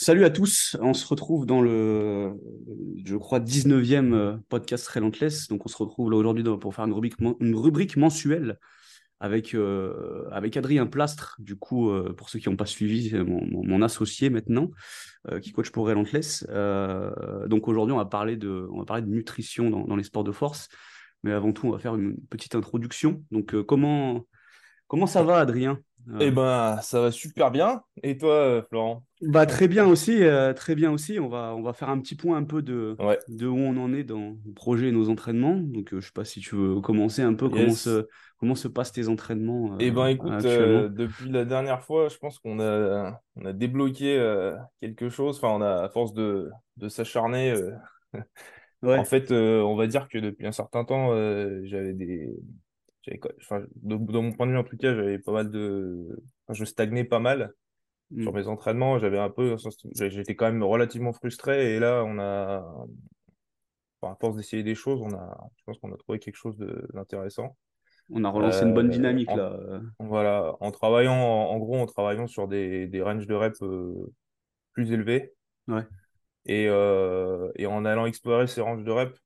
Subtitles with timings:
[0.00, 2.32] Salut à tous, on se retrouve dans le,
[3.04, 5.48] je crois, 19e euh, podcast Relentless.
[5.48, 8.60] Donc on se retrouve là aujourd'hui pour faire une rubrique, une rubrique mensuelle
[9.18, 13.44] avec, euh, avec Adrien Plastre, du coup, euh, pour ceux qui n'ont pas suivi, mon,
[13.50, 14.70] mon, associé maintenant,
[15.42, 16.46] qui coach pour Relentless.
[17.48, 20.22] donc aujourd'hui, on, va parler de, on va parler de nutrition dans, dans, les sports
[20.22, 20.68] de force.
[21.24, 23.24] Mais avant tout, on va faire une petite introduction.
[23.32, 24.26] Donc comment,
[24.88, 25.78] comment ça va, Adrien?
[26.20, 27.82] Eh ben, ça va super bien.
[28.02, 29.04] Et toi, Florent?
[29.20, 31.18] Bah, très bien aussi, euh, très bien aussi.
[31.20, 32.96] On va, on va faire un petit point un peu de,
[33.28, 35.56] de où on en est dans le projet et nos entraînements.
[35.56, 38.06] Donc, euh, je sais pas si tu veux commencer un peu, comment, se,
[38.38, 42.58] comment se passent tes entraînements Eh ben, écoute, depuis la dernière fois, je pense qu'on
[42.60, 44.18] a, on a débloqué
[44.80, 45.36] quelque chose.
[45.36, 46.48] Enfin, on a, à force de,
[46.78, 47.54] de s'acharner,
[48.82, 51.10] en fait, on va dire que depuis un certain temps,
[51.64, 52.34] j'avais des,
[53.40, 57.04] enfin, de, mon point de vue en tout cas, j'avais pas mal de, je stagnais
[57.04, 57.52] pas mal
[58.20, 58.36] sur mm.
[58.36, 58.98] mes entraînements.
[58.98, 59.56] J'avais un peu,
[59.94, 61.74] j'étais quand même relativement frustré.
[61.74, 62.64] Et là, on a,
[64.02, 66.56] à force d'essayer des choses, on a, je pense qu'on a trouvé quelque chose
[66.94, 67.56] d'intéressant.
[68.10, 69.58] On a relancé une bonne euh, dynamique là.
[69.98, 74.12] Voilà, en travaillant, en, gros, en travaillant sur des, des ranges de reps euh,
[74.72, 75.34] plus élevés.
[75.66, 75.82] Ouais.
[76.46, 79.20] Et, euh, et en allant explorer ces ranges de reps,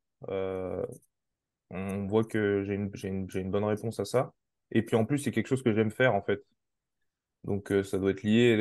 [1.73, 4.33] on voit que j'ai une, une, une, bonne réponse à ça.
[4.71, 6.43] Et puis en plus, c'est quelque chose que j'aime faire en fait.
[7.45, 8.57] Donc euh, ça doit être lié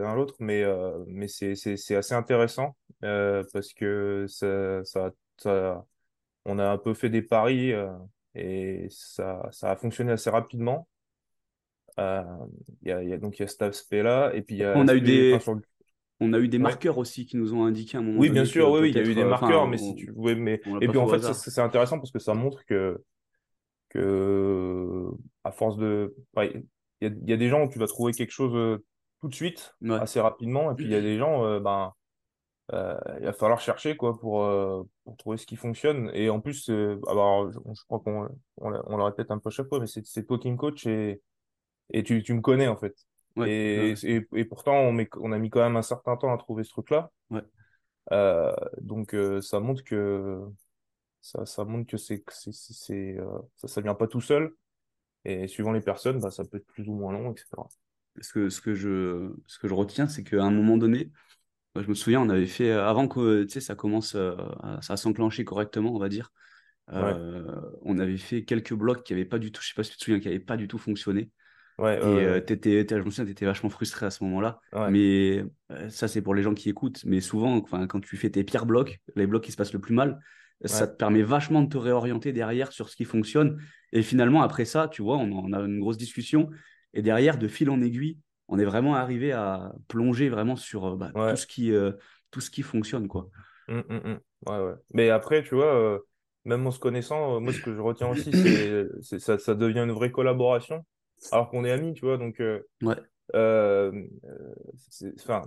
[0.00, 1.52] l'un à l'autre, mais, euh, mais c'est
[1.96, 5.84] assez intéressant euh, parce que ça, ça, ça,
[6.44, 7.72] on a un peu fait des paris
[8.34, 10.88] et ça, ça a fonctionné assez rapidement.
[11.96, 12.00] Y
[12.92, 14.94] a, y a, donc il y a cet aspect-là et puis y a on a
[14.94, 15.36] eu des
[16.20, 18.70] on a eu des marqueurs aussi qui nous ont indiqué un moment oui bien sûr
[18.70, 21.32] oui, il y a eu des marqueurs mais si tu mais et puis en fait
[21.32, 23.02] c'est intéressant parce que ça montre que
[23.90, 25.06] que
[25.44, 26.14] à force de
[27.00, 28.84] il y, a des gens où tu vas trouver quelque chose euh,
[29.20, 31.92] tout de suite, assez rapidement, et puis il y a des gens, euh, ben,
[32.72, 34.46] euh, il va falloir chercher quoi pour,
[35.04, 36.10] pour, trouver ce qui fonctionne.
[36.12, 36.68] Et en plus,
[37.08, 40.50] alors, je, crois qu'on on, le répète un peu chaque fois, mais c'est toi qui
[40.50, 41.20] me coach et,
[41.90, 42.94] et tu, tu me connais en fait.
[43.46, 46.70] Et, et, pourtant, on, on, a mis quand même un certain temps à trouver ce
[46.70, 47.10] truc-là.
[48.80, 50.40] donc, ça montre que
[51.20, 52.22] ça, ça montre que c'est
[53.56, 54.54] ça, ça vient pas tout seul.
[55.24, 57.46] Et suivant les personnes, bah, ça peut être plus ou moins long, etc.
[58.20, 61.10] Ce que, ce que, je, ce que je retiens, c'est qu'à un moment donné,
[61.76, 65.94] je me souviens, on avait fait, avant que ça commence euh, à, à s'enclencher correctement,
[65.94, 66.32] on va dire,
[66.92, 69.90] euh, on avait fait quelques blocs qui n'avaient pas du tout, je sais pas si
[69.92, 71.30] tu te souviens, qui n'avaient pas du tout fonctionné.
[71.78, 74.60] Ouais, et euh, étais, je me souviens, tu étais vachement frustré à ce moment-là.
[74.90, 75.44] Mais
[75.88, 77.04] ça, c'est pour les gens qui écoutent.
[77.04, 79.94] Mais souvent, quand tu fais tes pires blocs, les blocs qui se passent le plus
[79.94, 80.18] mal,
[80.64, 83.60] ça te permet vachement de te réorienter derrière sur ce qui fonctionne.
[83.92, 86.50] Et finalement, après ça, tu vois, on, a une grosse discussion.
[86.94, 88.18] Et derrière, de fil en aiguille,
[88.48, 91.92] on est vraiment arrivé à plonger vraiment sur euh, bah, tout, ce qui, euh,
[92.30, 93.06] tout ce qui fonctionne.
[93.06, 93.28] Quoi.
[93.68, 94.20] Mmh, mmh, mmh.
[94.46, 94.74] Ouais, ouais.
[94.94, 95.98] Mais après, tu vois, euh,
[96.44, 98.32] même en se connaissant, moi, ce que je retiens aussi,
[99.02, 100.84] c'est ça, ça devient une vraie collaboration.
[101.32, 102.18] Alors qu'on est amis, tu vois.
[102.18, 102.96] Donc, ouais.
[105.18, 105.42] enfin,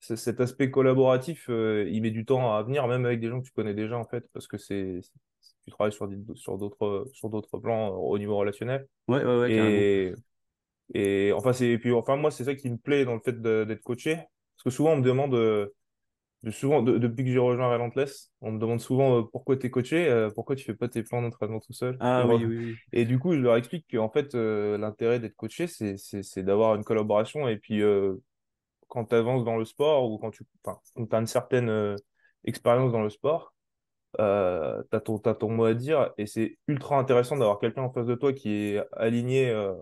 [0.00, 3.46] cet aspect collaboratif, euh, il met du temps à venir, même avec des gens que
[3.46, 5.00] tu connais déjà, en fait, parce que c'est
[5.64, 8.88] tu travailles sur, sur d'autres sur d'autres plans euh, au niveau relationnel.
[9.08, 9.52] Ouais, ouais, ouais.
[9.52, 10.14] Et,
[10.94, 13.82] et enfin, c'est puis enfin moi, c'est ça qui me plaît dans le fait d'être
[13.82, 15.34] coaché, parce que souvent on me demande,
[16.46, 20.28] euh, souvent depuis que j'ai rejoint Relentless, on me demande souvent pourquoi tu es coaché,
[20.34, 21.96] pourquoi tu fais pas tes plans d'entraînement tout seul.
[22.00, 22.76] Ah oui, oui, oui.
[22.92, 27.48] Et du coup, je leur explique qu'en fait, l'intérêt d'être coaché, c'est d'avoir une collaboration
[27.48, 27.82] et puis
[28.88, 31.94] quand tu avances dans le sport ou quand tu as une certaine euh,
[32.44, 33.54] expérience dans le sport,
[34.18, 38.06] euh, tu as, ton mot à dire et c'est ultra intéressant d'avoir quelqu'un en face
[38.06, 39.74] de toi qui est aligné, euh,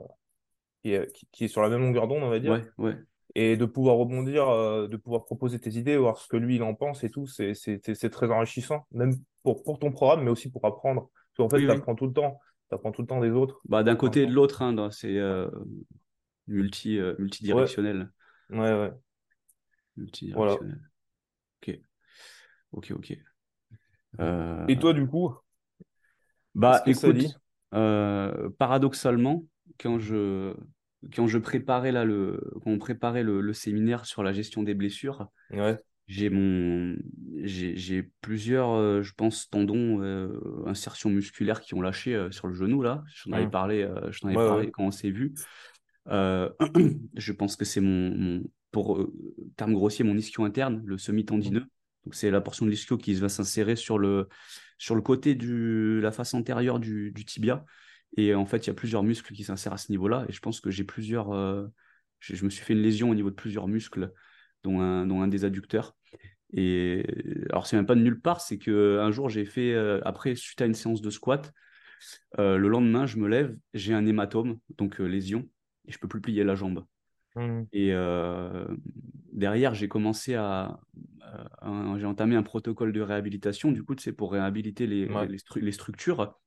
[0.82, 2.52] qui, est, qui, est, sur la même longueur d'onde, on va dire.
[2.52, 2.96] Ouais, ouais.
[3.38, 6.62] Et de pouvoir rebondir, euh, de pouvoir proposer tes idées, voir ce que lui il
[6.62, 10.64] en pense et tout, c'est très enrichissant, même pour, pour ton programme, mais aussi pour
[10.64, 11.10] apprendre.
[11.36, 12.40] Parce qu'en fait, tu apprends tout le temps.
[12.70, 13.60] Tu apprends tout le temps des autres.
[13.68, 15.20] Bah, D'un côté et de l'autre, hein, c'est
[16.46, 18.10] multi, multidirectionnel.
[18.48, 18.92] Ouais, ouais.
[20.34, 20.54] Voilà.
[20.54, 21.78] Ok.
[22.72, 23.10] Ok, ok.
[24.68, 25.34] Et toi, euh, du coup
[26.54, 27.38] Bah, écoute,
[27.74, 29.44] euh, paradoxalement,
[29.78, 30.54] quand je,
[31.14, 34.74] quand je préparais là, le, quand on préparait le, le séminaire sur la gestion des
[34.74, 35.76] blessures, ouais.
[36.06, 36.96] j'ai mon,
[37.42, 40.00] j'ai plusieurs, euh, je pense, tendons,
[40.66, 43.02] insertions musculaires qui ont lâché sur le genou là.
[43.14, 43.50] J'en avais mmh.
[43.50, 45.34] parlé, je avais parlé quand on s'est vu.
[46.08, 48.44] je pense que c'est mon,
[48.76, 49.10] pour euh,
[49.56, 51.64] terme grossier, mon ischio interne, le semi-tendineux.
[52.04, 54.28] Donc, c'est la portion de l'ischio qui va s'insérer sur le,
[54.76, 57.64] sur le côté de la face antérieure du, tibia.
[58.16, 60.24] Et en fait, il y a plusieurs muscles qui s'insèrent à ce niveau-là.
[60.28, 61.32] Et je pense que j'ai plusieurs.
[61.32, 61.66] Euh,
[62.20, 64.12] je, me suis fait une lésion au niveau de plusieurs muscles
[64.62, 65.96] dont un, dont un des adducteurs.
[66.52, 67.04] Et
[67.50, 69.74] alors, c'est même pas de nulle part, c'est qu'un jour, j'ai fait,
[70.04, 71.52] après, suite à une séance de squat,
[72.38, 75.48] le lendemain, je me lève, j'ai un hématome, donc lésion,
[75.86, 76.86] et je peux plus plier la jambe.
[77.34, 77.62] Mmh.
[77.72, 77.92] Et
[79.32, 80.80] derrière, j'ai commencé à,
[81.98, 85.08] j'ai entamé un protocole de réhabilitation, du coup, c'est pour réhabiliter les,
[85.56, 86.38] les, structures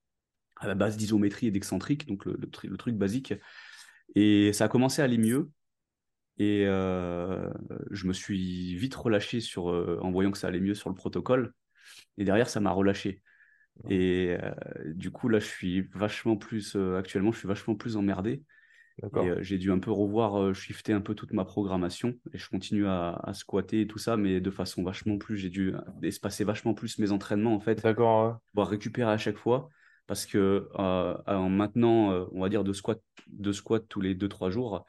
[0.60, 3.34] à la base d'isométrie et d'excentrique, donc le, le, truc basique.
[4.16, 5.50] Et ça a commencé à aller mieux.
[6.38, 10.96] Et je me suis vite relâché sur, en voyant que ça allait mieux sur le
[10.96, 11.54] protocole.
[12.18, 13.22] Et derrière, ça m'a relâché.
[13.90, 14.38] Et
[14.86, 18.44] du coup, là, je suis vachement plus, actuellement, je suis vachement plus emmerdé.
[19.02, 22.16] Et j'ai dû un peu revoir, shifter un peu toute ma programmation.
[22.34, 25.38] Et je continue à, à, squatter et tout ça, mais de façon vachement plus.
[25.38, 25.74] J'ai dû
[26.04, 27.82] espacer vachement plus mes entraînements, en fait.
[27.84, 28.40] D'accord.
[28.52, 29.70] Pouvoir récupérer à chaque fois.
[30.10, 34.88] Parce que en maintenant, on va dire, de squat, de squat tous les 2-3 jours,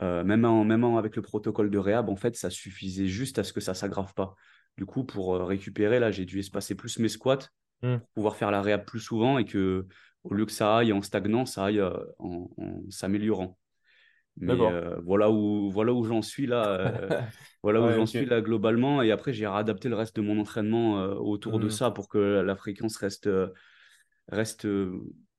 [0.00, 3.52] même, en, même avec le protocole de réhab, en fait, ça suffisait juste à ce
[3.52, 4.36] que ça s'aggrave pas.
[4.76, 7.50] Du coup, pour récupérer, là, j'ai dû espacer plus mes squats
[7.82, 7.96] mmh.
[7.96, 9.88] pour pouvoir faire la réhab plus souvent et que
[10.22, 11.90] au lieu que ça aille en stagnant, ça aille euh,
[12.20, 12.48] en,
[12.90, 13.58] s'améliorant.
[14.36, 16.68] Mais euh, voilà où, voilà où j'en suis là.
[16.68, 17.20] Euh,
[17.64, 19.02] voilà où j'en suis là globalement.
[19.02, 21.70] Et après, j'ai réadapté le reste de mon entraînement autour de mmh.
[21.70, 23.28] ça pour que la fréquence reste,
[24.28, 24.66] reste,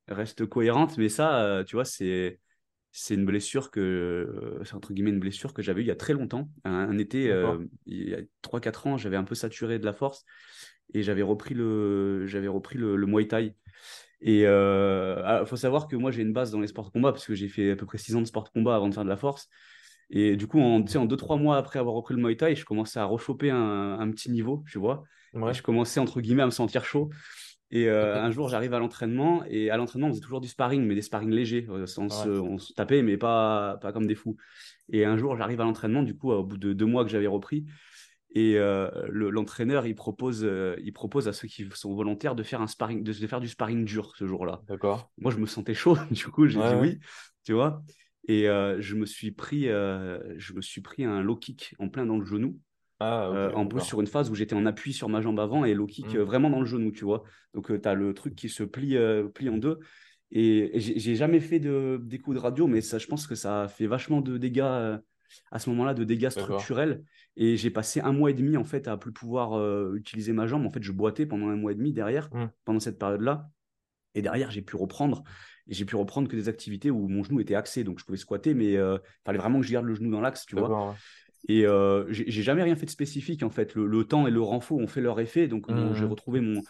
[0.08, 0.98] reste cohérente.
[0.98, 2.40] Mais ça, tu vois, c'est
[2.98, 5.96] c'est une blessure que c'est entre guillemets une blessure que j'avais eu il y a
[5.96, 7.24] très longtemps un, été
[7.84, 10.24] il y a 3 4 ans j'avais un peu saturé de la force
[10.94, 13.54] et j'avais repris le j'avais repris le, le Muay Thai
[14.20, 17.12] et il euh, faut savoir que moi, j'ai une base dans les sports de combat
[17.12, 18.94] parce que j'ai fait à peu près 6 ans de sport de combat avant de
[18.94, 19.48] faire de la force.
[20.08, 23.04] Et du coup, en 2-3 mois après avoir repris le Muay Thai, je commençais à
[23.04, 25.04] rechoper un, un petit niveau, tu vois.
[25.34, 27.10] Et je commençais, entre guillemets, à me sentir chaud.
[27.70, 29.44] Et euh, un jour, j'arrive à l'entraînement.
[29.48, 31.66] Et à l'entraînement, on faisait toujours du sparring, mais des sparring légers.
[31.68, 34.36] Euh, on, se, on, se, tapait, mais pas, pas comme des fous.
[34.88, 37.26] Et un jour, j'arrive à l'entraînement, du coup, au bout de deux mois que j'avais
[37.26, 37.66] repris.
[38.34, 40.48] Et euh, l'entraîneur, il, propose,
[40.82, 43.84] il propose à ceux qui sont volontaires de faire, un sparring, de, faire du sparring
[43.84, 44.62] dur ce jour-là.
[44.68, 45.10] D'accord.
[45.18, 46.98] Moi, je me sentais chaud, du coup, j'ai dit oui,
[47.44, 47.82] tu vois.
[48.28, 52.18] Et je, me suis pris, je me suis pris un low kick en plein dans
[52.18, 52.60] le genou.
[52.98, 55.74] Ah, en plus, sur une phase où j'étais en appui sur ma jambe avant et
[55.74, 56.20] low kick mmh.
[56.20, 57.24] vraiment dans le genou, tu vois.
[57.52, 58.96] Donc, tu as le truc qui se plie,
[59.34, 59.78] plie en deux.
[60.30, 63.62] Et, j'ai jamais fait de, des coups de radio, mais ça, je pense que ça
[63.62, 64.98] a fait vachement de dégâts
[65.50, 67.02] à ce moment-là de dégâts structurels.
[67.36, 70.46] Et j'ai passé un mois et demi en fait à plus pouvoir euh, utiliser ma
[70.46, 70.66] jambe.
[70.66, 72.46] En fait, je boitais pendant un mois et demi derrière, mmh.
[72.64, 73.50] pendant cette période-là.
[74.14, 75.22] Et derrière, j'ai pu reprendre.
[75.68, 78.18] Et j'ai pu reprendre que des activités où mon genou était axé, donc je pouvais
[78.18, 80.94] squatter, mais il euh, fallait vraiment que je garde le genou dans l'axe, tu vois.
[81.48, 83.74] Et euh, j'ai jamais rien fait de spécifique en fait.
[83.74, 86.08] Le, temps et le renfort ont fait leur effet, donc j'ai mmh.
[86.08, 86.60] retrouvé mon,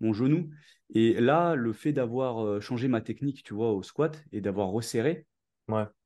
[0.00, 0.50] mon genou.
[0.94, 5.26] Et là, le fait d'avoir changé ma technique, tu vois, au squat et d'avoir resserré,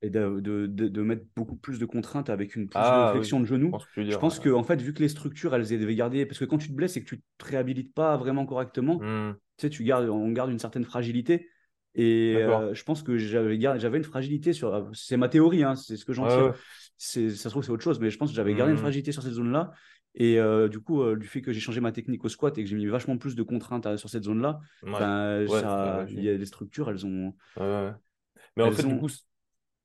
[0.01, 3.41] et de, de, de, mettre beaucoup plus de contraintes avec une plus de ah flexion
[3.41, 3.73] de genou.
[3.95, 6.25] Je pense que, en fait, vu que les structures, elles devaient garder.
[6.25, 9.35] Parce que quand tu te blesses et que tu te réhabilites pas vraiment correctement, mmh.
[9.59, 11.49] tu sais, tu gardes, on garde une certaine fragilité.
[11.95, 14.75] Et euh, je pense que j'avais, j'avais une fragilité sur.
[14.75, 16.55] Euh, c'est ma théorie, hein, c'est ce que j'en tire.
[17.03, 18.83] Ça se trouve, c'est autre chose, mais je pense que j'avais gardé une mmh.
[18.83, 19.73] fragilité sur cette zone-là.
[20.15, 22.69] Et euh, du coup, du fait que j'ai changé ma technique au squat et que
[22.69, 27.07] j'ai mis vachement plus de contraintes sur cette zone-là, il y a des structures, elles
[27.07, 27.35] ont.
[27.59, 29.09] Mais en fait, du coup,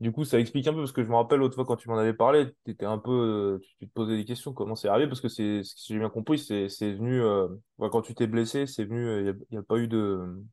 [0.01, 1.87] du coup, ça explique un peu, parce que je me rappelle l'autre fois quand tu
[1.87, 5.07] m'en avais parlé, étais un peu, euh, tu, te posais des questions, comment c'est arrivé,
[5.07, 8.67] parce que c'est, ce que j'ai bien compris, c'est, venu, euh, quand tu t'es blessé,
[8.67, 10.43] c'est venu, euh, il n'y a, pas eu de,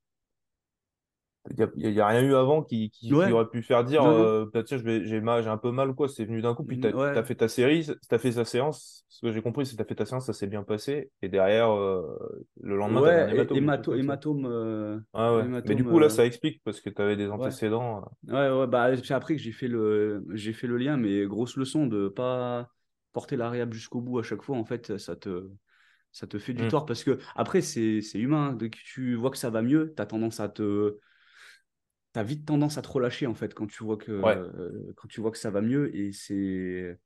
[1.51, 4.03] il n'y a, rien eu avant qui, qui, aurait pu faire dire,
[4.53, 7.25] bah, tiens, j'ai, un peu mal ou quoi, c'est venu d'un coup, puis tu as,
[7.25, 9.83] fait ta série, tu as fait ta séance, ce que j'ai compris, c'est que tu
[9.83, 13.29] as fait ta séance, ça s'est bien passé, et derrière, le lendemain, tu as un
[13.29, 13.57] hématome.
[13.57, 13.99] Hématome.
[13.99, 15.63] hématome, ah ouais.
[15.67, 18.05] Mais du coup, là, ça explique, parce que tu avais des antécédents.
[18.29, 21.87] Ouais, ouais, bah, c'est après que j'ai fait, le, fait le lien, mais grosse leçon
[21.87, 22.69] de pas
[23.13, 25.49] porter la réhab jusqu'au bout à chaque fois, en fait, ça te
[26.13, 26.69] ça te fait du mmh.
[26.69, 30.03] tort parce que après c'est humain dès que tu vois que ça va mieux tu
[30.03, 30.99] as tendance à te
[32.13, 35.09] tu as vite tendance à te relâcher en fait quand tu vois que, euh, quand
[35.09, 35.95] tu vois que ça va mieux.
[35.97, 36.99] Et c'est,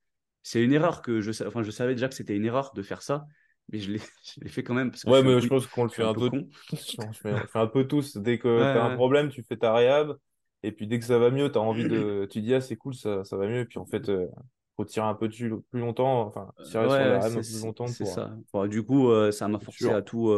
[0.43, 3.03] c'est une erreur que je, enfin, je savais déjà que c'était une erreur de faire
[3.03, 3.27] ça,
[3.73, 3.99] mais je l'ai,
[4.49, 4.91] fait quand même.
[4.91, 6.49] Parce ouais, mais je pense qu'on le fait un, peu, con.
[6.99, 8.17] on fait un peu tous.
[8.17, 10.17] Dès que tu as un problème, tu fais ta réhab.
[10.63, 12.27] Et puis dès que ça va mieux, tu as envie de.
[12.31, 13.61] Tu dis, ah, c'est cool, ça, ça va mieux.
[13.61, 14.27] Et puis en fait, euh,
[14.77, 16.23] faut tirer un peu dessus plus longtemps.
[16.23, 17.87] Enfin, tirer sur la plus longtemps.
[17.87, 18.37] C'est ça.
[18.69, 20.33] du coup, euh, ça m'a forcé à tout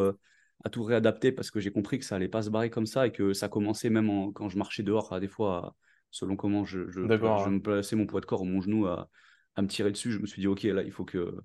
[0.65, 3.07] à tout réadapter parce que j'ai compris que ça allait pas se barrer comme ça
[3.07, 5.77] et que ça commençait même quand je marchais dehors, des fois,
[6.11, 9.09] selon comment je, je, me plaçais mon poids de corps ou mon genou à,
[9.55, 10.11] à, me tirer dessus.
[10.11, 11.37] Je me suis dit, OK, là, il faut que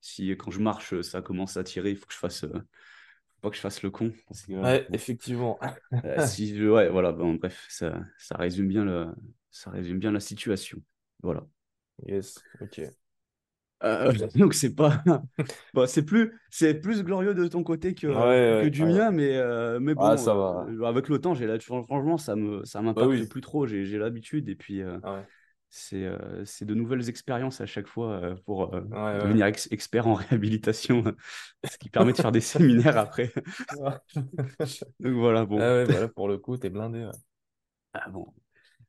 [0.00, 2.44] si quand je marche, ça commence à tirer, il faut que je fasse.
[2.44, 2.60] Euh,
[3.40, 4.12] pas que je fasse le con.
[4.48, 5.58] ouais, effectivement.
[6.04, 9.06] Euh, si ouais, voilà, bon, bref, ça, ça, résume bien le,
[9.50, 10.80] ça résume bien la situation.
[11.22, 11.46] Voilà.
[12.06, 12.82] Yes, ok.
[13.84, 15.02] Euh, donc c'est pas
[15.74, 19.38] bon, c'est plus c'est plus glorieux de ton côté que, que du mien mais
[19.80, 20.66] mais bon ça va.
[20.86, 23.66] avec le temps j'ai là franchement ça me ça bah m'impacte plus trop.
[23.66, 24.82] J'ai l'habitude et puis
[25.70, 26.08] c'est
[26.44, 31.02] c'est de nouvelles expériences à chaque fois pour devenir expert en réhabilitation
[31.64, 33.32] ce qui permet de faire des séminaires après.
[35.00, 35.58] Donc voilà bon.
[35.60, 37.08] Ah voilà, pour le coup t'es blindé
[37.94, 38.26] ah bon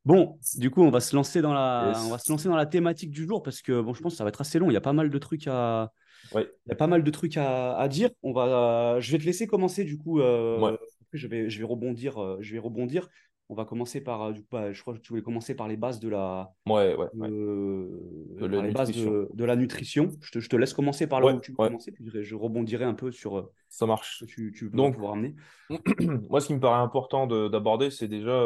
[0.06, 2.66] Bon, du coup, on va se lancer dans la, on va se lancer dans la
[2.66, 4.70] thématique du jour parce que bon, je pense que ça va être assez long.
[4.70, 5.94] Il y a pas mal de trucs à,
[6.36, 8.10] il y a pas mal de trucs à, à dire.
[8.22, 10.20] On va, je vais te laisser commencer du coup.
[10.20, 10.76] Euh,
[11.14, 13.08] je vais, je vais rebondir, euh, je vais rebondir.
[13.50, 15.68] On va commencer par, euh, du coup, bah, je crois que tu voulais commencer par
[15.68, 20.10] les bases de la, ouais, ouais, de, la les bases de, la nutrition.
[20.22, 22.86] Je te, je te laisse commencer par là où tu veux commencer, puis je rebondirai
[22.86, 23.52] un peu sur.
[23.70, 24.20] Ça marche.
[24.20, 25.36] Ce que tu, tu Donc, pouvoir amener.
[26.30, 28.44] Moi, ce qui me paraît important d'aborder, c'est déjà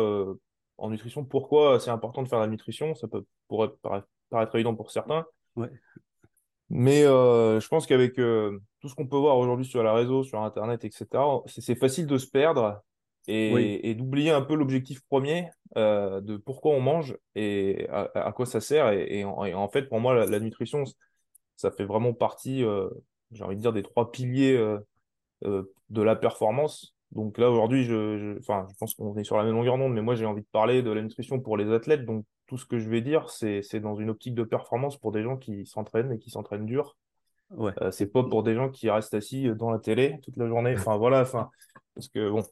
[0.78, 1.26] en nutrition.
[1.26, 2.96] Pourquoi c'est important de faire la nutrition?
[2.96, 3.72] Ça peut pourrait
[4.30, 5.26] paraître évident pour certains.
[6.70, 10.24] Mais euh, je pense qu'avec euh, tout ce qu'on peut voir aujourd'hui sur la réseau,
[10.24, 11.08] sur Internet, etc.,
[11.48, 12.82] c'est facile de se perdre
[13.28, 18.62] et, d'oublier un peu l'objectif premier euh, de pourquoi on mange et à, quoi ça
[18.62, 18.92] sert.
[18.92, 20.84] Et, en, fait, pour moi, la, nutrition,
[21.56, 22.64] ça fait vraiment partie,
[23.32, 24.58] j'ai envie de dire, des trois piliers
[25.42, 26.97] de la performance.
[27.12, 30.02] Donc là, aujourd'hui, je, enfin, je pense qu'on est sur la même longueur d'onde, mais
[30.02, 32.06] moi, j'ai envie de parler de la nutrition pour les athlètes.
[32.06, 35.24] Donc, tout ce que je vais dire, c'est dans une optique de performance pour des
[35.24, 36.98] gens qui s'entraînent et qui s'entraînent dur.
[37.52, 37.72] Ouais.
[37.82, 40.76] Euh, c'est pas pour des gens qui restent assis dans la télé toute la journée.
[40.78, 41.50] Enfin, voilà, enfin,
[41.96, 42.44] parce que bon.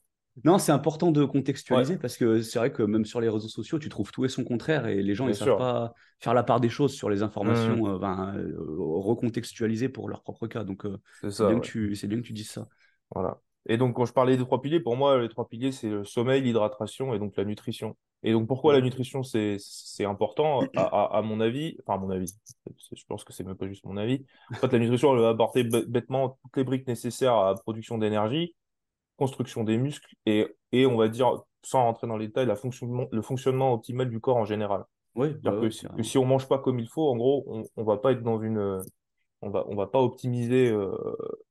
[0.44, 3.80] Non, c'est important de contextualiser parce que c'est vrai que même sur les réseaux sociaux,
[3.80, 6.44] tu trouves tout et son contraire et les gens, ils ne savent pas faire la
[6.44, 8.04] part des choses sur les informations, mmh.
[8.04, 10.66] euh, euh, recontextualiser pour leur propre cas.
[10.66, 10.86] Donc,
[11.22, 12.68] c'est bien, que tu, bien que tu dises ça.
[13.14, 13.40] Voilà.
[13.68, 16.04] Et donc, quand je parlais des trois piliers, pour moi, les trois piliers, c'est le
[16.04, 17.98] sommeil, l'hydratation et donc la nutrition.
[18.24, 19.60] Et donc, pourquoi la nutrition, c'est
[20.06, 22.34] important, à, mon avis, enfin, à mon avis,
[22.96, 24.26] je pense que c'est même pas juste mon avis.
[24.52, 27.98] En fait, la nutrition, elle va apporter bêtement toutes les briques nécessaires à la production
[27.98, 28.56] d'énergie,
[29.18, 33.06] construction des muscles et, et, on va dire, sans rentrer dans les détails, la fonctionnement,
[33.12, 34.86] le fonctionnement optimal du corps en général.
[35.16, 37.98] Oui, bah que, si on mange pas comme il faut, en gros, on, on va
[37.98, 38.82] pas être dans une,
[39.42, 40.92] on va, on va pas optimiser, euh,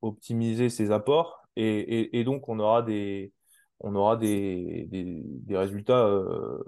[0.01, 3.31] optimiser ses apports et, donc, on aura des,
[3.79, 6.63] on aura des, des, résultats euh,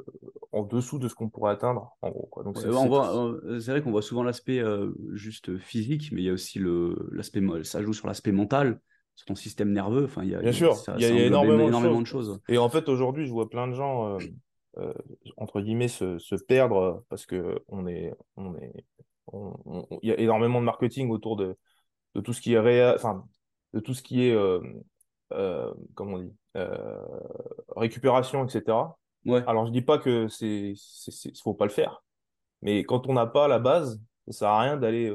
[0.52, 2.30] en dessous de ce qu'on pourrait atteindre, en gros.
[2.44, 6.60] Donc, c'est, vrai qu'on voit souvent l'aspect euh, juste physique, mais il y a aussi
[6.60, 8.80] le, l'aspect, ça joue sur l'aspect mental,
[9.16, 10.06] sur ton système nerveux.
[10.06, 12.40] Enfin, il y a, Bien sûr, il y a, énormément, de, choses.
[12.50, 14.18] Et en fait, aujourd'hui, je vois plein de gens,
[14.78, 14.94] euh,
[15.38, 18.74] entre guillemets, se, se, perdre parce que on est, on est,
[20.02, 21.58] il y a énormément de marketing autour de,
[22.16, 23.26] de tout ce qui est réel, enfin,
[23.78, 24.60] de tout ce qui est, euh,
[25.34, 26.98] euh, comment on dit, euh,
[27.76, 28.98] récupération, etc.
[29.26, 29.44] Ouais.
[29.46, 30.74] Alors, je dis pas que c'est,
[31.44, 32.04] faut pas le faire,
[32.64, 35.14] mais quand on n'a pas la base, ça sert à rien d'aller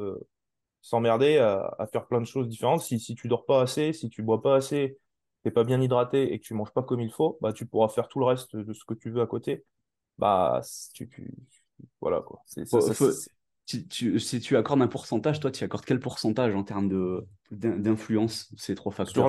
[0.81, 2.83] s'emmerder à, à, faire plein de choses différentes.
[2.83, 4.99] Si, si tu dors pas assez, si tu bois pas assez,
[5.42, 7.88] t'es pas bien hydraté et que tu manges pas comme il faut, bah, tu pourras
[7.88, 9.64] faire tout le reste de ce que tu veux à côté.
[10.19, 10.61] Bah,
[10.95, 11.35] tu, tu
[12.00, 12.42] voilà, quoi.
[12.47, 13.28] C'est, si
[13.66, 18.52] tu, si tu accordes un pourcentage, toi, tu accordes quel pourcentage en termes de, d'influence,
[18.57, 19.28] ces trois facteurs?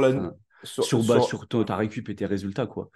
[0.63, 2.89] Sur, sur, sur, sur ta récup et tes résultats, quoi.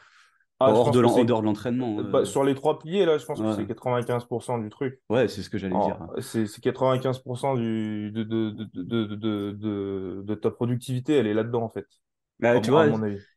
[0.59, 2.01] Ah, hors, de de l'entraînement.
[2.01, 2.25] Bah, euh.
[2.25, 4.99] sur les trois piliers, là, je pense que c'est 95% du truc.
[5.07, 5.99] Ouais, c'est ce que j'allais dire.
[6.19, 11.85] C'est 95% du, de, de, de, de, de, ta productivité, elle est là-dedans, en fait.
[12.39, 12.87] Bah, tu vois,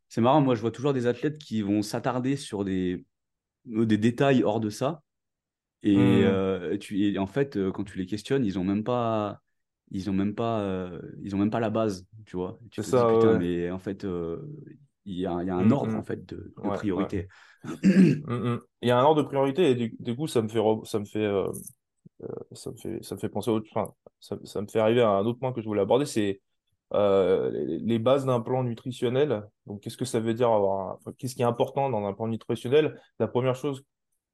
[0.09, 3.05] c'est marrant, moi, je vois toujours des athlètes qui vont s'attarder sur des,
[3.67, 5.03] des détails hors de ça
[5.83, 6.25] et, mmh.
[6.25, 9.41] euh, tu, en fait, euh, quand tu les questionnes, ils ont même pas,
[9.91, 12.59] ils ont même pas, euh, ils ont même pas la base, tu vois.
[12.71, 14.07] Tu ça, dis, putain, mais en fait,
[15.07, 15.99] il y, a, y, a, un mmh, ordre mmh.
[15.99, 17.29] en fait de, de priorité.
[17.83, 21.05] il y a un ordre de priorité et du, coup, ça me fait, ça me
[21.05, 21.31] fait,
[22.53, 25.11] ça me fait, ça me fait penser, au, enfin, ça, ça, me fait arriver à
[25.11, 26.43] un autre point que je voulais aborder, c'est
[26.93, 29.45] les, les, bases d'un plan nutritionnel.
[29.65, 33.01] Donc, qu'est-ce que ça veut dire avoir, qu'est-ce qui est important dans un plan nutritionnel?
[33.19, 33.83] La première chose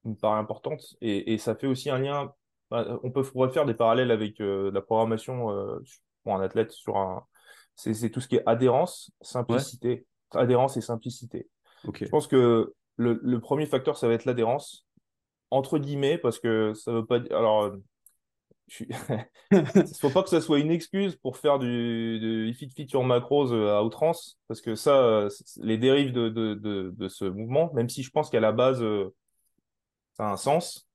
[0.09, 0.97] me paraît importante.
[1.01, 2.33] Et, et, ça fait aussi un lien.
[2.71, 5.79] Bah, on peut faire des parallèles avec euh, la programmation euh,
[6.25, 7.25] pour un athlète sur un.
[7.75, 10.07] C'est tout ce qui est adhérence, simplicité.
[10.33, 11.49] Adhérence et simplicité.
[11.85, 14.87] Je pense que le, le, premier facteur, ça va être l'adhérence,
[15.51, 17.37] entre guillemets, parce que ça veut pas dire.
[17.37, 17.77] Alors,
[18.81, 18.89] il
[19.51, 23.53] ne faut pas que ça soit une excuse pour faire du, du fit feature macros
[23.53, 27.89] euh, à outrance, parce que ça, les dérives de, de, de, de, ce mouvement, même
[27.89, 28.83] si je pense qu'à la base,
[30.17, 30.89] ça a un sens.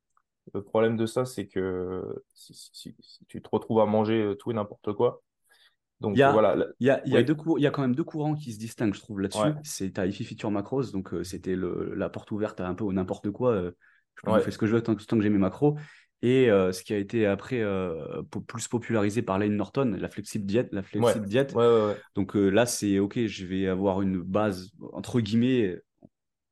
[0.54, 2.96] Le problème de ça, c'est que si,
[3.28, 5.22] tu te retrouves à manger euh, tout et n'importe quoi.
[6.00, 6.56] Donc il y a, voilà.
[6.80, 8.96] Il y a, y, a il y a quand même deux courants qui se distinguent,
[8.96, 9.54] je trouve, là-dessus.
[9.64, 13.30] C'est ta IFI Feature Macros, donc euh, c'était la porte ouverte à un peu n'importe
[13.30, 13.52] quoi.
[13.52, 13.72] Euh,
[14.16, 15.78] je peux faire ce que je veux tant, que j'ai mes macros.
[16.24, 17.64] et ce qui a été après
[18.48, 20.70] plus popularisé par Lane Norton, la flexible diète.
[20.72, 21.56] La flexible diète.
[22.16, 25.80] Donc là, c'est OK, je vais avoir une base, entre guillemets,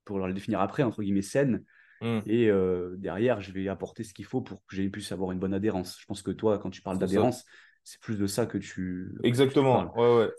[0.06, 1.64] pour le définir après, entre guillemets, saine.
[2.01, 2.20] Mmh.
[2.27, 2.50] Et
[2.98, 5.98] derrière, je vais apporter ce qu'il faut pour que j'ai puisse avoir une bonne adhérence.
[6.00, 7.46] Je pense que toi, quand tu parles d'adhérence,
[7.84, 9.18] c'est plus de ça que tu.
[9.24, 9.94] Exactement.
[9.98, 10.32] ouais, ouais.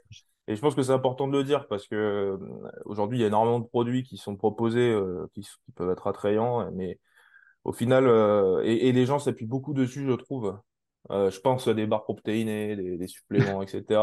[0.49, 2.39] Et je pense que c'est important de le dire parce que
[2.85, 4.99] aujourd'hui, il y a énormément de produits qui sont proposés
[5.35, 6.99] qui, peuvent être attrayants, mais
[7.65, 10.59] au final, euh, et, les gens s'appuient beaucoup dessus, je trouve.
[11.11, 14.01] Euh, je pense à des barres protéinées, des, des suppléments, etc.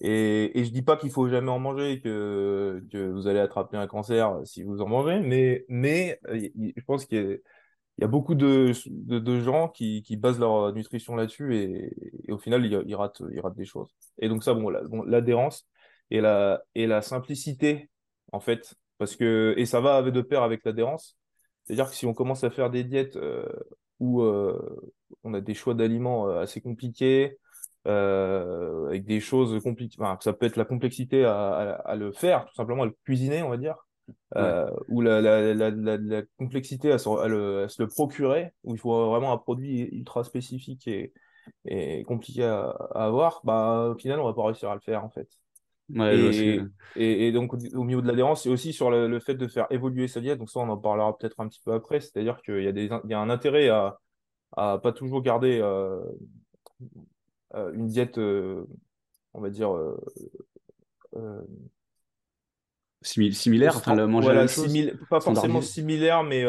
[0.00, 3.76] Et, et je dis pas qu'il faut jamais en manger, que, que vous allez attraper
[3.76, 7.40] un cancer si vous en mangez, mais, mais euh, je pense qu'il
[7.98, 8.72] y, a beaucoup de,
[9.40, 13.90] gens qui, basent leur nutrition là-dessus et, au final, ils, ratent, ils ratent des choses.
[14.18, 14.70] Et donc ça, bon,
[15.04, 15.68] l'adhérence
[16.10, 17.90] et la, simplicité,
[18.32, 21.18] en fait, parce que, et ça va de pair avec l'adhérence,
[21.64, 23.46] c'est-à-dire que si on commence à faire des diètes euh,
[23.98, 24.80] où euh,
[25.24, 27.38] on a des choix d'aliments assez compliqués,
[27.84, 32.86] avec des choses compliquées, ça peut être la complexité à, le faire, tout simplement à
[32.86, 33.76] le cuisiner, on va dire,
[34.88, 40.86] ou la, complexité à se, le, procurer, où il faut vraiment un produit ultra spécifique
[40.88, 41.12] et,
[41.64, 45.10] et compliqué à, avoir, bah, au final, on va pas réussir à le faire, en
[45.10, 45.28] fait
[46.96, 50.20] et, donc, au niveau de l'adhérence, c'est aussi sur le, fait de faire évoluer sa
[50.20, 50.38] diète.
[50.38, 52.00] Donc, ça, on en parlera peut-être un petit peu après.
[52.00, 53.98] C'est-à-dire qu'il y, a des, il y a un intérêt à,
[54.56, 56.00] à pas toujours garder euh,
[56.82, 56.86] euh,
[57.54, 58.64] une diète, euh,
[59.34, 59.70] on va dire.
[63.02, 64.46] similaire, enfin, le manger la
[65.08, 66.44] pas forcément similaire, mais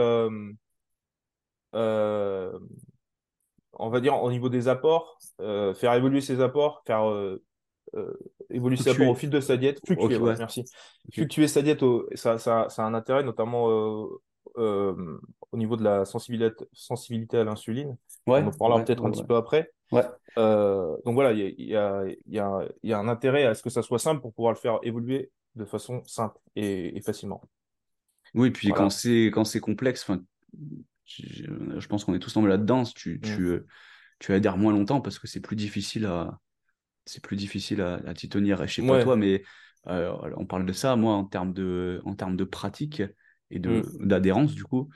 [3.74, 7.10] on va dire au niveau des apports, faire évoluer ses apports, faire
[7.96, 8.18] euh,
[8.50, 8.78] évoluer
[9.10, 10.64] au fil de sa diète, fluctuer, merci.
[11.12, 11.84] Fluctuer sa diète,
[12.16, 14.08] ça, ça, ça, a un intérêt, notamment
[14.58, 15.20] euh, euh,
[15.52, 17.98] au niveau de la sensibilité, sensibilité à l'insuline.
[18.28, 19.72] On en parlera peut-être un petit peu après.
[19.92, 23.82] donc voilà, il y a, y, a, y a, un intérêt à ce que ça
[23.82, 27.42] soit simple pour pouvoir le faire évoluer de façon simple et, facilement.
[28.34, 30.10] Oui, puis quand c'est quand c'est complexe,
[31.06, 31.44] je,
[31.78, 32.84] je pense qu'on est tous tombés là-dedans.
[32.84, 33.22] Tu, mm.
[33.22, 33.60] tu,
[34.20, 36.40] tu adhères moins longtemps parce que c'est plus difficile à,
[37.06, 38.66] c'est plus difficile à, à t'y tenir.
[38.68, 39.44] Je sais pas toi, mais
[39.88, 43.02] euh, on parle de ça, moi, en termes de, en termes de pratique
[43.52, 44.08] et de, mm.
[44.08, 44.90] d'adhérence, du coup.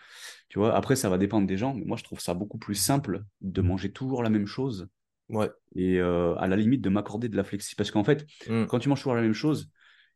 [0.49, 2.75] Tu vois, après, ça va dépendre des gens, mais moi, je trouve ça beaucoup plus
[2.75, 4.87] simple de manger toujours la même chose.
[5.29, 5.49] Ouais.
[5.75, 7.75] Et euh, à la limite, de m'accorder de la flexi.
[7.75, 8.65] Parce qu'en fait, mm.
[8.65, 9.69] quand tu manges toujours la même chose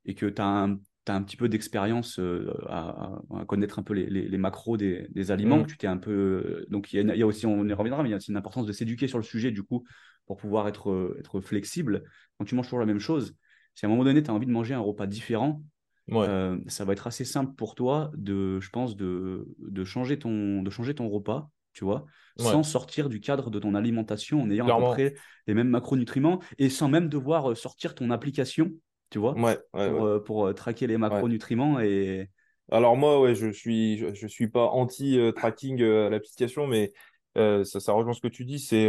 [0.05, 4.05] et que tu as un, un petit peu d'expérience euh, à, connaître un peu les,
[4.07, 5.67] les, macros des, des aliments, mm.
[5.67, 6.65] tu t'es un peu.
[6.69, 8.37] Donc, il y, y, a aussi, on y reviendra, mais il y a aussi une
[8.37, 9.85] importance de s'éduquer sur le sujet, du coup,
[10.25, 12.03] pour pouvoir être, euh, être flexible.
[12.37, 13.35] Quand tu manges toujours la même chose,
[13.75, 15.63] si à un moment donné, tu as envie de manger un repas différent,
[16.11, 20.61] euh, ça va être assez simple pour toi de, je pense, de, de, changer, ton,
[20.61, 22.05] de changer ton repas, tu vois,
[22.37, 25.15] sans sortir du cadre de ton alimentation en ayant à peu près
[25.47, 28.71] les mêmes macronutriments et sans même devoir euh, sortir ton application,
[29.09, 29.35] tu vois,
[29.71, 32.29] pour, pour, traquer les macronutriments et...
[32.71, 36.93] Alors moi, ouais, je suis, je, suis pas anti-tracking à l'application, mais
[37.35, 38.87] ça, ça rejoint ce que tu dis, c'est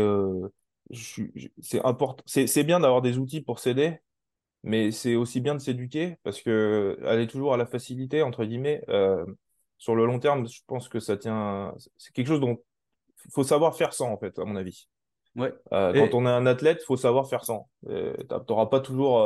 [0.92, 2.22] c'est important.
[2.26, 3.98] C'est bien d'avoir des outils pour s'aider,
[4.62, 8.82] mais c'est aussi bien de s'éduquer parce que aller toujours à la facilité, entre guillemets,
[8.88, 9.24] euh,
[9.78, 11.74] sur le long terme, je pense que ça tient.
[11.96, 12.58] C'est quelque chose dont
[13.24, 14.88] il faut savoir faire sans, en fait, à mon avis.
[15.36, 15.54] Ouais.
[15.72, 17.70] Euh, quand on est un athlète, il faut savoir faire sans.
[17.88, 19.20] Euh, tu n'auras pas toujours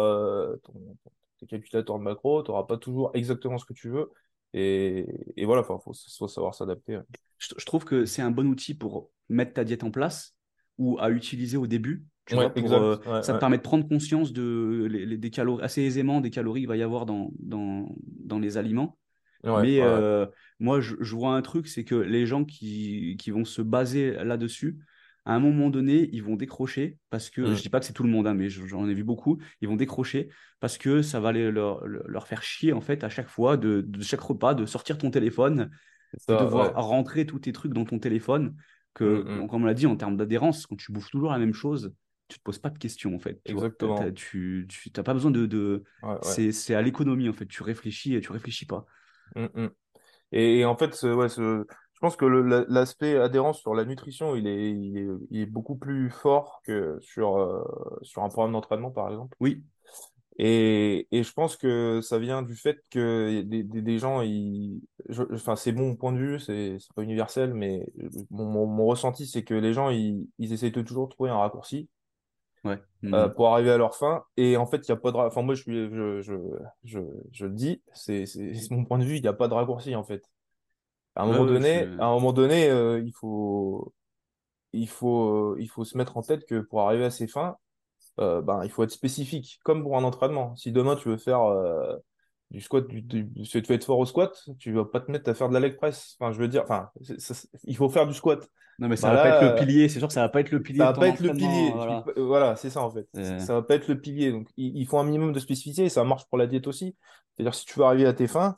[0.62, 0.96] ton,
[1.38, 4.12] tes calculateurs de macro, tu n'auras pas toujours exactement ce que tu veux.
[4.52, 7.00] Et, et voilà, il faut, faut, savoir s'adapter.
[7.38, 10.36] je trouve que c'est un bon outil pour mettre ta diète en place
[10.78, 12.04] ou à utiliser au début.
[12.26, 15.82] Tu vois, pour, euh, ça te permet de prendre conscience de, les, des calories, assez
[15.82, 17.87] aisément des calories qu'il va y avoir dans, dans,
[18.24, 18.96] dans les aliments.
[19.44, 20.26] Mais euh,
[20.58, 24.12] moi, je, je, vois un truc, c'est que les gens qui, qui vont se baser
[24.24, 24.78] là-dessus,
[25.26, 27.54] à un moment donné, ils vont décrocher parce que, mm.
[27.54, 29.68] je dis pas que c'est tout le monde, hein, mais j'en ai vu beaucoup, ils
[29.68, 30.28] vont décrocher
[30.60, 33.82] parce que ça va les, leur, leur, faire chier, en fait, à chaque fois, de,
[33.87, 35.70] de chaque repas, de sortir ton téléphone,
[36.28, 38.54] de devoir rentrer tous tes trucs dans ton téléphone
[38.94, 39.48] que, mm, mm.
[39.48, 41.94] comme on l'a dit, en termes d'adhérence, quand tu bouffes toujours la même chose,
[42.28, 43.40] tu te poses pas de questions en fait.
[43.44, 44.10] Tu Exactement.
[44.12, 45.46] tu n'as pas besoin de.
[45.46, 45.84] de...
[46.22, 47.46] C'est à l'économie en fait.
[47.46, 48.87] Tu réfléchis et tu réfléchis pas.
[49.34, 49.68] Mm,
[50.32, 51.64] et, en fait, ouais, je
[52.00, 56.98] pense que l'aspect adhérence sur la nutrition, il est, il est, beaucoup plus fort que
[57.00, 57.62] sur, euh,
[58.02, 59.37] sur un programme d'entraînement par exemple.
[59.40, 59.62] Oui.
[60.37, 64.80] Et, et, je pense que ça vient du fait que des, des, gens, ils,
[65.32, 67.87] enfin, c'est mon point de vue, c'est pas universel, mais
[68.30, 71.88] mon, mon, ressenti, c'est que les gens, ils, ils essayent de toujours trouver un raccourci
[72.64, 72.83] ouais.
[73.05, 73.35] Euh, mmh.
[73.35, 74.24] pour arriver à leur fin.
[74.37, 75.16] Et en fait, il n'y a pas de.
[75.16, 76.35] Enfin, moi, je, suis, je, je,
[76.85, 77.00] je,
[77.33, 78.24] je le dis, c'est
[78.70, 80.24] mon point de vue, il n'y a pas de raccourci, en fait.
[81.16, 83.94] À un moment donné, à un moment donné euh, il faut
[84.72, 87.57] il faut, il faut se mettre en tête que pour arriver à ses fins,
[88.18, 90.57] ben, il faut être spécifique, comme pour un entraînement.
[90.57, 91.42] Si demain tu veux faire
[92.54, 95.28] du squat, du, du, tu veux être fort au squat, tu vas pas te mettre
[95.28, 96.16] à faire de la leg press.
[96.18, 96.88] Enfin, je veux dire, enfin,
[97.64, 98.48] il faut faire du squat.
[98.78, 99.88] Non, mais ça bah va pas être le euh, pilier.
[99.88, 100.78] C'est sûr que ça va pas être le pilier.
[100.78, 101.72] Ça va pas être le pilier.
[102.16, 103.08] Voilà, c'est ça en fait.
[103.40, 104.30] Ça va pas être le pilier.
[104.30, 106.96] Donc, il, faut un minimum de spécificité et ça marche pour la diète aussi.
[107.34, 108.54] C'est-à-dire, si tu veux arriver à tes fins,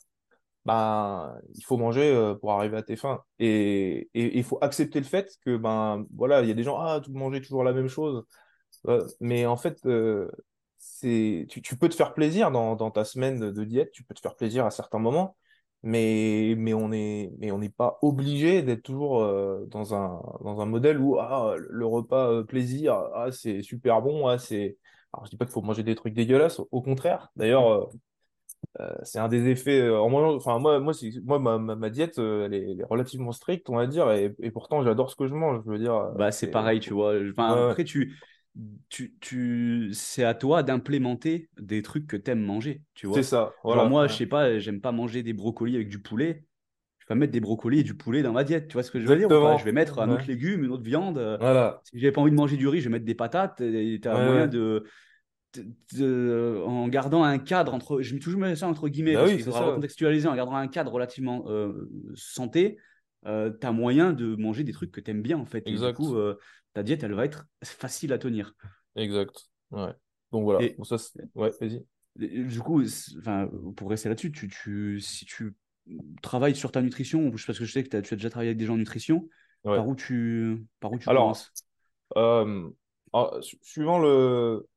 [0.67, 3.23] ben, il faut manger euh, pour arriver à tes fins.
[3.39, 7.01] Et il faut accepter le fait que, ben, voilà, il y a des gens, ah,
[7.03, 8.25] tout manger toujours la même chose.
[9.21, 10.29] mais en fait, euh,
[10.87, 14.37] c'est tu, peux te faire plaisir dans, ta semaine de, diète, tu peux te faire
[14.37, 15.37] plaisir à certains moments,
[15.83, 20.61] mais, mais on n'est mais on n'est pas obligé d'être toujours euh, dans, un, dans
[20.61, 24.79] un modèle où ah, le repas euh, plaisir, ah, c'est super bon, ah, c'est...
[25.13, 27.31] Alors, je dis pas qu'il faut manger des trucs dégueulasses, au contraire.
[27.37, 27.89] D'ailleurs,
[28.81, 30.93] euh, c'est un des effets en enfin moi moi
[31.25, 35.17] moi ma, ma, diète elle est, relativement stricte on va dire et, pourtant j'adore ce
[35.17, 38.19] que je mange je veux dire bah c'est pareil tu vois enfin, après tu
[38.89, 43.17] tu, tu, c'est à toi d'implémenter des trucs que tu aimes manger, tu vois.
[43.17, 43.53] C'est ça.
[43.65, 43.85] Voilà.
[43.85, 46.45] moi, je sais pas, j'aime pas manger des brocolis avec du poulet.
[46.99, 48.99] Je vais mettre des brocolis et du poulet dans ma diète, tu vois ce que
[48.99, 51.19] je veux dire Je vais mettre un autre légume, une autre viande.
[51.41, 51.81] Voilà.
[51.85, 53.59] Si j'ai pas envie de manger du riz, je vais mettre des patates.
[53.59, 54.85] Tu as moyen de,
[56.67, 60.29] en gardant un cadre entre, je mets toujours ça entre guillemets, bah parce faudra contextualiser,
[60.29, 62.79] en gardant un cadre relativement euh, santé,
[63.27, 65.67] euh, tu as moyen de manger des trucs que tu aimes bien en fait.
[65.67, 65.89] Exact.
[65.89, 66.39] Et du coup, euh,
[66.77, 68.53] ta diète, elle va être facile à tenir.
[68.97, 69.49] Exact.
[69.71, 69.95] Ouais.
[70.31, 70.69] Donc voilà.
[70.85, 70.97] ça,
[71.35, 71.83] ouais, vas-y.
[72.17, 72.83] Du coup,
[73.19, 75.55] enfin, pour rester là-dessus, tu, tu, si tu
[76.21, 78.67] travailles sur ta nutrition, parce que je sais que tu as déjà travaillé avec des
[78.67, 79.27] gens en nutrition,
[79.65, 81.53] par où tu, par où tu Alors, commences?
[82.19, 82.69] euh,
[83.63, 84.69] suivant le,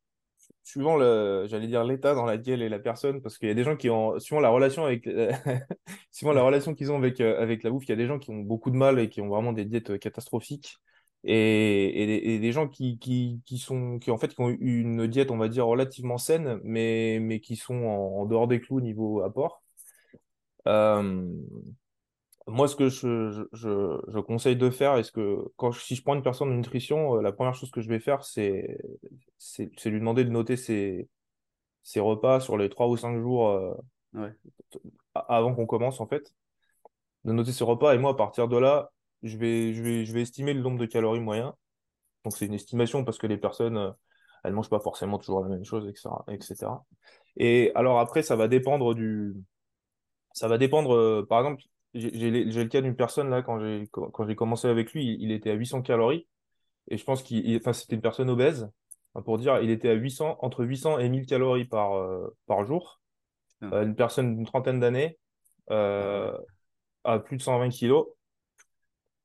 [0.63, 3.65] suivant le, j'allais dire l'état dans lequel est la personne, parce qu'il y a des
[3.65, 5.05] gens qui ont, suivant la relation avec,
[6.11, 8.19] suivant la relation qu'ils ont avec, euh, avec la bouffe, il y a des gens
[8.19, 10.77] qui ont beaucoup de mal et qui ont vraiment des diètes catastrophiques
[11.23, 15.31] et, et, des gens qui, qui, qui, sont qui en fait qui ont une diète
[15.31, 19.61] on va dire relativement saine mais, mais qui sont en, dehors des clous niveau apport.
[20.67, 21.27] Euh,
[22.47, 26.15] moi ce que je, je, je, conseille de faire est-ce que quand si je prends
[26.15, 28.77] une personne de nutrition euh, la première chose que je vais faire c'est
[29.37, 31.09] c'est lui demander de noter ses,
[31.83, 33.73] ses repas sur les 3 ou 5 jours euh,
[35.13, 36.33] avant qu'on commence en fait
[37.25, 37.93] de noter ses repas.
[37.95, 38.91] Et moi à partir de là
[39.23, 41.55] je vais, je vais, je vais estimer le nombre de calories moyen.
[42.23, 43.91] Donc, c'est une estimation parce que les personnes, euh,
[44.43, 46.71] elles mangent pas forcément toujours la même chose, etc., etc.
[47.37, 49.35] Et alors après, ça va dépendre du,
[50.33, 54.35] ça va dépendre, euh, par exemple, j'ai le cas d'une personne là, quand j'ai quand
[54.35, 56.27] commencé avec lui, il, était à 800 calories.
[56.87, 58.69] Et je pense qu'il, enfin, c'était une personne obèse.
[59.25, 63.01] pour dire, il était à 800, entre 800 et 1000 calories par, euh, par jour.
[63.61, 63.83] Ah.
[63.83, 65.17] une personne d'une trentaine d'années,
[65.69, 66.31] euh,
[67.03, 68.07] à plus de 120 kilos.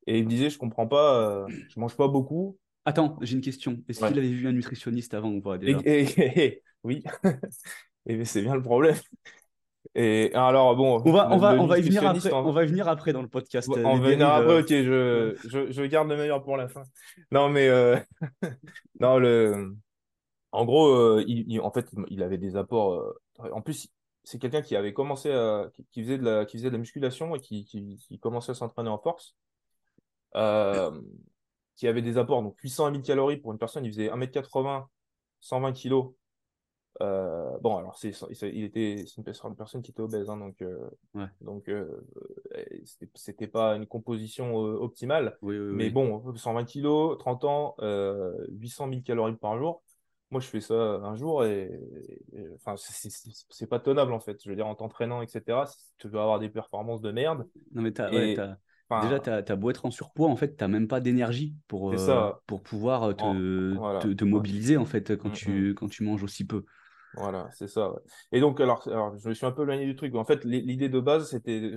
[0.07, 2.59] Et il me disait, je comprends pas, je euh, je mange pas beaucoup.
[2.85, 3.79] Attends, j'ai une question.
[3.89, 5.79] Est-ce qu'il avait vu un nutritionniste avant ou pas déjà?
[6.85, 7.03] Oui,
[8.07, 8.97] et c'est bien le problème.
[9.95, 12.31] Et alors bon, on va, on va, on va y venir après.
[12.31, 13.71] On va venir après dans le podcast.
[13.75, 14.61] On va venir après.
[14.61, 16.83] Ok, je, je, je, garde le meilleur pour la fin.
[17.31, 17.97] Non mais euh...
[19.01, 19.75] non le,
[20.55, 22.95] en gros, euh, il, en fait, il avait des apports.
[22.95, 23.89] Euh, en plus,
[24.23, 27.35] c'est quelqu'un qui avait commencé à, qui, faisait de la, qui faisait de la musculation
[27.35, 29.35] et qui, qui, qui commençait à s'entraîner en force.
[30.37, 30.91] Euh,
[31.77, 34.87] qui avait des apports, donc 800 à 1000 calories pour une personne, il faisait 1m80,
[35.41, 36.13] 120 kg.
[37.01, 39.25] Euh, bon, alors c'est, il était, c'est une,
[39.57, 40.89] personne qui était obèse, hein, donc, euh,
[41.41, 42.07] donc euh,
[43.15, 45.37] c'était, pas une composition optimale.
[45.43, 47.77] mais bon, 120 kg, 30 ans,
[48.49, 49.83] 800 000 calories par jour.
[50.31, 51.71] Moi, je fais ça un jour et,
[52.55, 54.43] enfin, c'est, pas tenable en fait.
[54.43, 55.59] Je veux dire, en t'entraînant, etc.,
[55.99, 57.49] tu veux avoir des performances de merde.
[57.73, 58.57] Non, mais t'as,
[58.91, 61.93] Déjà, tu as, beau être en surpoids, en fait, tu n'as même pas d'énergie pour,
[61.93, 65.75] euh, pour pouvoir euh, te, te, mobiliser, en fait, quand, mm, tu, mm.
[65.75, 66.65] quand tu manges aussi peu.
[67.17, 67.93] Voilà, c'est ça.
[68.33, 70.15] Et donc, alors, alors, je me suis un peu éloigné du truc.
[70.17, 71.73] En fait, l'idée de base, c'était,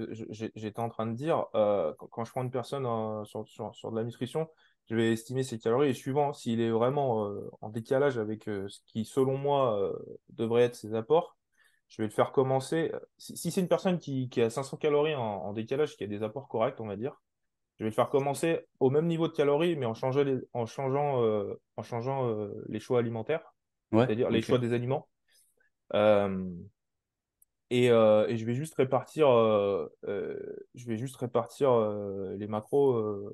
[0.55, 2.85] j'étais en train de dire, euh, quand, je prends une personne
[3.25, 4.47] sur, sur, sur, de la nutrition,
[4.89, 9.05] je vais estimer ses calories et suivant s'il est vraiment en décalage avec ce qui,
[9.05, 9.93] selon moi,
[10.29, 11.36] devrait être ses apports,
[11.89, 12.91] je vais le faire commencer.
[13.17, 16.47] Si, c'est une personne qui, qui, a 500 calories en, décalage, qui a des apports
[16.47, 17.21] corrects, on va dire,
[17.77, 20.65] je vais le faire commencer au même niveau de calories, mais en, changeant les, en
[20.65, 23.53] changeant, euh, en changeant euh, les choix alimentaires,
[23.91, 25.07] c'est-à-dire les choix des aliments.
[25.93, 26.49] Euh,
[27.69, 31.71] et, et, je vais juste répartir, je vais juste répartir
[32.37, 33.31] les macros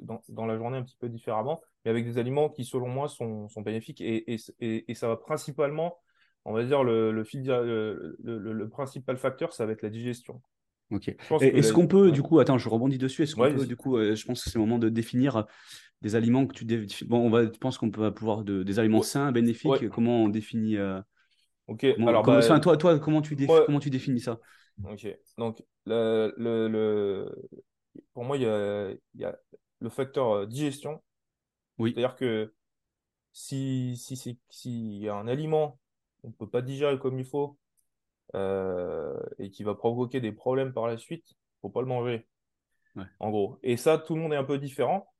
[0.00, 3.08] dans, dans, la journée un petit peu différemment, mais avec des aliments qui, selon moi,
[3.08, 4.00] sont, sont bénéfiques.
[4.00, 5.98] Et, et, et, ça va principalement
[6.46, 10.40] on va dire, le, le, principal facteur, ça va être la digestion.
[10.92, 11.08] Ok.
[11.40, 13.24] Est-ce qu'on peut, du coup, attends, je rebondis dessus.
[13.24, 15.44] Est-ce qu'on peut, du coup, euh, je pense que c'est le moment de définir
[16.02, 19.00] des aliments que tu bon on va je pense qu'on peut pouvoir de, des aliments
[19.00, 20.76] sains bénéfiques comment on définit
[21.68, 24.38] ok alors bah, toi toi comment tu comment tu définis ça?
[24.84, 27.34] Ok donc le, le,
[28.12, 29.38] pour moi il y a, y a
[29.80, 31.02] le facteur digestion
[31.78, 32.52] oui c'est à dire que
[33.32, 35.78] si si si s'il y a un aliment
[36.26, 37.56] on ne peut pas digérer comme il faut
[38.34, 42.26] euh, et qui va provoquer des problèmes par la suite, faut pas le manger.
[43.20, 43.58] En gros.
[43.62, 45.12] Et ça, tout le monde est un peu différent.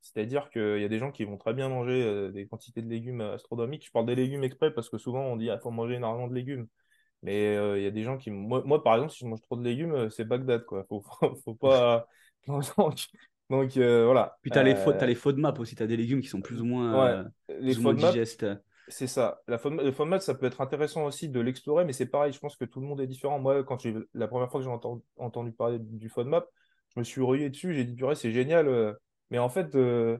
[0.00, 2.88] C'est-à-dire qu'il y a des gens qui vont très bien manger euh, des quantités de
[2.88, 3.84] légumes astronomiques.
[3.84, 6.28] Je parle des légumes exprès parce que souvent on dit qu'il ah, faut manger énormément
[6.28, 6.68] de légumes.
[7.24, 8.30] Mais euh, il y a des gens qui.
[8.30, 10.64] Moi, par exemple, si je mange trop de légumes, c'est Bagdad.
[10.64, 10.84] Quoi.
[10.88, 11.02] Faut,
[11.44, 12.06] faut, pas.
[12.46, 14.38] Donc, voilà.
[14.40, 15.74] Puis tu as, as, les FODMAP aussi.
[15.74, 18.46] Tu as des légumes qui sont plus ou moins, les plus ou moins digestes.
[18.90, 19.42] C'est ça.
[19.48, 22.56] La le format, ça peut être intéressant aussi de l'explorer, mais c'est pareil, je pense
[22.56, 23.38] que tout le monde est différent.
[23.38, 26.46] Moi, quand j'ai la première fois que j'ai entendu, parler du FODMAP,
[26.94, 28.68] je me suis rué dessus, j'ai dit, purée, c'est génial.
[28.68, 28.94] Euh.
[29.30, 30.18] Mais en fait, euh,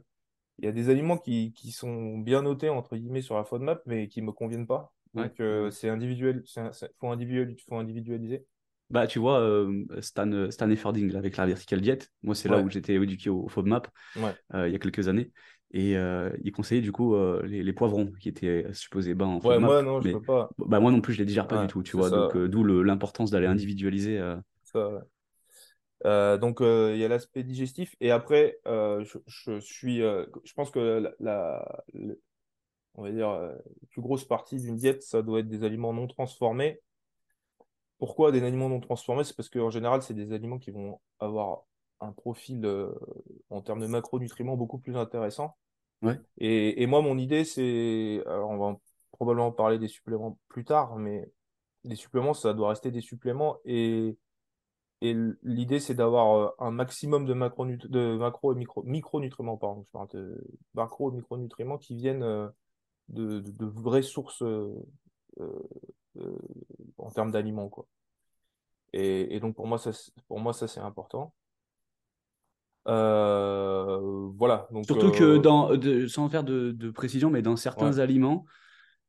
[0.59, 4.09] il y a des aliments qui, sont bien notés, entre guillemets, sur la FODMAP, mais
[4.09, 4.93] qui ne me conviennent pas.
[5.15, 8.45] Donc, euh, c'est individuel, il faut, individualiser.
[8.91, 9.67] Bah, tu vois,
[10.01, 13.89] Stan, Stan Efferding, avec la vertical diet, moi, c'est là où j'étais éduqué au, FODMAP
[14.17, 15.31] il y a quelques années.
[15.71, 19.59] Et euh, il conseillait du coup euh, les, poivrons qui étaient supposés bas en Ouais,
[19.59, 20.49] moi non, je peux pas.
[20.57, 22.09] Bah, moi non plus, je les digère pas du tout, tu vois.
[22.09, 24.19] Donc, euh, d'où l'importance d'aller individualiser.
[24.65, 27.95] Ça, donc, il y a l'aspect digestif.
[28.01, 29.99] Et après, je, je, suis.
[29.99, 31.83] je pense que la,
[32.95, 33.59] on va dire, la
[33.91, 36.81] plus grosse partie d'une diète, ça doit être des aliments non transformés.
[37.99, 41.63] Pourquoi des aliments non transformés C'est parce qu'en général, c'est des aliments qui vont avoir
[42.01, 42.93] un profil euh,
[43.51, 45.57] en termes de macronutriments beaucoup plus intéressant.
[46.03, 46.19] Ouais.
[46.39, 48.23] Et, et, moi, mon idée, c'est.
[48.27, 48.79] Alors, on va
[49.11, 51.29] probablement parler des suppléments plus tard, mais
[51.83, 53.57] les suppléments, ça doit rester des suppléments.
[53.65, 54.17] Et,
[55.01, 59.83] et l'idée, c'est d'avoir euh, un maximum de, macro, de macro et micro, micronutriments, pardon,
[59.87, 62.49] je parle de macro et micronutriments qui viennent euh,
[63.09, 64.45] de, de, vraies sources
[66.99, 67.87] en termes d'aliments, quoi.
[68.93, 69.91] Et, et, donc, pour moi, ça,
[70.29, 71.35] pour moi, ça c'est important.
[72.89, 74.67] Euh, voilà.
[74.73, 75.71] Donc, Surtout que, euh, dans,
[76.09, 78.45] sans faire de, précision, mais dans certains aliments,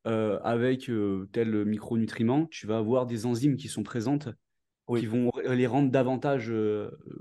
[0.07, 0.91] euh, avec
[1.31, 4.29] tel micronutriment, tu vas avoir des enzymes qui sont présentes
[4.97, 6.51] qui vont les rendre davantage,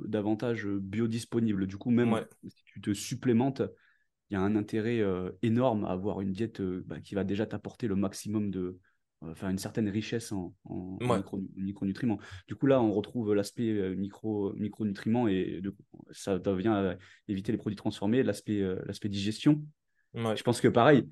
[0.06, 1.66] davantage biodisponibles.
[1.66, 3.60] Du coup, même si tu te supplémentes,
[4.30, 5.04] il y a un intérêt
[5.42, 8.78] énorme à avoir une diète bah, qui va déjà t'apporter le maximum de,
[9.20, 10.54] enfin une certaine richesse en,
[11.56, 12.18] micronutriments.
[12.46, 15.60] Du coup, là, on retrouve l'aspect euh, micro, micronutriments et
[16.10, 19.62] ça vient éviter les produits transformés, l'aspect euh, l'aspect digestion.
[20.14, 21.08] Je pense que pareil,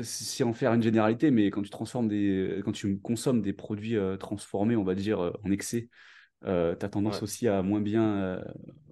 [0.00, 3.96] c'est en faire une généralité, mais quand tu transformes des, quand tu consommes des produits
[3.96, 5.88] euh, transformés, on va dire en excès,
[6.42, 8.40] tu as tendance aussi à moins bien,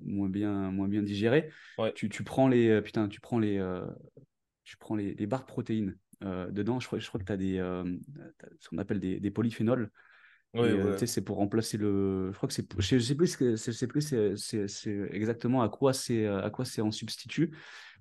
[0.03, 1.51] moins bien, moins bien digérer.
[1.95, 3.65] Tu, tu, prends les, putain, tu prends les,
[4.65, 5.97] tu prends les, les barres de protéines.
[6.25, 7.85] Euh, dedans, je crois, je crois que tu as des, euh,
[8.59, 9.91] ce qu'on appelle des, des polyphénols.
[10.55, 12.31] Euh, c'est pour remplacer le.
[12.33, 12.67] Je crois que c'est.
[12.79, 16.91] Je, sais plus, je sais plus c'est exactement à quoi c'est à quoi c'est en
[16.91, 17.55] substitut,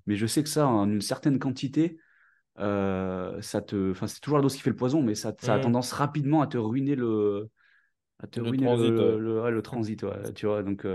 [0.06, 2.00] mais je sais que ça, en une certaine quantité,
[2.58, 3.92] ça te.
[3.92, 5.62] Enfin, c'est toujours la dose qui fait le poison, mais ça, ça a mmh.
[5.62, 7.50] tendance rapidement à te ruiner le.
[8.20, 10.64] À te ruiner transit, le, le, le, transit, tu vois.
[10.64, 10.86] Donc,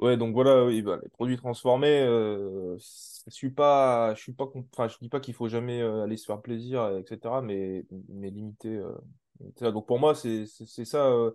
[0.00, 4.46] Ouais, donc voilà, oui, bah, les produits transformés, euh, je suis pas, je suis pas,
[4.72, 8.30] enfin, je dis pas qu'il faut jamais euh, aller se faire plaisir, etc., mais, mais
[8.30, 8.76] limiter.
[8.78, 11.32] Euh, donc pour moi, c'est ça, euh,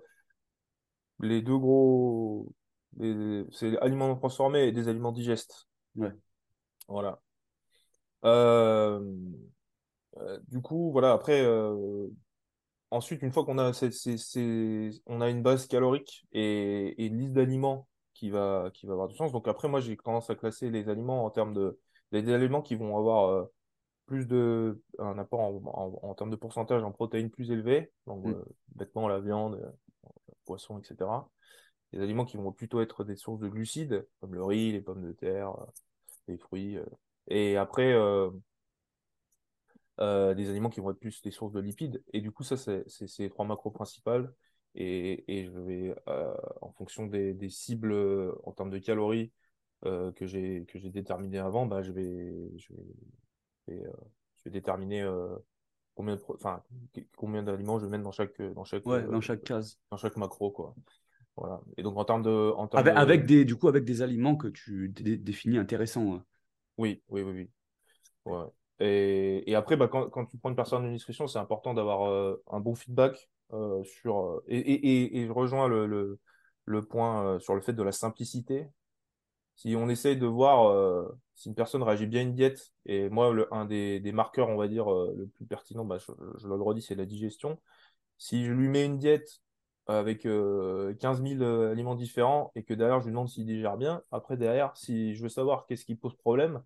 [1.19, 2.51] les deux gros,
[3.51, 5.67] c'est aliments non transformés et des aliments digestes.
[5.95, 6.11] Ouais.
[6.87, 7.21] Voilà.
[10.47, 11.45] du coup, voilà, après,
[12.89, 13.71] ensuite, une fois qu'on a,
[15.05, 19.07] on a une base calorique et, et une liste d'aliments qui va, qui va avoir
[19.07, 19.31] du sens.
[19.31, 21.79] Donc après, moi, j'ai tendance à classer les aliments en termes de...
[22.11, 23.45] des aliments qui vont avoir euh,
[24.07, 24.81] plus de...
[24.97, 28.31] un apport en, en, termes de pourcentage en protéines plus élevé, donc mm.
[28.31, 31.09] euh, bêtement la viande, le euh, poisson, etc.
[31.91, 35.05] Des aliments qui vont plutôt être des sources de glucides, comme le riz, les pommes
[35.05, 35.53] de terre,
[36.27, 36.77] les fruits.
[37.27, 37.93] et après,
[39.99, 42.03] des aliments qui vont être plus des sources de lipides.
[42.11, 42.85] Et du coup, ça, c'est
[43.19, 44.33] les trois macros principales
[44.75, 49.31] et, je vais, euh, en fonction des, cibles euh, en termes de calories
[49.85, 52.73] euh, que j'ai que j'ai déterminé avant, bah, je vais je
[53.67, 53.83] vais,
[54.35, 55.09] je vais déterminer
[55.95, 56.61] combien de enfin
[57.15, 60.51] combien d'aliments je vais mettre dans chaque dans chaque dans chaque case dans chaque macro
[60.51, 60.75] quoi.
[61.37, 61.61] Voilà.
[61.77, 64.35] Et donc en termes de en termes avec, avec, des du coup avec des aliments
[64.35, 66.15] que tu définis intéressants.
[66.15, 66.25] Hein.
[66.77, 67.49] Oui, oui, oui, oui.
[68.25, 68.45] Ouais.
[68.79, 72.35] Et, et après, bah, quand, quand, tu prends une personne de nutrition, c'est important d'avoir
[72.51, 76.19] un bon feedback euh, sur, euh, et, et, et, je rejoins le, le,
[76.65, 78.67] le point euh, sur le fait de la simplicité.
[79.55, 83.33] si on essaye de voir si une personne réagit bien à une diète, et moi,
[83.33, 86.55] le, un des, des, marqueurs, on va dire, le plus pertinent, bah, je, je le
[86.55, 87.59] redis, c'est la digestion.
[88.17, 89.41] Si je lui mets une diète
[89.87, 94.37] avec 15 000 aliments différents et que derrière, je lui demande s'il digère bien, après,
[94.37, 96.61] derrière, si je veux savoir qu'est-ce qui pose problème,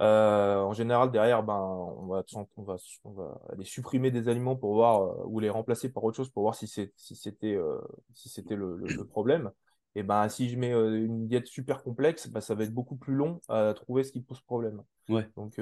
[0.00, 2.24] euh, en général, derrière, ben, on va,
[2.56, 6.02] on va, on va aller supprimer des aliments pour voir euh, ou les remplacer par
[6.02, 7.80] autre chose pour voir si c'est, si c'était, euh,
[8.12, 9.52] si c'était le, le, problème.
[9.94, 13.14] Et ben, si je mets une diète super complexe, ben, ça va être beaucoup plus
[13.14, 14.82] long à trouver ce qui pose problème.
[15.08, 15.28] Ouais.
[15.36, 15.60] Donc,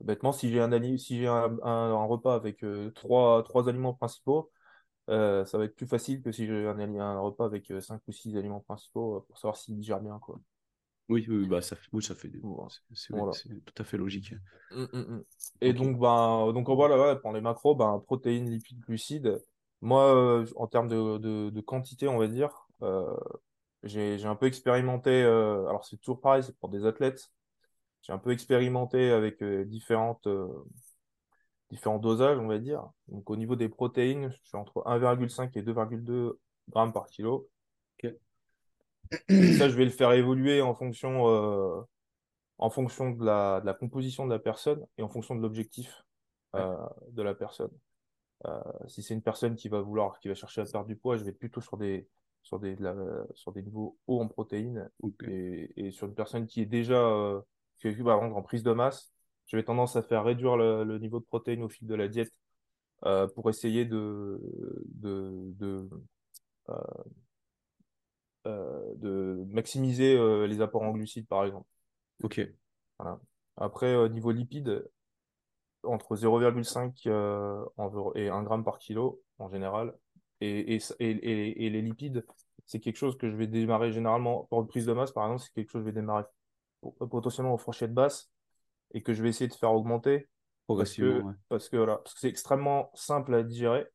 [0.00, 2.64] bêtement, si j'ai un, si j'ai un, un, repas avec
[2.94, 4.50] trois, trois aliments principaux,
[5.08, 8.34] ça va être plus facile que si j'ai un, un repas avec cinq ou six
[8.38, 10.40] aliments principaux pour savoir s'il digère bien, quoi.
[11.08, 12.30] Oui, oui, bah ça fait, oui, ça fait,
[12.92, 13.14] c'est
[13.64, 14.34] tout à fait logique.
[14.70, 15.24] Mmh, mmh, mmh.
[15.62, 19.42] Et donc, ben, donc voilà, pour les macros, ben, protéines, lipides, glucides.
[19.80, 23.16] Moi, euh, en termes de, de, de, quantité, on va dire, euh,
[23.84, 25.22] j'ai un peu expérimenté.
[25.22, 27.30] Euh, alors, c'est toujours pareil, c'est pour des athlètes.
[28.02, 30.28] J'ai un peu expérimenté avec différentes,
[31.70, 32.86] différents dosages, on va dire.
[33.08, 37.48] Donc, au niveau des protéines, je suis entre 1,5 et 2,2 grammes par kilo
[39.28, 41.80] ça, je vais le faire évoluer en fonction, euh,
[42.58, 46.04] en fonction de la, de la, composition de la personne et en fonction de l'objectif
[46.54, 46.76] euh,
[47.10, 47.70] de la personne.
[48.46, 51.16] Euh, si c'est une personne qui va vouloir, qui va chercher à perdre du poids,
[51.16, 52.08] je vais plutôt sur des,
[52.42, 52.76] sur des,
[53.34, 54.88] sur des niveaux hauts en protéines.
[55.26, 57.42] Et, et, sur une personne qui est déjà,
[57.78, 59.12] qui est par en prise de masse,
[59.46, 62.08] je vais tendance à faire réduire le, le niveau de protéines au fil de la
[62.08, 62.32] diète
[63.34, 64.40] pour essayer de,
[64.94, 65.88] de, de
[68.96, 71.66] de maximiser euh, les apports en glucides, par exemple.
[72.22, 72.40] Ok.
[72.98, 73.20] Voilà.
[73.56, 74.88] Après, au niveau lipides,
[75.82, 77.64] entre 0,5 euh,
[78.14, 79.94] et 1 gramme par kilo en général.
[80.40, 82.24] Et, et, et, et les lipides,
[82.66, 85.42] c'est quelque chose que je vais démarrer généralement pour une prise de masse, par exemple,
[85.42, 86.24] c'est quelque chose que je vais démarrer
[87.10, 88.30] potentiellement aux fourchettes basses
[88.92, 90.28] et que je vais essayer de faire augmenter
[90.66, 91.34] progressivement.
[91.48, 93.86] Parce que, voilà, parce que c'est extrêmement simple à digérer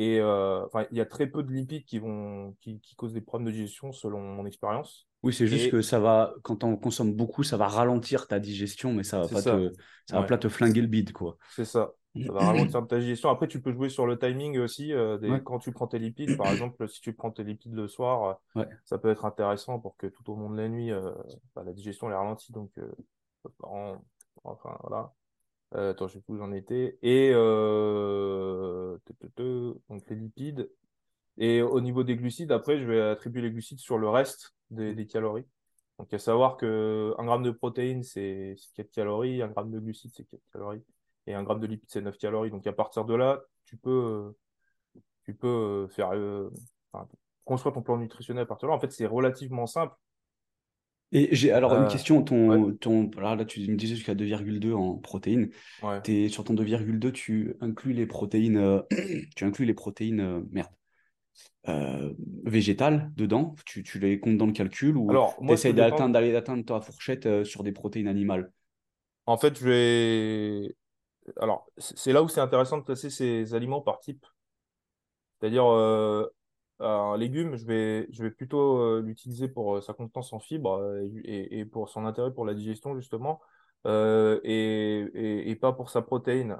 [0.00, 3.20] et euh, il y a très peu de lipides qui, vont, qui, qui, causent des
[3.20, 5.06] problèmes de digestion selon mon expérience.
[5.22, 8.94] Oui, c'est juste que ça va, quand on consomme beaucoup, ça va ralentir ta digestion,
[8.94, 9.72] mais ça va pas, Te,
[10.06, 11.36] ça va pas te flinguer le bide, quoi.
[11.50, 11.92] C'est ça.
[12.24, 13.28] Ça va ralentir ta digestion.
[13.28, 14.94] Après, tu peux jouer sur le timing aussi.
[14.94, 18.40] Euh, quand tu prends tes lipides, par exemple, si tu prends tes lipides le soir,
[18.56, 20.92] euh, ça peut être intéressant pour que tout au long de la nuit,
[21.54, 22.52] bah, la digestion est ralentie.
[22.52, 22.70] Donc,
[23.62, 25.12] enfin, voilà.
[25.74, 26.98] Euh, attends, je sais plus où j'en étais.
[27.02, 28.98] Et euh...
[29.88, 30.70] donc les lipides.
[31.38, 35.06] Et au niveau des glucides, après, je vais attribuer les glucides sur le reste des,
[35.06, 35.46] calories.
[35.98, 40.12] Donc, à savoir que 1 gramme de protéines, c'est 4 calories, 1 gramme de glucides,
[40.14, 40.84] c'est 4 calories,
[41.26, 42.50] et 1 gramme de lipides, c'est 9 calories.
[42.50, 44.34] Donc, à partir de là, tu peux,
[45.24, 46.50] tu peux faire, euh,
[47.44, 48.76] construire ton plan nutritionnel à partir de là.
[48.76, 49.94] En fait, c'est relativement simple.
[51.12, 54.96] Et j'ai alors une euh, question, ton, ton, là tu me disais jusqu'à 2,2 en
[54.96, 55.50] protéines.
[56.06, 58.80] Es, sur ton 2,2, tu inclus les protéines, euh,
[59.36, 60.70] tu inclus les protéines, euh, merde,
[62.44, 63.56] végétales dedans?
[63.66, 67.44] Tu, tu, les comptes dans le calcul ou tu essaies d'atteindre, d'aller d'atteindre ta fourchette
[67.44, 68.52] sur des protéines animales?
[69.26, 70.76] En fait, je vais.
[71.40, 74.24] Alors, c'est là où c'est intéressant de classer ces aliments par type.
[75.40, 75.64] C'est-à-dire,
[76.80, 80.78] un légume, je vais, je vais plutôt euh, l'utiliser pour euh, sa contenance en fibres
[80.78, 83.40] euh, et, et, pour son intérêt pour la digestion, justement,
[83.86, 86.56] et, et, pas pour sa protéine.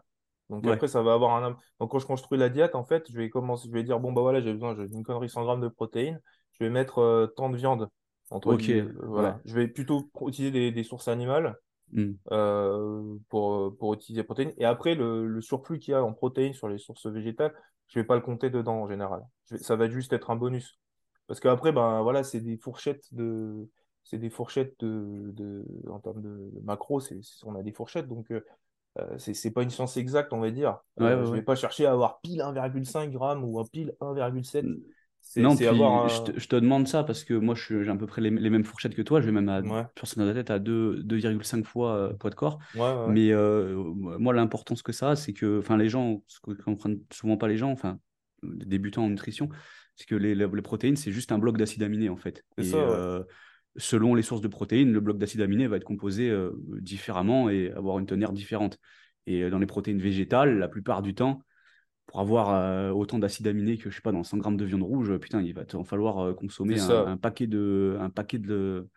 [0.48, 1.56] Donc après, ça va avoir un...
[1.78, 4.12] Donc quand je construis la diète, en fait, je vais commencer, je vais dire, bon,
[4.12, 6.20] bah voilà, j'ai besoin d'une connerie 100 grammes de protéines,
[6.52, 7.88] je vais mettre tant de viande.
[8.30, 8.70] Entre ok.
[9.02, 9.40] voilà.
[9.44, 11.56] Je vais plutôt utiliser des, des sources animales
[11.92, 13.18] hmm.
[13.29, 14.53] pour, pour utiliser protéines.
[14.59, 17.55] Et après, le, le surplus qu'il y a en protéines sur les sources végétales,
[17.88, 19.22] je vais pas le compter dedans en général.
[19.44, 20.79] ça va juste être un bonus.
[21.26, 23.68] Parce qu'après, ben voilà, c'est des fourchettes de.
[24.03, 28.33] C'est des fourchettes de, de, en termes de macro, c'est, on a des fourchettes, donc
[28.33, 28.44] euh,
[28.98, 30.79] euh c'est, pas une science exacte, on va dire.
[31.00, 34.64] Euh, je vais pas chercher à avoir pile 1,5 g ou un pile 1,7.
[35.37, 38.20] Non, avoir je, te, je, te, demande ça parce que moi, j'ai à peu près
[38.20, 39.20] les, les, mêmes fourchettes que toi.
[39.20, 39.84] Je vais même à, ouais.
[40.03, 42.59] sur la tête à 2,5 fois euh, poids de corps.
[42.74, 47.01] Ouais, Mais euh, moi, l'importance que ça a, c'est que les gens, ce que comprennent
[47.12, 47.99] souvent pas les gens, enfin,
[48.42, 49.49] débutants en nutrition,
[49.97, 52.45] c'est que les, les, protéines, c'est juste un bloc d'acides aminés en fait.
[52.59, 53.22] Et, ça, euh,
[53.76, 57.70] selon les sources de protéines, le bloc d'acides aminés va être composé euh, différemment et
[57.72, 58.78] avoir une teneur différente.
[59.26, 61.42] Et dans les protéines végétales, la plupart du temps,
[62.11, 64.82] pour avoir euh, autant d'acides aminés que je sais pas dans 100 grammes de viande
[64.82, 68.88] rouge, putain, il va te falloir euh, consommer un, paquet de un paquet de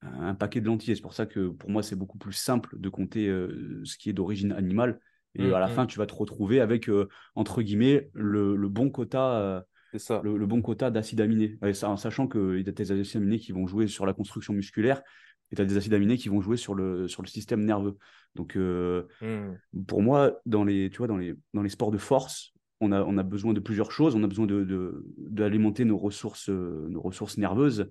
[0.00, 0.96] un paquet de lentilles.
[0.96, 4.08] C'est pour ça que pour moi c'est beaucoup plus simple de compter euh, ce qui
[4.08, 5.00] est d'origine animale.
[5.34, 5.72] Et mmh, à la mmh.
[5.72, 6.90] fin, tu vas te retrouver avec
[7.34, 9.66] entre guillemets le, le, bon quota
[9.98, 10.22] ça.
[10.24, 11.58] Le, bon quota d'acides aminés.
[11.82, 15.02] en sachant qu'il y a des acides aminés qui vont jouer sur la construction musculaire
[15.50, 17.96] et tu as des acides aminés qui vont jouer sur le, sur le système nerveux.
[18.34, 19.82] Donc, euh, hmm.
[19.86, 23.02] pour moi, dans les, tu vois, dans, les, dans les sports de force, on a,
[23.02, 24.14] on a besoin de plusieurs choses.
[24.14, 27.90] On a besoin d'alimenter de, de, nos, ressources, euh, nos ressources nerveuses.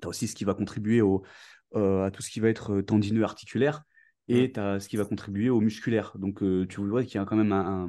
[0.00, 1.24] Tu as aussi ce qui va contribuer au,
[1.74, 3.82] euh, à tout ce qui va être tendineux articulaire
[4.28, 6.12] et tu as ce qui va contribuer au musculaire.
[6.18, 7.88] Donc, tu vois qu'il y a quand même un,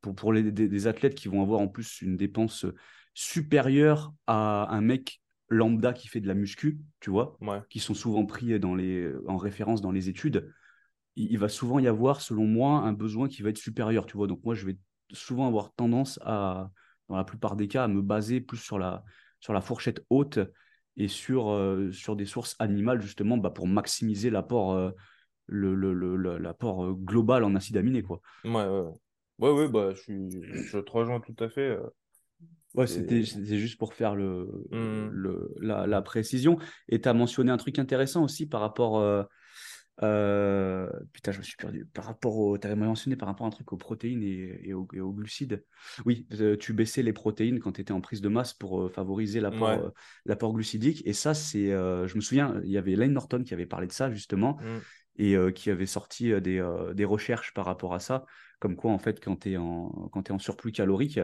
[0.00, 2.66] pour, pour les, des, athlètes qui vont avoir en plus une dépense
[3.14, 7.38] supérieure à un mec lambda qui fait de la muscu, tu vois,
[7.70, 10.52] qui sont souvent pris dans les, en référence dans les études,
[11.16, 14.26] il, va souvent y avoir, selon moi, un besoin qui va être supérieur, tu vois.
[14.26, 14.76] Donc moi, je vais
[15.12, 16.70] souvent avoir tendance à,
[17.08, 19.04] dans la plupart des cas, à me baser plus sur la,
[19.40, 20.38] sur la fourchette haute
[20.96, 24.90] et sur, euh, sur des sources animales, justement, bah, pour maximiser l'apport euh,
[25.46, 25.92] le, le,
[26.38, 28.20] l'apport euh, global en acides aminés, quoi.
[28.44, 28.84] Ouais, ouais,
[29.38, 29.50] ouais.
[29.50, 30.30] ouais, bah, je, suis,
[30.66, 31.78] je te rejoins tout à fait.
[32.78, 33.24] Ouais, c'était
[33.58, 35.08] juste pour faire le, mmh.
[35.10, 36.58] le, la, la, précision.
[36.88, 39.00] Et tu as mentionné un truc intéressant aussi par rapport.
[39.00, 39.24] Euh,
[40.04, 41.88] euh, putain, je me suis perdu.
[41.92, 42.56] Par rapport au.
[42.56, 45.64] Tu avais mentionné par rapport à un truc aux protéines et, et, aux, glucides.
[46.06, 49.40] Oui, euh, tu baissais les protéines quand tu étais en prise de masse pour favoriser
[49.40, 51.02] l'apport glucidique.
[51.04, 51.70] Et ça, c'est.
[51.70, 54.56] je me souviens, il y avait Lane Norton qui avait parlé de ça justement.
[54.62, 54.78] Mmh.
[55.20, 56.64] Et qui avait sorti des,
[56.94, 58.24] des recherches par rapport à ça,
[58.60, 61.18] comme quoi en fait quand tu es, es, en surplus calorique,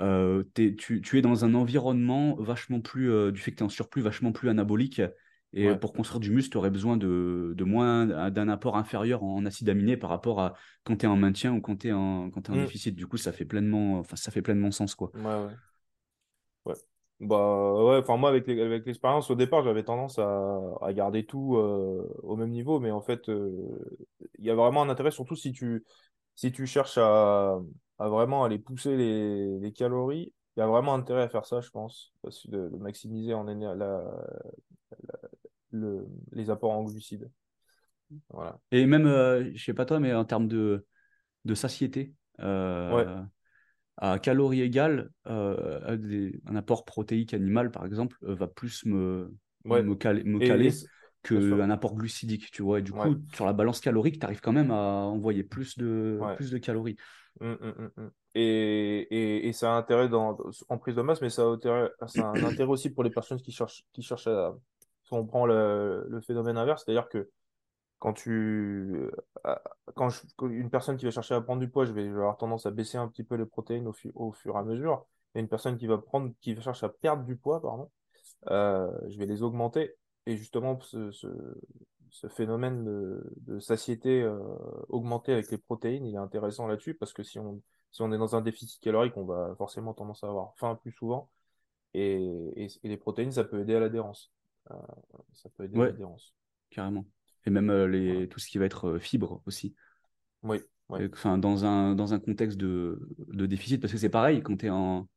[0.00, 3.68] euh, tu, es dans un environnement vachement plus, euh, du fait que tu es en
[3.68, 5.02] surplus, vachement plus anabolique.
[5.56, 9.68] Et pour construire du muscle, tu aurais besoin de, moins d'un apport inférieur en acide
[9.68, 12.50] aminé par rapport à quand tu es en maintien ou quand tu es en, quand
[12.50, 12.62] en mm.
[12.62, 12.96] déficit.
[12.96, 14.96] Du coup, ça fait pleinement, enfin, ça fait pleinement sens.
[14.96, 15.12] Quoi.
[15.14, 15.52] Ouais, ouais.
[16.64, 16.74] ouais.
[17.20, 22.34] Bah ouais, enfin moi avec l'expérience au départ j'avais tendance à, garder tout euh, au
[22.34, 25.84] même niveau, mais en fait il y a vraiment un intérêt surtout si tu
[26.34, 27.60] si tu cherches à,
[27.98, 31.60] à vraiment aller pousser les, les calories, il y a vraiment intérêt à faire ça,
[31.60, 34.04] je pense, parce de, de maximiser en la,
[35.70, 37.30] le, les apports en glucides.
[38.30, 38.58] Voilà.
[38.70, 40.86] Et même, euh, je sais pas toi, mais en termes de,
[41.44, 43.22] de satiété, euh,
[43.96, 45.96] à calories égales, euh,
[46.46, 49.34] un apport protéique animal, par exemple, va plus me,
[49.64, 50.72] me caler, me caler
[51.24, 52.78] qu'un apport glucidique, tu vois.
[52.78, 56.20] Et du coup, sur la balance calorique, tu arrives quand même à envoyer plus de,
[56.36, 56.96] plus de calories.
[57.40, 61.20] Mmh, mmh, mmh, et, et, et, ça a un intérêt dans, en prise de masse,
[61.20, 64.02] mais ça a, intérêt, ça a un intérêt aussi pour les personnes qui cherchent, qui
[64.02, 64.54] cherchent à.
[65.02, 67.28] Si on prend le, le phénomène inverse, c'est-à-dire que
[67.98, 69.10] quand tu.
[69.94, 70.10] Quand
[70.42, 72.98] une personne qui va chercher à prendre du poids, je vais, avoir tendance à baisser
[72.98, 75.06] un petit peu les protéines au, au fur et à mesure.
[75.34, 77.90] Et une personne qui va prendre, qui cherche à perdre du poids, pardon,
[78.50, 79.94] euh, je vais les augmenter.
[80.26, 81.28] Et justement, ce, ce,
[82.14, 84.38] ce phénomène de, satiété euh,
[84.88, 87.60] augmentée avec les protéines, il est intéressant là-dessus parce que si on,
[87.90, 90.92] si on est dans un déficit calorique, on va forcément tendance à avoir faim plus
[90.92, 91.28] souvent.
[91.92, 94.32] Et, les protéines, ça peut aider à l'adhérence.
[94.70, 94.74] Euh,
[95.32, 96.34] ça peut aider à l'adhérence.
[96.70, 97.04] Carrément.
[97.46, 99.74] Et même euh, les, tout ce qui va être fibre aussi.
[100.44, 100.58] Oui.
[100.88, 104.66] Enfin, dans, un, dans un contexte de, de déficit, parce que c'est pareil, quand tu
[104.66, 105.08] es en,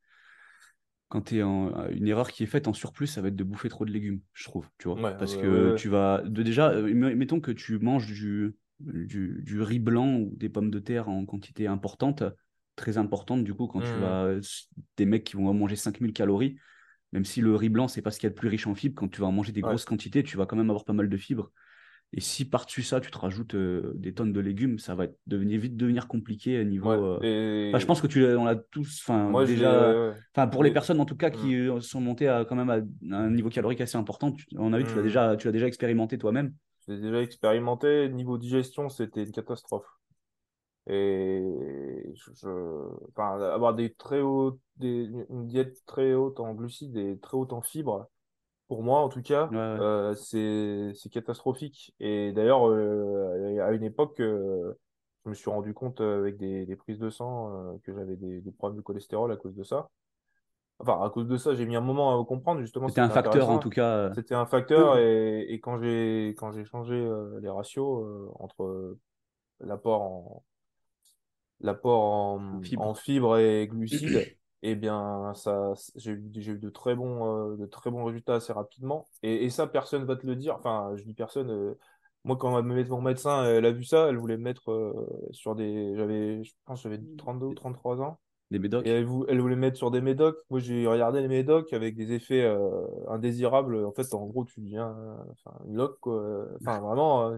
[1.09, 3.35] quand tu es en euh, une erreur qui est faite en surplus, ça va être
[3.35, 5.17] de bouffer trop de légumes, je trouve, tu vois.
[5.17, 10.15] Parce que tu vas de, déjà, euh, mettons que tu manges du, du, riz blanc
[10.17, 12.23] ou des pommes de terre en quantité importante,
[12.75, 13.99] très importante, du coup, quand tu mmh.
[13.99, 14.33] vas
[14.97, 16.57] des mecs qui vont manger 5000 calories,
[17.13, 18.75] même si le riz blanc, c'est pas ce qu'il y a de plus riche en
[18.75, 20.93] fibres, quand tu vas en manger des grosses quantités, tu vas quand même avoir pas
[20.93, 21.51] mal de fibres.
[22.13, 25.59] Et si par-dessus ça, tu te rajoutes euh, des tonnes de légumes, ça va devenir,
[25.59, 26.89] vite devenir compliqué à niveau.
[26.89, 29.03] Euh, je pense que tu on l'a tous.
[29.05, 30.13] Enfin, déjà.
[30.33, 31.81] Enfin, pour les personnes en tout cas qui mmh.
[31.81, 34.85] sont montées à, quand même à un niveau calorique assez important, tu, on a vu,
[34.85, 35.03] tu l'as mmh.
[35.03, 36.53] déjà, tu as déjà expérimenté toi-même.
[36.87, 38.07] J'ai déjà expérimenté.
[38.09, 39.87] Niveau digestion, c'était une catastrophe.
[40.89, 41.43] Et
[42.15, 42.47] je,
[43.09, 47.51] enfin, avoir des très hauts, des, une diète très haute en glucides et très haute
[47.51, 48.07] en fibres,
[48.67, 51.93] pour moi en tout cas, euh, c'est catastrophique.
[51.99, 54.73] Et d'ailleurs, euh, à une époque, euh,
[55.25, 58.51] je me suis rendu compte avec des, des prises de sang que j'avais des, des,
[58.51, 59.89] problèmes de cholestérol à cause de ça.
[60.79, 62.87] Enfin, à cause de ça, j'ai mis un moment à comprendre justement.
[62.87, 64.13] C'était un facteur en tout cas.
[64.13, 67.09] C'était un facteur et, et quand j'ai quand j'ai changé
[67.41, 68.05] les ratios
[68.39, 68.97] entre
[69.59, 70.43] l'apport en
[71.61, 77.53] l'apport en, en fibres et glucides eh bien, ça, j'ai eu, eu de très bons,
[77.53, 79.07] euh, de très bons résultats assez rapidement.
[79.23, 80.55] Et, et, ça, personne va te le dire.
[80.55, 81.51] Enfin, je dis personne.
[81.51, 81.77] Euh,
[82.23, 85.95] moi, quand mon médecin, elle a vu ça, elle voulait me mettre euh, sur des.
[85.95, 88.19] J'avais, je pense, j'avais 32 ou 33 ans.
[88.49, 88.85] Des médocs?
[88.85, 90.39] Et elle, elle, voulait me mettre sur des médocs.
[90.49, 92.49] Moi, j'ai regardé les médocs avec des effets
[93.07, 93.85] indésirables.
[93.85, 94.95] En fait, en gros, tu deviens
[95.65, 96.47] une loque, quoi.
[96.61, 97.37] Enfin, vraiment.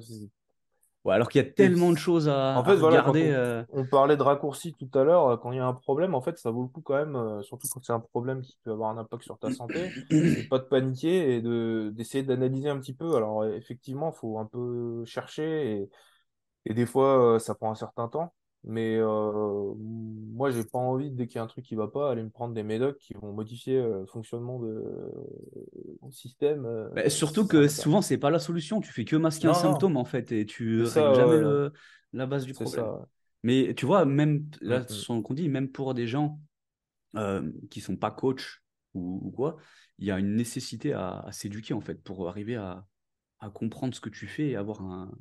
[1.06, 3.30] Ouais, alors qu'il y a tellement de choses à, en fait, regarder.
[3.32, 3.64] Euh.
[3.72, 5.28] on, parlait de raccourcis tout à l'heure.
[5.28, 7.16] Euh, quand il y a un problème, en fait, ça vaut le coup quand même,
[7.16, 10.50] euh, surtout quand c'est un problème qui peut avoir un impact sur ta santé, c'est
[10.50, 13.16] pas de paniquer et de d'essayer d'analyser un petit peu.
[13.16, 15.90] Alors, effectivement, il faut un peu chercher et,
[16.66, 18.34] et des fois, ça prend un certain temps.
[18.66, 22.12] Mais euh, moi, j'ai pas envie, dès qu'il y a un truc qui va pas,
[22.12, 24.84] aller me prendre des médocs qui vont modifier le fonctionnement de
[26.02, 26.68] mon système.
[26.94, 28.82] Bah, surtout que souvent, c'est pas la solution.
[28.82, 31.74] Tu fais que masquer un symptôme, en fait, et tu règles jamais le,
[32.14, 32.86] la base du problème.
[32.86, 33.08] Ça,
[33.44, 36.40] Mais tu vois, même là, ce qu'on dit, même pour des gens
[37.16, 38.62] euh, qui sont pas coach
[38.94, 39.58] ou, quoi,
[40.00, 42.86] il y a une nécessité à, s'éduquer, en fait, pour arriver à,
[43.40, 45.12] à comprendre ce que tu fais et avoir un,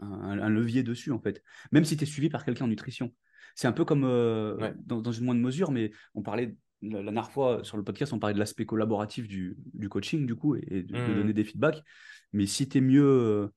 [0.00, 1.42] un, levier dessus, en fait.
[1.72, 3.12] Même si tu es suivi par quelqu'un en nutrition.
[3.54, 7.62] C'est un peu comme euh, dans, une moindre mesure, mais on parlait la, dernière fois
[7.62, 10.96] sur le podcast, on parlait de l'aspect collaboratif du, du, coaching, du coup, et, de,
[10.96, 11.14] mmh.
[11.14, 11.82] donner des feedbacks.
[12.32, 13.48] Mais si tu es mieux, euh,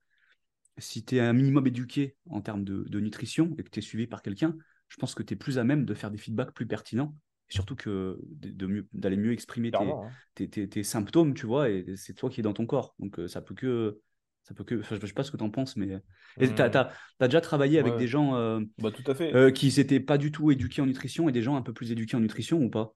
[0.77, 4.07] si tu es un minimum éduqué en termes de, nutrition et que tu es suivi
[4.07, 4.55] par quelqu'un,
[4.87, 7.15] je pense que tu es plus à même de faire des feedbacks plus pertinents.
[7.49, 10.09] Surtout que d'aller mieux, mieux exprimer tes, hein.
[10.35, 12.93] tes, tes, symptômes, tu vois, et c'est toi qui es dans ton corps.
[12.99, 14.01] Donc euh, ça peut que
[14.47, 14.81] ça peut que.
[14.81, 16.01] je ne sais pas ce que tu en penses, mais.
[16.39, 17.25] tu as, mmh.
[17.25, 19.35] déjà travaillé avec des gens euh, bah, tout à fait.
[19.35, 21.91] Euh, qui n'étaient pas du tout éduqués en nutrition et des gens un peu plus
[21.91, 22.93] éduqués en nutrition ou pas?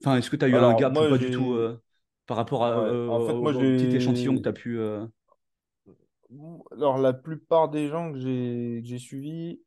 [0.00, 1.82] Enfin, est-ce que tu as eu un gap ou pas du tout euh,
[2.26, 4.80] par rapport à, en fait, moi, au petit échantillon que tu as pu.
[6.70, 9.60] Alors, la plupart des gens que j'ai suivis,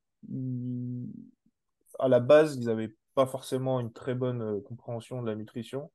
[2.00, 5.92] à la base, ils n'avaient pas forcément une très bonne compréhension de la nutrition.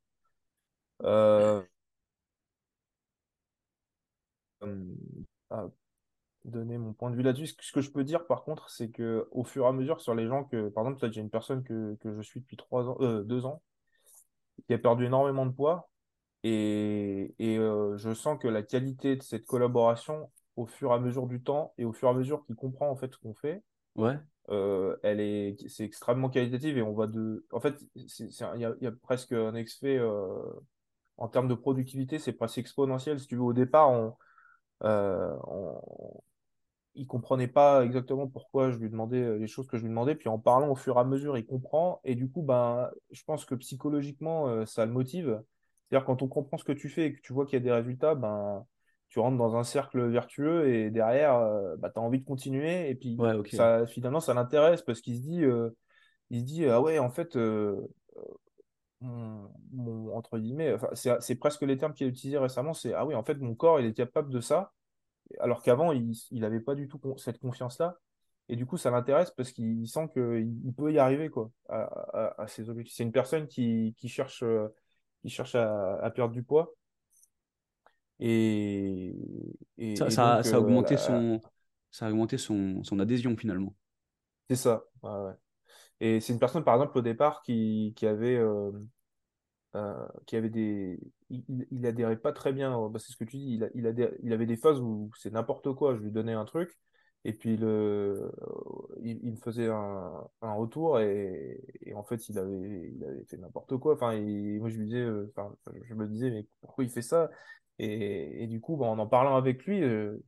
[1.05, 1.63] Euh,
[5.51, 5.69] à
[6.45, 7.55] donner mon point de vue là-dessus.
[7.61, 10.15] Ce que je peux dire, par contre, c'est que au fur et à mesure, sur
[10.15, 12.97] les gens que, par exemple, j'ai une personne que, que, je suis depuis trois ans,
[13.01, 13.63] euh, deux ans,
[14.67, 15.91] qui a perdu énormément de poids,
[16.43, 20.99] et, et euh, je sens que la qualité de cette collaboration, au fur et à
[20.99, 23.35] mesure du temps, et au fur et à mesure qu'il comprend en fait ce qu'on
[23.35, 23.63] fait,
[23.97, 24.19] ouais.
[24.49, 28.09] Euh, elle est, c'est extrêmement qualitative et on va de, en fait, il
[28.59, 30.01] y a, y a, presque un effet
[31.19, 33.21] en termes de productivité, c'est presque exponentiel.
[33.21, 34.17] Si tu veux, au départ, on
[34.83, 35.37] euh,
[36.95, 40.15] il comprenait pas exactement pourquoi je lui demandais euh, les choses que je lui demandais.
[40.15, 42.01] Puis en parlant au fur et à mesure, il comprend.
[42.05, 45.43] Et du coup, ben, je pense que psychologiquement, euh, ça le motive.
[45.89, 47.65] C'est-à-dire quand on comprend ce que tu fais et que tu vois qu'il y a
[47.65, 48.65] des résultats, ben,
[49.09, 51.41] tu rentres dans un cercle vertueux et derrière,
[51.79, 52.89] ben, tu as envie de continuer.
[52.91, 53.19] Et puis
[53.51, 55.43] ça, finalement, ça l'intéresse parce qu'il se dit,
[56.31, 57.37] il se dit, ah ouais, en fait,
[59.01, 63.23] mon, entre guillemets, c'est presque les termes qu'il a utilisés récemment, c'est ah oui, en
[63.23, 64.73] fait, mon corps, il est capable de ça,
[65.39, 67.99] alors qu'avant, il n'avait pas du tout cette confiance-là.
[68.49, 72.45] Et du coup, ça l'intéresse parce qu'il sent qu'il il peut y arriver quoi, à,
[72.49, 72.97] ses objectifs.
[72.97, 74.45] C'est une personne qui, qui cherche,
[75.23, 76.75] qui cherche à, perdre du poids.
[78.19, 79.15] Et,
[79.97, 81.41] ça, ça, a euh, augmenté son,
[81.91, 83.75] ça a augmenté son, son adhésion finalement.
[84.49, 84.83] C'est ça.
[85.03, 85.33] ouais.
[86.01, 88.73] Et c'est une personne, par exemple, au départ, qui, qui avait, euh,
[89.77, 90.99] euh, qui avait des.
[91.31, 94.47] Il, adhérait pas très bien, bah, c'est ce que tu dis, il, il, il avait
[94.47, 96.77] des phases où c'est n'importe quoi, je lui donnais un truc,
[97.25, 98.33] et puis le,
[99.01, 103.25] il, il me faisait un, un retour, et, et, en fait, il avait, il avait
[103.27, 103.95] fait n'importe quoi.
[103.95, 105.33] Enfin, et moi, je lui disais, euh,
[105.85, 107.31] je me disais, mais pourquoi il fait ça?
[107.79, 110.19] Et, et, du coup, bah, en en parlant avec lui, je,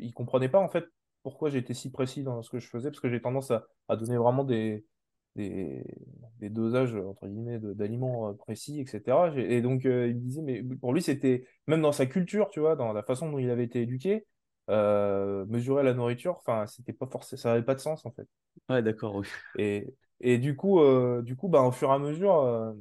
[0.00, 0.84] il comprenait pas, en fait,
[1.22, 3.96] pourquoi j'étais si précis dans ce que je faisais, parce que j'ai tendance à, à
[3.96, 4.84] donner vraiment des
[5.36, 5.84] des,
[6.40, 9.28] des dosages entre guillemets d'aliments euh, précis, etc.
[9.36, 12.60] Et donc euh, il me disait, mais pour lui c'était même dans sa culture, tu
[12.60, 14.26] vois, dans la façon dont il avait été éduqué,
[14.70, 18.26] euh, mesurer la nourriture, enfin c'était pas forcément, ça avait pas de sens en fait.
[18.68, 19.16] Ouais, d'accord.
[19.16, 19.26] Oui.
[19.56, 20.80] Et, et du coup,
[21.22, 22.74] du coup, bah, au fur et à mesure,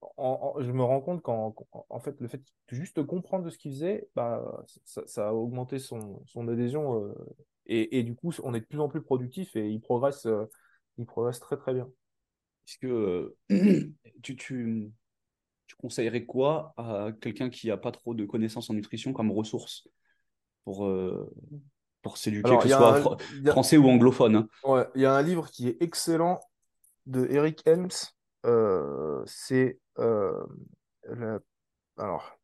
[0.00, 1.54] je me rends compte qu'en
[1.88, 5.32] en fait le fait de juste comprendre de ce qu'il faisait, bah, ça, ça, a
[5.32, 7.14] augmenté son, son adhésion
[7.66, 10.26] et, et, du coup on est de plus en plus productif et il progresse
[11.00, 11.88] il progresse très très bien.
[12.68, 13.34] Est-ce que
[14.22, 14.92] tu, tu,
[15.66, 19.88] tu, conseillerais quoi à quelqu'un qui n'a pas trop de connaissances en nutrition comme ressource
[20.64, 21.32] pour, euh,
[22.02, 24.48] pour s'éduquer, que ce soit français ou anglophone hein?
[24.64, 26.40] Ouais, il y a un livre qui est excellent
[27.06, 27.88] de Eric Helms.
[28.46, 30.42] Euh, c'est euh,
[31.98, 32.38] alors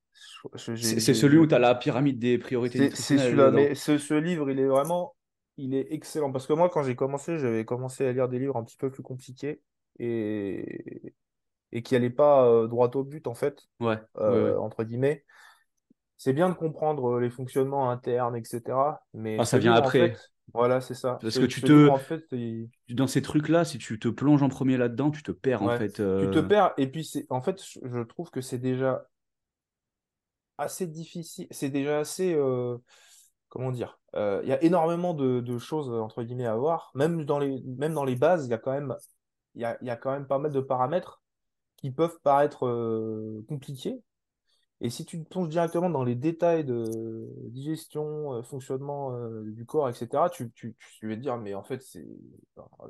[0.56, 4.50] c'est celui où tu as la pyramide des priorités C'est celui-là, mais ce, ce, livre,
[4.50, 5.15] il est vraiment
[5.56, 6.32] il est excellent.
[6.32, 8.90] Parce que moi, quand j'ai commencé, j'avais commencé à lire des livres un petit peu
[8.90, 9.62] plus compliqués
[9.98, 11.14] et,
[11.72, 15.24] et qui n'allaient pas euh, droit au but, en fait, ouais, euh, entre guillemets.
[16.18, 18.62] C'est bien de comprendre les fonctionnements internes, etc.
[19.12, 20.16] Mais ah, ça vient après.
[20.54, 21.18] voilà, c'est ça.
[21.20, 21.88] Parce que tu te.
[21.88, 22.24] en fait,
[22.88, 25.88] Dans ces trucs-là, si tu te plonges en premier là-dedans, tu te perds, en fait.
[25.88, 26.42] Tu te euh.
[26.42, 26.72] perds.
[26.78, 29.06] Et puis, en fait, je trouve que c'est déjà
[30.56, 31.46] assez difficile.
[31.50, 32.34] C'est déjà assez
[33.56, 36.90] comment dire, il y a énormément de, choses entre guillemets à voir.
[36.94, 38.94] Même dans les, bases, il y a quand même,
[39.54, 41.22] il y a, quand même pas mal de paramètres
[41.76, 42.60] qui peuvent paraître
[43.48, 44.02] compliqués.
[44.82, 46.84] Et si tu te plonges directement dans les détails de
[47.48, 50.52] digestion, fonctionnement du corps, etc., tu,
[51.02, 51.82] vas te dire, mais en fait,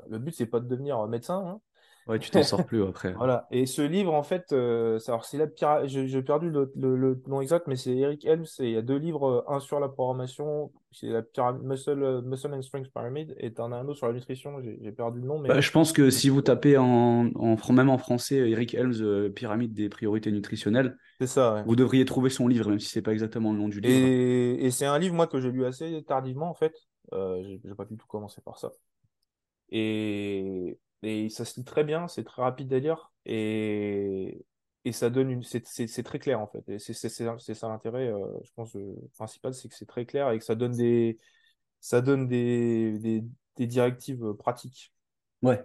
[0.09, 1.61] le but, c'est pas de devenir médecin, hein.
[2.07, 3.13] Ouais, tu t'en sors plus après.
[3.17, 3.47] Voilà.
[3.51, 7.67] Et ce livre, en fait, euh, alors c'est la j'ai perdu le, le, nom exact,
[7.67, 8.47] mais c'est Eric Helms.
[8.61, 11.23] Et il y a deux livres, un sur la programmation, c'est la
[11.63, 14.61] Muscle, euh, Muscle and Strength Pyramid, et en as un autre sur la nutrition.
[14.63, 15.41] J'ai perdu le nom.
[15.41, 15.49] Mais...
[15.49, 19.29] Bah, je pense que si vous tapez en, en même en français Eric Helms, euh,
[19.29, 23.53] Pyramide des priorités nutritionnelles, ça, vous devriez trouver son livre, même si c'est pas exactement
[23.53, 24.07] le nom du livre.
[24.07, 26.75] Et, et c'est un livre, moi, que j'ai lu assez tardivement, en fait.
[27.13, 28.71] Euh, j'ai pas du tout commencé par ça.
[29.71, 34.45] Et, et ça se lit très bien, c'est très rapide à lire et,
[34.85, 35.43] et ça donne une.
[35.43, 36.69] C'est très clair en fait.
[36.69, 40.39] Et c'est ça l'intérêt, euh, je pense, le principal, c'est que c'est très clair et
[40.39, 41.19] que ça donne des,
[41.81, 43.25] ça donne des, des,
[43.57, 44.93] des directives pratiques.
[45.43, 45.63] Ouais.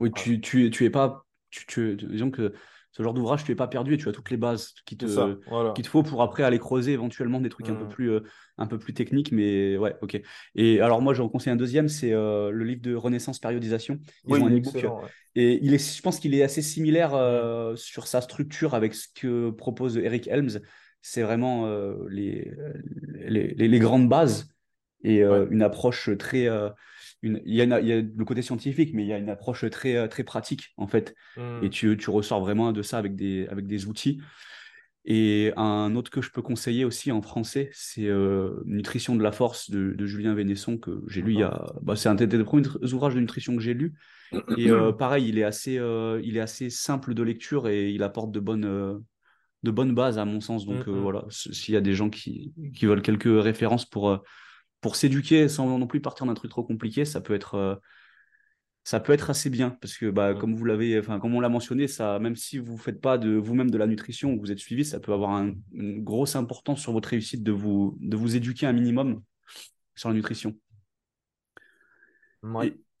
[0.00, 1.24] Oui, tu, tu, tu es pas.
[1.50, 2.52] Tu, tu, disons que
[2.96, 5.06] ce genre d'ouvrage, tu n'es pas perdu et tu as toutes les bases qui te,
[5.06, 7.88] te faut pour après aller creuser éventuellement des trucs un, peu mmh.
[7.88, 8.20] plus, euh,
[8.56, 9.32] un peu plus techniques.
[9.32, 10.22] Mais ouais, ok.
[10.54, 13.98] Et alors, moi, j'en conseille un deuxième c'est euh, le livre de Renaissance Périodisation.
[14.28, 14.86] Ils ont un e-book.
[15.34, 17.18] Et il est, je pense qu'il est assez similaire mmh.
[17.18, 20.60] euh, sur sa structure avec ce que propose Eric Helms.
[21.02, 21.68] C'est vraiment
[22.08, 22.50] les,
[23.26, 24.48] les, les, grandes bases
[25.02, 26.48] et une approche très
[27.24, 30.72] il, y a le côté scientifique, mais il y a une approche très, très pratique,
[30.76, 31.14] en fait.
[31.36, 31.70] Et mmh.
[31.70, 34.20] tu, tu, ressors vraiment de ça avec des, avec des outils.
[35.06, 39.32] Et un autre que je peux conseiller aussi en français, c'est euh, Nutrition de la
[39.32, 41.74] force de, Julien Vénesson, que j'ai lu il y a.
[41.82, 43.94] Bah, c'est un des premiers ouvrages de nutrition que j'ai lu.
[44.56, 48.02] Et euh, pareil, il est, assez, euh, il est assez simple de lecture et il
[48.02, 49.02] apporte de bonnes,
[49.62, 50.64] de bonnes bases, à mon sens.
[50.64, 51.00] Donc mmh, mmh.
[51.00, 54.22] voilà, s'il y a des gens qui, qui veulent quelques références pour
[54.84, 57.74] pour s'éduquer sans non plus partir d'un truc trop compliqué, ça peut être, euh,
[58.82, 59.70] ça peut être assez bien.
[59.80, 62.76] Parce que, bah, comme vous l'avez, enfin, comme on l'a mentionné, ça, même si vous
[62.76, 66.04] faites pas de vous-même de la nutrition ou vous êtes suivi, ça peut avoir une
[66.04, 69.22] grosse importance sur votre réussite de vous, de vous éduquer un minimum
[69.94, 70.54] sur la nutrition.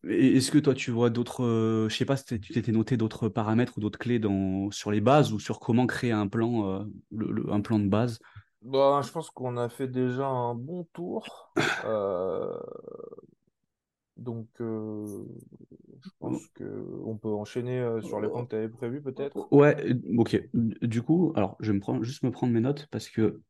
[0.08, 3.28] Est-ce que toi, tu vois d'autres, euh, je sais pas si tu t'étais noté d'autres
[3.28, 7.50] paramètres ou d'autres clés dans, sur les bases ou sur comment créer un plan, euh,
[7.50, 8.20] un plan de base?
[8.64, 11.52] Bah, je pense qu'on a fait déjà un bon tour.
[11.84, 12.58] Euh,
[14.16, 15.26] donc, euh,
[16.02, 19.52] je pense qu'on peut enchaîner euh, sur les points que tu avais prévus, peut-être.
[19.52, 19.76] Ouais,
[20.16, 20.40] ok.
[20.54, 23.42] Du coup, alors, je vais me prendre, juste me prendre mes notes parce que,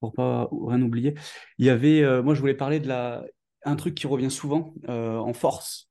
[0.00, 1.14] pour pas rien oublier,
[1.56, 3.24] il y avait, moi, je voulais parler de la,
[3.64, 5.88] un truc qui revient souvent en force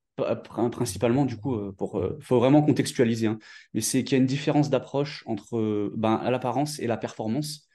[0.69, 3.39] principalement du coup pour faut vraiment contextualiser hein.
[3.73, 7.70] mais c'est qu'il y a une différence d'approche entre ben, l'apparence et la performance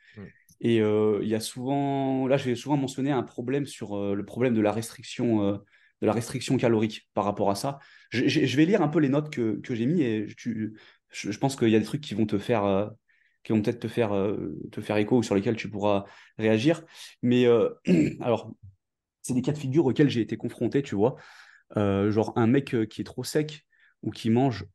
[0.61, 4.25] et euh, il y a souvent, là, j'ai souvent mentionné un problème sur euh, le
[4.25, 5.59] problème de la restriction, euh,
[6.01, 7.79] de la restriction calorique par rapport à ça.
[8.11, 11.69] Je, vais lire un peu les notes que, que j'ai mis et je, pense qu'il
[11.69, 12.91] y a des trucs qui vont te faire,
[13.43, 14.11] qui vont peut-être te faire,
[14.73, 16.05] te faire écho ou sur lesquels tu pourras
[16.39, 16.85] réagir.
[17.23, 17.47] Mais
[18.21, 18.53] alors,
[19.23, 21.17] c'est des cas de figure auxquels j'ai été confronté, tu vois.
[21.75, 23.67] genre un mec qui est trop sec
[24.03, 24.67] ou qui mange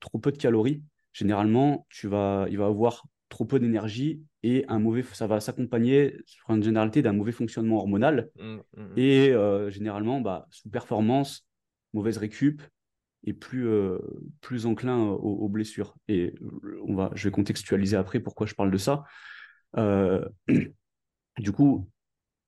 [0.00, 0.82] trop peu de calories,
[1.12, 6.16] généralement, tu vas, il va avoir trop peu d'énergie et un mauvais, ça va s'accompagner,
[6.24, 8.92] sur une généralité, d'un mauvais fonctionnement hormonal mmh, mmh, mmh.
[8.96, 11.46] et euh, généralement, bah, sous-performance,
[11.92, 12.62] mauvaise récup
[13.24, 13.98] et plus, euh,
[14.40, 15.94] plus enclin aux, blessures.
[16.08, 16.34] Et
[16.86, 19.04] on va, je vais contextualiser après pourquoi je parle de ça.
[19.76, 20.26] Euh,
[21.38, 21.90] du coup,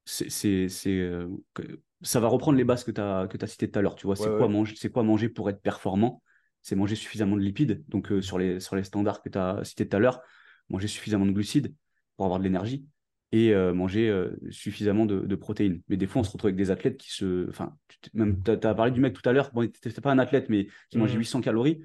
[0.06, 0.30] c'est,
[0.70, 3.96] ça va reprendre les bases que tu as, que as citées tout à l'heure.
[3.96, 6.22] Tu vois, c'est, quoi manger, c'est quoi manger pour être performant?
[6.62, 7.84] C'est manger suffisamment de lipides.
[7.88, 10.22] Donc, sur, les, sur les standards que tu as cités tout à l'heure,
[10.70, 11.74] manger suffisamment de glucides
[12.16, 12.86] pour avoir de l'énergie
[13.32, 15.80] et euh, manger euh, suffisamment de, protéines.
[15.88, 17.48] Mais des fois, on se retrouve avec des athlètes qui se.
[17.48, 17.74] Enfin,
[18.12, 20.68] même, tu as, parlé du mec tout à l'heure, bon, tu pas un athlète, mais
[20.90, 21.42] qui mangeait 800 mmh.
[21.42, 21.82] calories.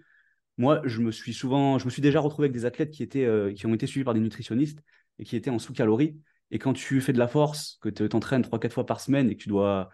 [0.58, 1.80] Moi, je me suis souvent.
[1.80, 4.04] Je me suis déjà retrouvé avec des athlètes qui, étaient, euh, qui ont été suivis
[4.04, 4.80] par des nutritionnistes
[5.20, 6.20] et qui étaient en sous-calories.
[6.52, 9.36] Et quand tu fais de la force, que tu t'entraînes 3-4 fois par semaine et
[9.36, 9.90] que tu dois.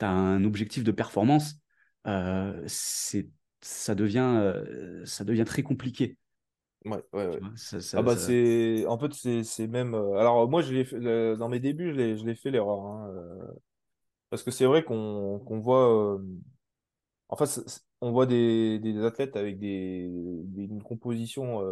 [0.00, 1.56] as un objectif de performance,
[2.66, 3.28] c'est
[3.60, 4.54] ça devient,
[5.04, 6.18] ça devient très compliqué.
[6.84, 7.40] Ouais, ouais, ouais.
[7.94, 11.94] ah bah c'est en fait c'est même euh, alors moi je l'ai dans mes débuts
[11.94, 13.46] je l'ai fait l'erreur hein, euh,
[14.28, 16.18] parce que c'est vrai qu'on qu'on voit euh,
[17.30, 17.58] en fait
[18.02, 21.62] on voit des, des athlètes avec des, des une composition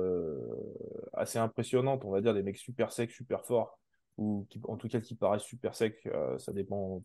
[1.12, 3.78] assez impressionnante on va dire des mecs super secs super forts
[4.16, 6.08] ou qui, en tout cas qui paraissent super secs
[6.38, 7.02] ça dépend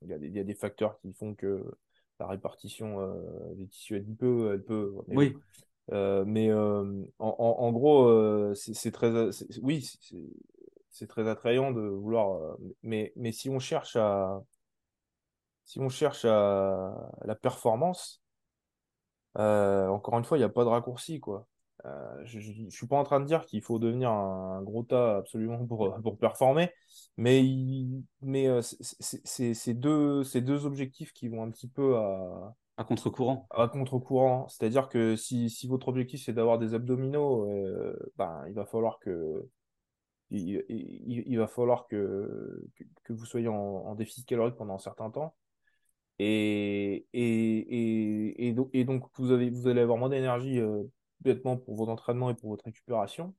[0.00, 1.62] il y, a des, il y a des facteurs qui font que
[2.20, 3.14] la répartition
[3.56, 5.36] des tissus adipeux elle peut oui
[5.92, 9.10] mais euh, en, en, gros, euh, c'est très.
[9.62, 9.88] Oui,
[10.90, 12.56] c'est très attrayant de vouloir.
[12.82, 14.42] mais, mais si on cherche à.
[15.64, 18.22] Si on cherche à la performance,
[19.34, 21.46] encore une fois, il n'y a pas de raccourci, quoi.
[22.24, 25.66] je ne suis pas en train de dire qu'il faut devenir un, gros tas absolument
[25.66, 26.70] pour, pour performer,
[27.16, 27.42] mais,
[28.20, 33.46] mais c'est deux, deux objectifs qui vont un petit peu à, à contre-courant.
[33.50, 34.48] À contre-courant.
[34.48, 37.48] C'est-à-dire que si, si, votre objectif c'est d'avoir des abdominaux,
[38.16, 39.48] ben, il va falloir que
[40.30, 42.64] il, il, va falloir que,
[43.04, 45.34] que, vous soyez en, déficit calorique pendant un certain temps.
[46.18, 50.60] Et, et, et, donc, et donc, vous, avez, vous allez avoir moins d'énergie
[51.20, 53.34] bêtement pour vos entraînements et pour votre récupération.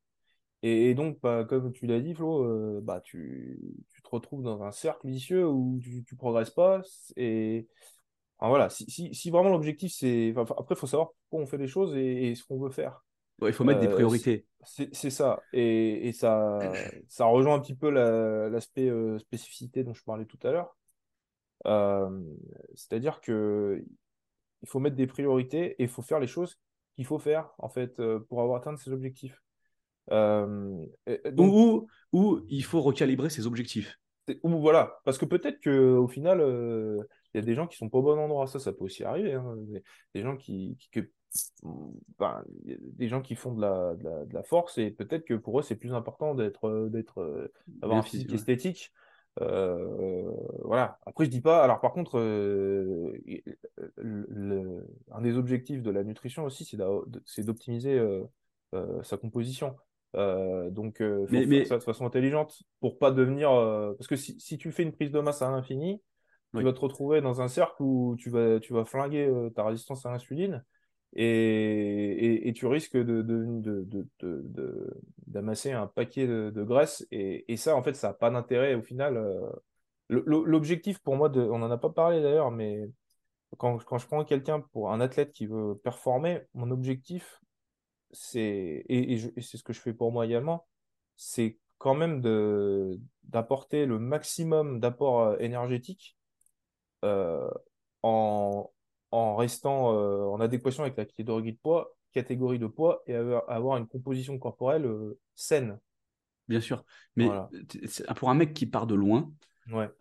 [0.63, 3.59] Et, donc, bah, comme tu l'as dit, Flo, bah, tu,
[3.89, 6.81] tu, te retrouves dans un cercle vicieux où tu ne progresses pas.
[7.17, 7.67] Et
[8.39, 10.33] voilà, si, si, si vraiment l'objectif, c'est.
[10.37, 13.03] après, il faut savoir pourquoi on fait les choses et, ce qu'on veut faire.
[13.41, 14.45] il faut mettre des priorités.
[14.63, 15.41] C'est ça.
[15.53, 16.59] Et, et, ça,
[17.07, 20.75] ça rejoint un petit peu l'aspect spécificité dont je parlais tout à l'heure.
[22.75, 23.83] C'est-à-dire que
[24.61, 26.59] il faut mettre des priorités et il faut faire les choses
[26.95, 29.41] qu'il faut faire en fait pour avoir atteint ses objectifs.
[30.09, 30.97] donc...
[31.37, 33.97] ou, ou, il faut recalibrer ses objectifs.
[34.41, 36.41] Ou voilà, parce que peut-être qu'au final,
[37.35, 38.47] il y a des gens qui sont pas au bon endroit.
[38.47, 39.33] Ça, ça peut aussi arriver.
[39.33, 39.55] Hein.
[40.13, 41.01] Des, gens qui, que,
[42.63, 45.75] des gens qui font de la, de la, force et peut-être que pour eux, c'est
[45.75, 48.91] plus important d'être, d'être, d'avoir un physique esthétique
[49.41, 50.31] euh,
[50.63, 50.97] voilà.
[51.05, 51.63] Après, je dis pas.
[51.63, 53.17] Alors, par contre, euh,
[53.97, 59.75] le, un des objectifs de la nutrition aussi, c'est d'optimiser euh, sa composition.
[60.13, 63.49] donc, faut mais, faire ça de façon intelligente pour pas devenir.
[63.97, 66.01] parce que si, si, tu fais une prise de masse à l'infini,
[66.55, 70.05] tu vas te retrouver dans un cercle où tu vas, tu vas flinguer ta résistance
[70.05, 70.63] à l'insuline
[71.15, 73.21] et, et, tu risques de,
[75.27, 77.07] d'amasser un paquet de, graisse.
[77.11, 79.17] Et, et, ça, en fait, ça n'a pas d'intérêt au final.
[79.17, 79.49] Euh,
[80.09, 82.89] l'objectif pour moi, de, on n'en a pas parlé d'ailleurs, mais
[83.57, 87.41] quand, quand je prends quelqu'un pour un athlète qui veut performer, mon objectif,
[88.11, 90.67] c'est, et, c'est ce que je fais pour moi également,
[91.15, 92.21] c'est quand même
[93.23, 96.24] d'apporter le maximum d'apport euh, énergétique euh,
[98.03, 98.69] en,
[99.15, 103.77] en restant euh, en adéquation avec la catégorie de poids, catégorie de poids et avoir,
[103.77, 105.79] une composition corporelle euh, saine.
[106.47, 106.83] Bien sûr.
[107.15, 107.29] Mais
[108.17, 109.31] pour un mec qui part de loin,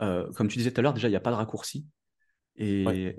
[0.03, 1.87] euh, comme tu disais tout à l'heure, déjà, il n'y a pas de raccourci.
[2.57, 3.17] Et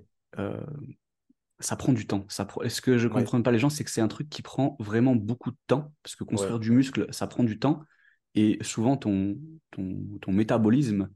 [1.60, 2.26] ça prend du temps.
[2.28, 4.42] Ça Ce que je ne comprends pas les gens, c'est que c'est un truc qui
[4.42, 5.94] prend vraiment beaucoup de temps.
[6.04, 7.84] Parce que construire du muscle, ça prend du temps.
[8.36, 9.38] Et souvent, ton,
[9.72, 11.10] ton, ton métabolisme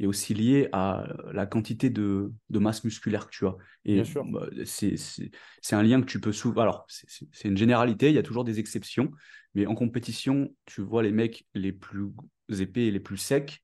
[0.00, 3.56] est aussi lié à la quantité de, de masse musculaire que tu as.
[3.84, 6.62] Et bah, c'est un lien que tu peux souvent.
[6.62, 9.10] Alors, c'est une généralité, il y a toujours des exceptions,
[9.54, 12.12] mais en compétition, tu vois les mecs les plus
[12.58, 13.62] épais et les plus secs,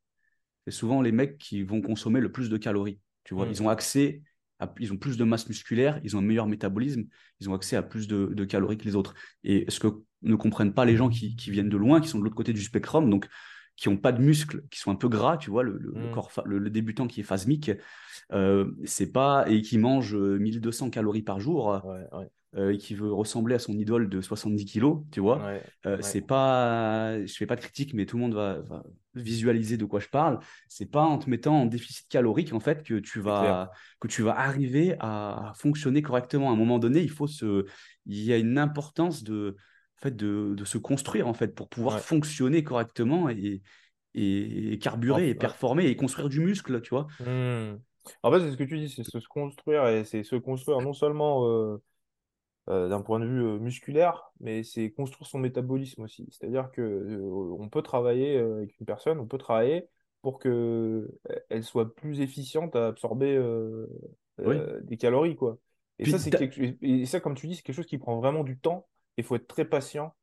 [0.67, 3.01] c'est souvent les mecs qui vont consommer le plus de calories.
[3.25, 3.51] Tu vois, mmh.
[3.51, 4.23] ils ont accès
[4.61, 7.05] à, ils ont plus de masse musculaire, ils ont un meilleur métabolisme,
[7.41, 9.15] ils ont accès à plus de, de calories que les autres.
[9.43, 9.89] Et ce que
[10.23, 12.53] ne comprennent pas les gens qui, qui viennent de loin, qui sont de l'autre côté
[12.53, 13.27] du spectrum, donc
[13.81, 16.11] qui n'ont pas de muscles, qui sont un peu gras, tu vois, le, le, mmh.
[16.13, 17.71] corps, le, débutant qui est phasmique,
[18.31, 21.83] euh, c'est pas et qui mange 1200 euh, calories par jour.
[22.57, 25.53] Euh, et qui veut ressembler à son idole de 70 kilos, tu vois,
[25.87, 28.61] euh, c'est pas, je fais pas de critique, mais tout le monde va,
[29.15, 30.41] visualiser de quoi je parle.
[30.67, 33.71] C'est pas en te mettant en déficit calorique en fait que tu vas,
[34.01, 36.51] que tu vas arriver à fonctionner correctement.
[36.51, 37.67] À un moment donné, il faut se,
[38.07, 39.57] il y a une importance de,
[40.03, 43.63] fait, de, de, se construire en fait pour pouvoir fonctionner correctement et,
[44.15, 47.07] et, carburer et performer et construire du muscle, tu vois.
[47.21, 47.79] Mmh.
[48.23, 50.93] En fait, c'est ce que tu dis, c'est se construire et c'est se construire non
[50.93, 51.83] seulement euh,
[52.69, 56.27] euh, d'un point de vue euh, musculaire, mais c'est construire son métabolisme aussi.
[56.31, 57.21] C'est-à-dire que
[57.59, 59.87] on peut travailler avec une personne, on peut travailler
[60.23, 61.11] pour que
[61.49, 63.39] elle soit plus efficiente à absorber
[64.39, 65.59] des calories, quoi.
[65.99, 66.33] Et ça, c'est
[66.81, 68.87] et ça, comme tu dis, c'est quelque chose qui prend vraiment du temps
[69.21, 70.15] il faut être très patient.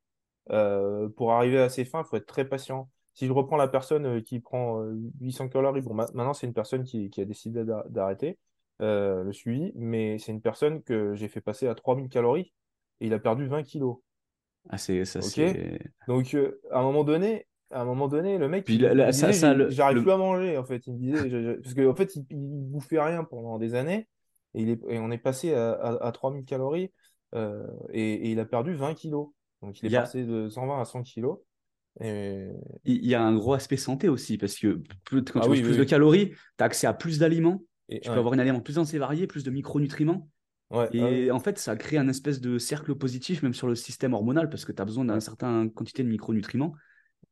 [0.52, 2.90] Euh, pour arriver à ses fins, il faut être très patient.
[3.14, 4.82] Si je reprends la personne euh, qui prend
[5.20, 8.38] 800 euh, calories, bon, maintenant c'est une personne qui, a décidé d'arrêter
[8.80, 12.54] le suivi, mais c'est une personne que j'ai fait passer à 3000 calories
[13.02, 13.98] et il a perdu 20 kilos.
[14.70, 15.20] Ah, c'est ça,
[16.08, 16.36] Donc,
[16.72, 20.64] à un moment donné, à un moment donné, le mec, j'arrive plus à manger, en
[20.64, 20.86] fait.
[20.88, 24.08] Il me disait, parce qu'en en fait, il, il, bouffait rien pendant des années,
[24.54, 25.72] et, il est, et on est passé à,
[26.02, 26.92] à 3000 calories.
[27.36, 29.30] Euh, et, il a perdu 20 kilos.
[29.62, 31.40] Donc il est passé de 120 à 100 kilos.
[32.00, 32.50] Et...
[32.86, 35.78] Il y a un gros aspect santé aussi, parce que quand tu ah manges plus
[35.78, 38.94] de calories, tu as accès à plus d'aliments, tu peux avoir une aliment plus dense
[38.94, 40.30] et varié, plus de micronutriments.
[40.92, 44.14] et ah en fait, ça crée un espèce de cercle positif, même sur le système
[44.14, 46.76] hormonal, parce que tu as besoin d'une certaine quantité de micronutriments.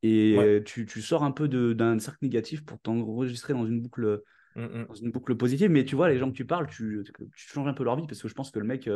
[0.01, 4.23] et tu, tu, sors un peu d'un cercle négatif pour t'enregistrer dans une boucle
[4.55, 4.85] mmh, mmh.
[4.87, 5.69] dans une boucle positive.
[5.69, 8.07] Mais tu vois, les gens que tu parles, tu, tu changes un peu leur vie
[8.07, 8.89] parce que je pense que le mec,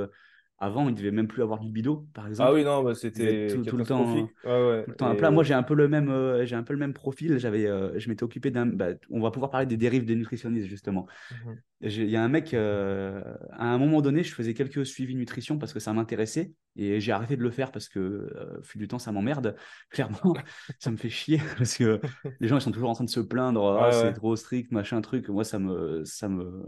[0.62, 2.50] avant, il devait même plus avoir de libido, par exemple.
[2.50, 4.84] Ah oui, non, bah, c'était tout, le temps, ouais, ouais.
[4.84, 5.32] tout le temps plat.
[5.32, 7.38] Moi, j'ai un peu le même, euh, j'ai un peu le même profil.
[7.38, 8.66] J'avais, euh, je m'étais occupé d'un.
[8.66, 11.08] Bah, on va pouvoir parler des dérives des nutritionnistes justement.
[11.46, 11.62] Mhm.
[11.82, 13.22] Il y a un mec, euh,
[13.54, 17.14] à un moment donné, je faisais quelques suivis nutrition parce que ça m'intéressait et j'ai
[17.14, 18.30] arrêté de le faire parce que,
[18.62, 19.56] fut du temps, ça m'emmerde.
[19.90, 20.36] Clairement,
[20.78, 22.02] ça me fait chier parce que
[22.42, 23.80] les gens ils sont toujours en train de se plaindre.
[23.82, 25.30] Ah, c'est trop strict, machin truc.
[25.30, 26.66] Moi, ça me, ça me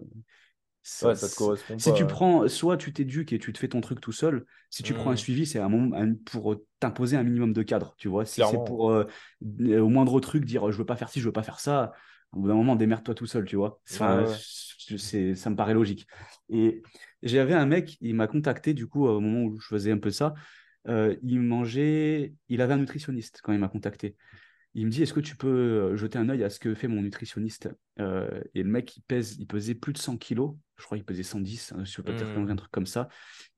[0.84, 4.01] ça, te correspond si tu prends, soit tu t'éduques et tu te fais ton truc
[4.01, 4.45] tout seul.
[4.69, 5.17] Si tu prends un mmh.
[5.17, 7.93] suivi, c'est un moment pour t'imposer un minimum de cadre.
[7.97, 9.05] Tu vois, si c'est pour euh,
[9.41, 11.91] au moindre truc dire je veux pas faire ci, je veux pas faire ça.
[12.32, 13.79] Au bout d'un moment, démerde-toi tout seul, tu vois.
[13.91, 16.07] Enfin, ça me paraît logique.
[16.49, 16.82] Et
[17.21, 20.11] j'avais un mec, il m'a contacté du coup au moment où je faisais un peu
[20.11, 20.34] ça.
[20.88, 24.15] Euh, il mangeait, il avait un nutritionniste quand il m'a contacté
[24.73, 26.88] il me dit est-ce que tu peux euh, jeter un œil à ce que fait
[26.88, 27.69] mon nutritionniste?
[27.99, 30.55] Euh, Et le mec, il pèse, il pesait plus de 100 kilos.
[30.82, 32.49] Je crois qu'il pesait 110, hein, je peut-être mmh.
[32.49, 33.07] un truc comme ça.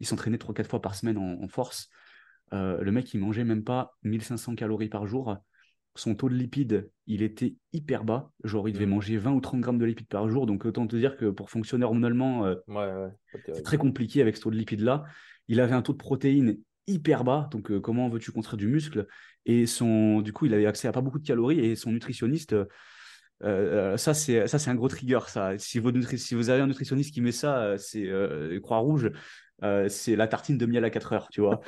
[0.02, 1.90] Il s'entraînait 3-4 fois par semaine en, force.
[2.52, 5.38] Euh, le mec, il mangeait même pas 1500 calories par jour.
[5.96, 8.32] Son taux de lipides, il était hyper bas.
[8.44, 8.90] Genre, il devait mmh.
[8.90, 10.46] manger 20 ou 30 grammes de lipides par jour.
[10.46, 12.54] Donc, autant te dire que pour fonctionner hormonalement,
[13.54, 15.06] c'est très compliqué avec ce taux de lipides-là.
[15.48, 16.58] Il avait un taux de protéines
[16.88, 17.48] hyper bas.
[17.52, 19.08] Donc, comment veux-tu construire du muscle?
[19.46, 22.56] Et son, du coup, il avait accès à pas beaucoup de calories et son nutritionniste,
[23.44, 25.20] euh, euh, ça c'est ça c'est un gros trigger.
[25.28, 28.10] Ça, si vous si vous avez un nutritionniste qui met ça, euh, c'est
[28.62, 29.12] croix rouge.
[29.88, 31.62] c'est la tartine de miel à 4 heures, tu vois.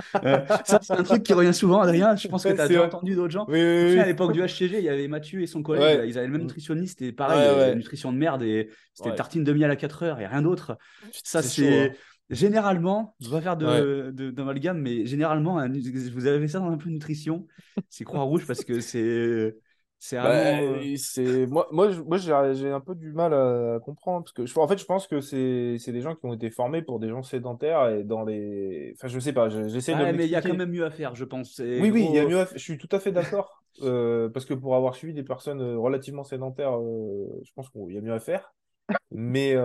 [0.65, 2.15] ça, c'est un truc qui revient souvent, Adrien.
[2.15, 3.45] Je pense que tu as déjà entendu d'autres gens.
[3.45, 6.41] À l'époque du HCG, il y avait Mathieu et son collègue, ils avaient le même
[6.41, 6.45] mm.
[6.45, 10.27] nutritionniste et pareil, nutrition de merde et c'était tartine de miel à 4 heures et
[10.27, 10.77] rien d'autre.
[11.23, 11.89] Ça, c'est.
[11.89, 11.93] Hein.
[12.31, 15.63] Généralement, je vais faire d'amalgame, de, mais généralement,
[16.11, 17.45] vous avez ça dans un peu de nutrition,
[17.87, 19.55] c'est Croix-Rouge parce que c'est.
[19.99, 22.31] C'est bah, euh, moi, moi, moi j'ai
[22.69, 25.91] un peu du mal à comprendre parce que je, en fait, je pense que c'est
[25.91, 28.93] des gens qui ont été formés pour des gens sédentaires et dans les.
[28.95, 30.11] Enfin, je sais pas, j'essaie de.
[30.11, 31.59] mais il y a quand même mieux à faire, je pense.
[31.59, 32.57] Oui, oui, il y a mieux à faire.
[32.57, 35.77] Je suis tout à fait d'accord euh, parce que pour avoir suivi des personnes euh,
[35.77, 38.53] relativement sédentaires, je pense qu'il y a mieux à faire.
[39.11, 39.55] Mais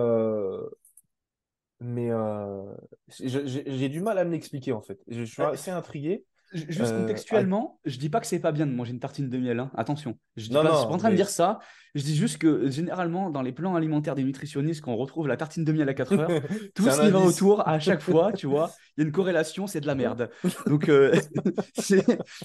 [1.81, 2.61] mais euh,
[3.09, 4.99] j'ai du mal à me l'expliquer en fait.
[5.07, 6.23] Je suis assez intrigué.
[6.53, 9.37] Juste euh, contextuellement, je dis pas que c'est pas bien de manger une tartine de
[9.37, 9.71] miel, hein.
[9.75, 10.17] attention.
[10.35, 11.59] Je pas, suis pas en train de dire ça.
[11.95, 15.37] Je dis juste que généralement, dans les plans alimentaires des nutritionnistes, quand on retrouve la
[15.37, 16.29] tartine de miel à 4 heures,
[16.75, 19.65] tout ce qui va autour, à chaque fois, tu vois, il y a une corrélation,
[19.65, 20.29] c'est de la merde.
[20.67, 21.15] Donc, euh,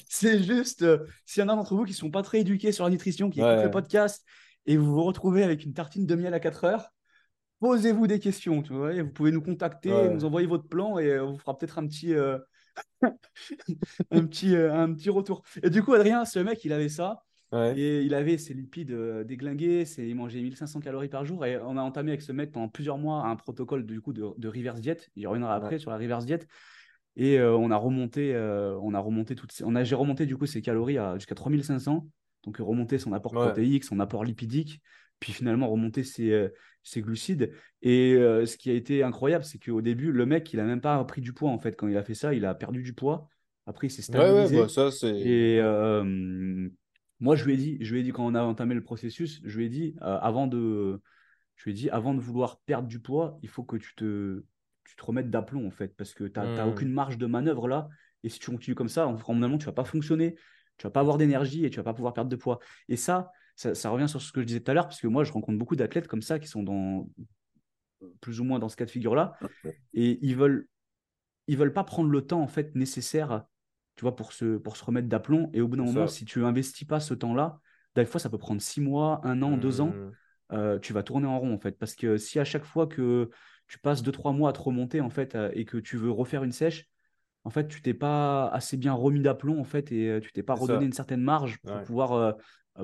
[0.09, 0.85] c'est juste,
[1.25, 3.41] s'il y en a d'entre vous qui sont pas très éduqués sur la nutrition, qui
[3.41, 4.25] écoutent le podcast,
[4.67, 6.93] et vous vous retrouvez avec une tartine de miel à 4 heures,
[7.59, 8.93] posez-vous des questions, tu vois.
[9.03, 12.15] Vous pouvez nous contacter, nous envoyer votre plan et on vous fera peut-être un petit,
[12.15, 12.39] euh,
[14.11, 15.43] un, petit, euh, un petit retour.
[15.63, 17.23] Et du coup, Adrien, ce mec, il avait ça.
[17.53, 21.47] Et il avait ses lipides euh, déglingués, il mangeait 1500 calories par jour.
[21.47, 24.27] Et on a entamé avec ce mec pendant plusieurs mois un protocole du coup de,
[24.37, 25.09] de reverse diet.
[25.17, 26.47] Il reviendra après sur la reverse diet.
[27.15, 30.61] Et on a remonté, on a remonté toutes, on a, j'ai remonté du coup ses
[30.61, 32.07] calories jusqu'à 3500.
[32.45, 34.83] Donc remonter son apport protéique, son apport lipidique
[35.21, 36.51] puis finalement remonter ses,
[36.87, 37.53] euh, ses glucides.
[37.83, 40.81] Et euh, ce qui a été incroyable, c'est qu'au début, le mec, il a même
[40.81, 41.77] pas pris du poids en fait.
[41.77, 43.29] Quand il a fait ça, il a perdu du poids.
[43.67, 44.61] Après, il s'est stabilisé.
[44.61, 45.19] Bah, ça, c'est...
[45.19, 46.69] Et euh,
[47.19, 49.41] moi, je lui ai dit, je lui ai dit quand on a entamé le processus,
[49.45, 51.01] je lui ai dit avant de,
[51.57, 54.45] je lui ai dit avant de vouloir perdre du poids, il faut que tu te,
[54.85, 56.69] tu te remettes d'aplomb en fait, parce que tu n'as mmh.
[56.69, 57.89] aucune marge de manœuvre là.
[58.23, 60.37] Et si tu continues comme ça, en, finalement, tu vas pas fonctionner,
[60.79, 62.59] tu vas pas avoir d'énergie et tu vas pas pouvoir perdre de poids.
[62.89, 65.25] Et ça, ça, revient sur ce que je disais tout à l'heure, parce que moi,
[65.25, 67.09] je rencontre beaucoup d'athlètes comme ça qui sont dans
[68.21, 69.33] plus ou moins dans ce cas de figure-là,
[69.95, 70.69] et ils veulent,
[71.47, 73.45] ils veulent pas prendre le temps en fait nécessaire,
[73.97, 75.51] tu vois, pour se, pour se remettre d'aplomb.
[75.55, 77.61] Et au bout d'un moment, si tu investis pas ce temps-là,
[77.95, 79.89] des fois, ça peut prendre six mois, un an, deux ans.
[79.89, 80.13] Mmh.
[80.53, 83.31] Euh, tu vas tourner en rond en fait, parce que si à chaque fois que
[83.67, 86.11] tu passes deux trois mois à te remonter en fait euh, et que tu veux
[86.11, 86.89] refaire une sèche,
[87.47, 90.43] en fait, tu t'es pas assez bien remis d'aplomb en fait et euh, tu t'es
[90.43, 92.33] pas redonné une certaine marge pour pouvoir euh,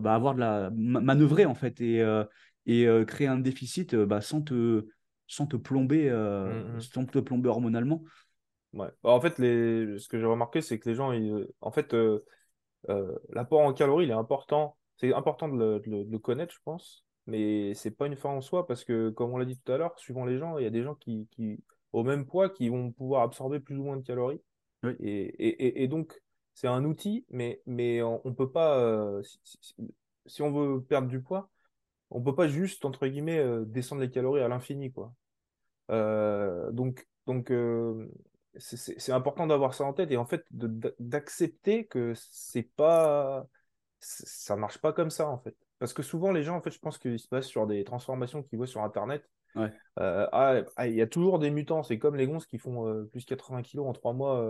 [0.01, 2.24] bah, avoir de la manœuvrer en fait et, euh,
[2.66, 4.86] et euh, créer un déficit bah, sans te
[5.26, 6.80] sans te plomber mmh, mmh.
[6.80, 8.03] sans te plomber hormonalement.
[8.74, 8.88] Ouais.
[9.03, 9.99] Bah, en fait, les...
[9.99, 11.12] ce que j'ai remarqué, c'est que les gens,
[11.61, 11.95] en fait,
[13.30, 14.76] l'apport en calories, il est important.
[14.97, 18.84] C'est important de le, connaître, je pense, mais c'est pas une fin en soi parce
[18.84, 20.82] que, comme on l'a dit tout à l'heure, suivant les gens, il y a des
[20.82, 21.59] gens qui, qui,
[21.93, 24.40] au même poids, qui vont pouvoir absorber plus ou moins de calories.
[25.01, 26.20] Et, et, et, donc,
[26.55, 29.22] c'est un outil, mais, mais on, ne peut pas, euh,
[30.26, 31.50] si, on veut perdre du poids,
[32.11, 35.12] on peut pas juste, entre guillemets, euh, descendre les calories à l'infini, quoi.
[35.90, 37.53] Euh, donc, donc
[38.57, 43.46] c'est important d'avoir ça en tête et en fait d'accepter que c'est pas
[43.98, 45.57] ça marche pas comme ça en fait.
[45.78, 48.42] Parce que souvent les gens, en fait, je pense qu'ils se basent sur des transformations
[48.42, 49.28] qu'ils voient sur Internet.
[49.55, 49.72] Ouais.
[49.96, 51.82] ah, ah il y a toujours des mutants.
[51.82, 54.44] C'est comme les gonzes qui font plus 80 kilos en trois mois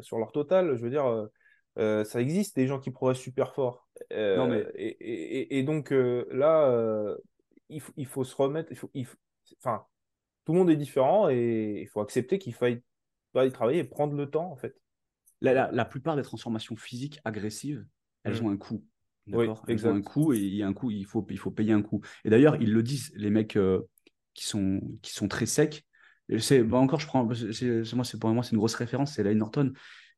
[0.00, 0.76] sur leur total.
[0.76, 1.28] Je veux dire,
[1.76, 3.88] ça existe des gens qui progressent super fort.
[4.10, 4.66] Non, mais...
[4.74, 7.16] et, et, donc là,
[7.68, 8.70] il, faut, il faut se remettre.
[8.70, 9.06] Il faut, il
[9.58, 9.84] enfin,
[10.44, 12.82] tout le monde est différent et il faut accepter qu'il faille,
[13.52, 14.74] travailler et prendre le temps en fait.
[15.40, 17.84] La, la, plupart des transformations physiques agressives,
[18.22, 18.46] elles mmh.
[18.46, 18.84] ont un coût.
[19.26, 19.64] D'accord?
[19.66, 21.72] Elles ont un coût et il y a un coût, il faut, il faut payer
[21.72, 22.00] un coût.
[22.24, 23.58] Et d'ailleurs, ils le disent, les mecs
[24.34, 25.84] qui, sont, qui sont très secs.
[26.38, 29.38] C'est, bah encore, je prends, moi, c'est, pour moi, c'est une grosse référence, c'est Lane
[29.38, 29.72] Norton.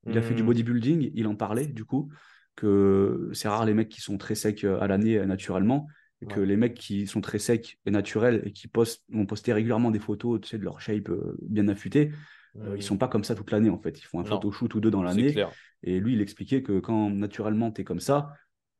[0.06, 0.46] Il a fait du mmh.
[0.46, 2.10] bodybuilding, il en parlait du coup,
[2.56, 5.86] que c'est rare les mecs qui sont très secs à l'année naturellement
[6.26, 9.90] que les mecs qui sont très secs et naturels et qui postent, vont poster régulièrement
[9.90, 12.12] des photos tu sais, de leur shape euh, bien affûtée,
[12.56, 12.82] euh, ils mmh.
[12.82, 13.98] sont pas comme ça toute l'année en fait.
[13.98, 15.34] Ils font un photo shoot ou deux dans l'année.
[15.82, 18.32] Et lui, il expliquait que quand naturellement tu es comme ça,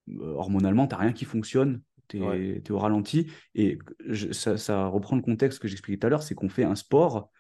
[0.09, 3.31] euh, hormonalement, tu rien qui fonctionne, tu es, au ralenti.
[3.55, 3.79] Et
[4.13, 7.31] ça, reprend le contexte que j'expliquais tout à l'heure c'est qu'on fait un sport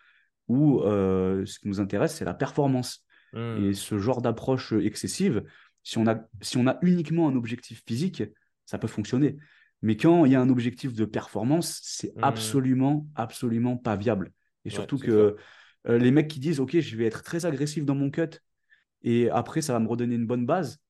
[0.48, 3.03] où ce qui nous intéresse, c'est la performance.
[3.34, 3.74] Et mmh.
[3.74, 5.42] ce genre d'approche excessive,
[5.82, 8.22] si on, a, si on a uniquement un objectif physique,
[8.64, 9.36] ça peut fonctionner.
[9.82, 12.24] Mais quand il y a un objectif de performance, c'est mmh.
[12.24, 14.32] absolument, absolument pas viable.
[14.64, 15.36] Et surtout que
[15.86, 18.40] euh, les mecs qui disent, OK, je vais être très agressif dans mon cut
[19.04, 20.80] et après, ça va me redonner une bonne base.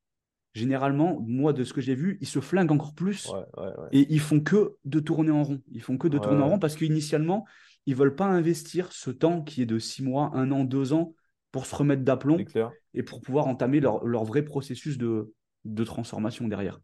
[0.54, 3.28] Généralement, moi, de ce que j'ai vu, ils se flinguent encore plus
[3.90, 5.60] et ils font que de tourner en rond.
[5.72, 7.44] Ils font que de tourner en rond parce qu'initialement,
[7.86, 11.14] ils veulent pas investir ce temps qui est de six mois, un an, deux ans
[11.54, 12.36] pour se remettre d'aplomb
[12.94, 15.32] et pour pouvoir entamer leur, leur vrai processus de,
[15.64, 16.80] de transformation derrière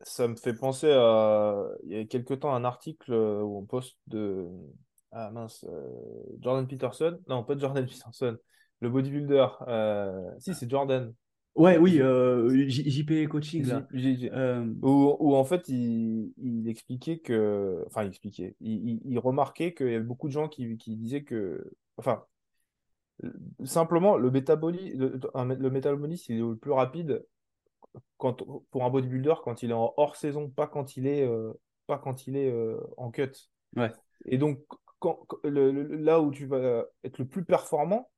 [0.00, 1.64] ça me fait penser à.
[1.84, 4.46] Il y a quelque temps un article euh, où on poste de.
[5.12, 5.88] Ah mince, euh,
[6.40, 7.18] Jordan Peterson.
[7.26, 8.36] Non, pas Jordan Peterson.
[8.80, 9.46] Le bodybuilder.
[9.66, 11.14] Euh, si, c'est Jordan.
[11.54, 12.00] Ouais, oui,
[12.68, 13.86] JP Coaching, là.
[14.82, 17.82] Où, en fait, il, il, expliquait que.
[17.86, 18.56] Enfin, il expliquait.
[18.60, 21.72] Il, il, remarquait qu'il y avait beaucoup de gens qui, qui disaient que.
[21.96, 22.24] Enfin,
[23.64, 25.20] simplement, le, métabolisme, le,
[25.54, 27.24] le métabolisme, il est le plus rapide
[28.16, 31.52] quand, pour un bodybuilder quand il est en hors saison, pas quand il est, euh,
[31.86, 33.32] pas quand il est euh, en cut.
[33.76, 33.92] Ouais.
[34.26, 34.60] Et donc,
[34.98, 38.10] quand, là où tu vas être le plus performant,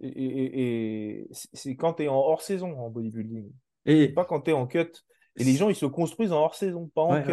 [0.00, 3.50] et, c'est quand tu es en hors saison en bodybuilding.
[3.86, 4.90] Et pas quand tu es en cut.
[5.36, 7.32] Et les gens, ils se construisent en hors saison, pas en cut.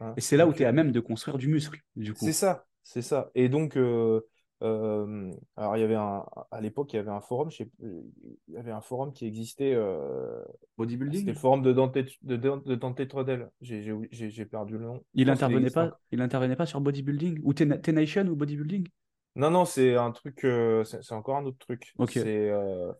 [0.00, 0.14] Hein.
[0.16, 2.24] Et c'est là où tu es à même de construire du muscle, du coup.
[2.24, 3.30] C'est ça, c'est ça.
[3.34, 4.20] Et donc, euh,
[4.62, 7.50] euh, alors, il y avait un, à l'époque, il y avait un forum,
[7.80, 8.02] il
[8.48, 9.72] y avait un forum qui existait.
[9.74, 10.42] Euh,
[10.76, 11.20] Bodybuilding?
[11.20, 13.50] C'était le forum de Dante, de, de Dante Trodel.
[13.60, 15.02] J'ai perdu le nom.
[15.14, 17.40] Il n'intervenait pas, il intervenait pas sur Bodybuilding?
[17.44, 18.88] Ou T-Nation ou Bodybuilding?
[19.36, 21.94] Non, non, c'est un truc, euh, c'est encore un autre truc.
[22.08, 22.90] C'est euh,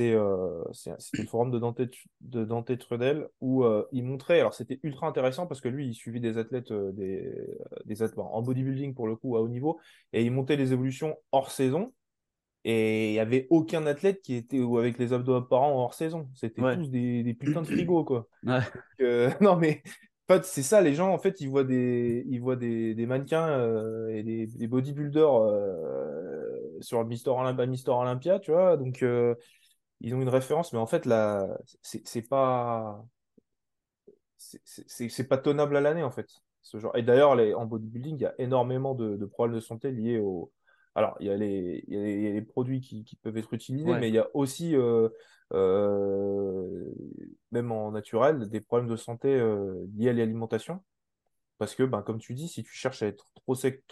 [0.00, 0.64] euh,
[1.12, 1.80] le forum de Dante,
[2.20, 6.20] de Dante Trudel où il montrait, alors c'était ultra intéressant parce que lui, il suivit
[6.20, 7.34] des athlètes, des,
[7.84, 9.80] des athlètes en bodybuilding pour le coup à haut niveau,
[10.12, 11.92] et il montait les évolutions hors saison.
[12.64, 16.28] Et il n'y avait aucun athlète qui était ou avec les abdos apparents hors saison.
[16.36, 18.28] C'était tous des, des, putains de frigo, quoi.
[19.40, 19.82] non, mais
[20.42, 24.22] c'est ça, les gens, en fait, ils voient des, ils voient des, mannequins euh, et
[24.22, 28.76] des, bodybuilders euh, sur Mister Olympia, Mister Olympia, tu vois.
[28.76, 29.34] Donc, euh,
[30.00, 31.46] ils ont une référence, mais en fait, là,
[31.82, 33.04] c'est pas.
[34.36, 36.28] C'est pas tenable à l'année, en fait.
[36.62, 36.96] Ce genre.
[36.96, 40.52] Et d'ailleurs, en bodybuilding, il y a énormément de, problèmes de santé liés au.
[40.94, 44.08] Alors, il y a les, il y a les, produits qui, peuvent être utilisés, mais
[44.08, 44.76] il y a aussi
[45.54, 46.90] euh,
[47.50, 50.82] même en naturel, des problèmes de santé euh, liés à l'alimentation.
[51.58, 53.84] Parce que, ben, comme tu dis, si tu cherches à être trop sec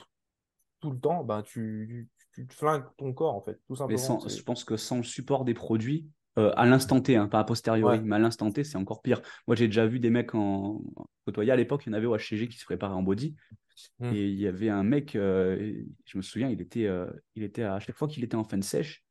[0.80, 4.18] tout le temps, ben, tu, tu, flingues ton corps, en fait, tout simplement.
[4.26, 7.44] je pense que sans le support des produits, euh, à l'instant T, hein, pas a
[7.44, 9.20] posteriori, mais à l'instant T, c'est encore pire.
[9.46, 10.80] Moi, j'ai déjà vu des mecs en
[11.26, 13.36] côtoyer à l'époque, il y en avait au HCG qui se préparaient en body.
[13.98, 14.12] Mmh.
[14.14, 16.88] Et il y avait un mec, je me souviens, il était,
[17.34, 19.04] il était à chaque fois qu'il était en fin de sèche,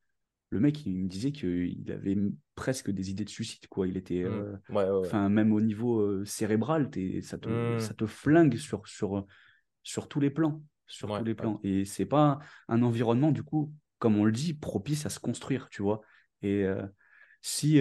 [0.51, 2.18] le mec, il me disait qu'il avait
[2.55, 3.88] presque des idées de suicide, quoi.
[3.88, 4.60] Il était, mmh.
[4.76, 6.89] euh, enfin, même au niveau euh, cérébral,
[7.22, 7.80] ça te, mmh.
[7.80, 9.26] ça te flingue sur, sur,
[9.84, 11.60] sur tous les plans, sur tous les plans.
[11.64, 15.70] Et c'est pas un environnement, du coup, comme on le dit, propice à se construire,
[15.70, 16.01] tu vois.
[16.41, 16.82] Et euh,
[17.41, 17.80] si,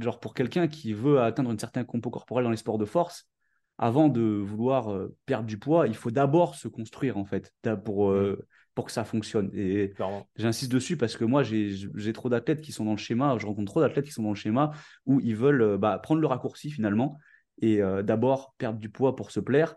[0.00, 3.26] genre, pour quelqu'un qui veut atteindre une certaine compo corporelle dans les sports de force,
[3.78, 7.52] avant de vouloir perdre du poids, il faut d'abord se construire, en fait,
[7.84, 8.36] pour, mmh
[8.76, 9.50] pour que ça fonctionne.
[9.54, 9.94] Et
[10.36, 13.72] j'insiste dessus parce que moi, j'ai trop d'athlètes qui sont dans le schéma, je rencontre
[13.72, 14.70] trop d'athlètes qui sont dans le schéma
[15.06, 17.18] où ils veulent euh, bah, prendre le raccourci finalement
[17.62, 19.76] et euh, d'abord perdre du poids pour se plaire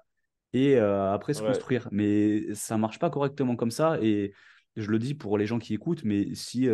[0.52, 1.88] et euh, après se construire.
[1.92, 4.34] Mais ça marche pas correctement comme ça et
[4.76, 6.68] je le dis pour les gens qui écoutent, mais si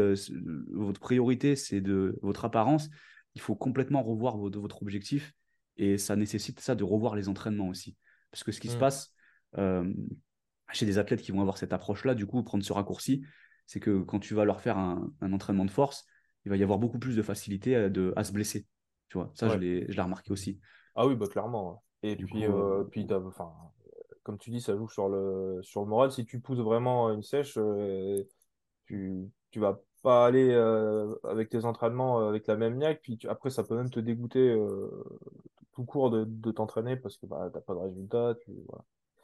[0.74, 2.90] votre priorité c'est de votre apparence,
[3.36, 5.34] il faut complètement revoir votre, votre objectif
[5.78, 7.96] Et ça nécessite ça de revoir les entraînements aussi.
[8.32, 8.80] Parce que ce qui se mmh.
[8.80, 9.14] passe
[9.58, 9.94] euh,
[10.72, 13.26] chez des athlètes qui vont avoir cette approche-là, du coup, prendre ce raccourci,
[13.66, 16.06] c'est que quand tu vas leur faire un, entraînement de force,
[16.46, 18.66] il va y avoir beaucoup plus de facilité à, de, à se blesser.
[19.10, 20.60] Tu vois, ça, je l'ai remarqué aussi.
[20.96, 21.84] Ah oui, bah, clairement.
[22.04, 23.52] Et puis, euh, puis enfin,
[24.24, 26.12] comme tu dis, ça joue sur le, sur le moral.
[26.12, 28.24] Si tu pousses vraiment une sèche, euh,
[28.86, 33.18] tu, tu vas pas aller euh, avec tes entraînements euh, avec la même niaque, puis
[33.28, 34.90] après ça peut même te dégoûter euh,
[35.76, 38.36] tout court de, de t'entraîner parce que bah, t'as pas de résultat.
[38.44, 38.84] Tu, voilà.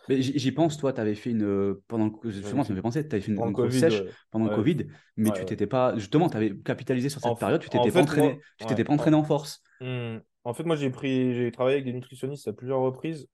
[0.09, 1.75] Mais j'y pense, toi, tu avais fait une.
[1.87, 4.55] Pendant, justement, ça me fait penser, tu avais fait une, une COVID, sèche pendant le
[4.55, 5.95] Covid, mais tu t'étais pas.
[5.95, 9.15] Justement, tu avais capitalisé sur cette période, tu t'étais pas, entraîné, tu t'étais pas entraîné
[9.15, 9.61] en force.
[9.79, 10.17] Mmh.
[10.43, 13.27] En fait, moi, j'ai pris, j'ai travaillé avec des nutritionnistes à plusieurs reprises,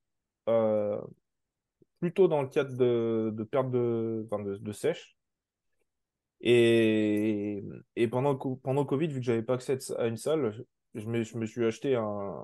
[2.00, 5.16] plutôt dans le cadre de, de perte de, enfin, de, de sèche.
[6.42, 7.64] Et,
[7.96, 10.66] et pendant, pendant le Covid, vu que j'avais pas accès à une salle,
[10.96, 12.44] je me, je me suis acheté un,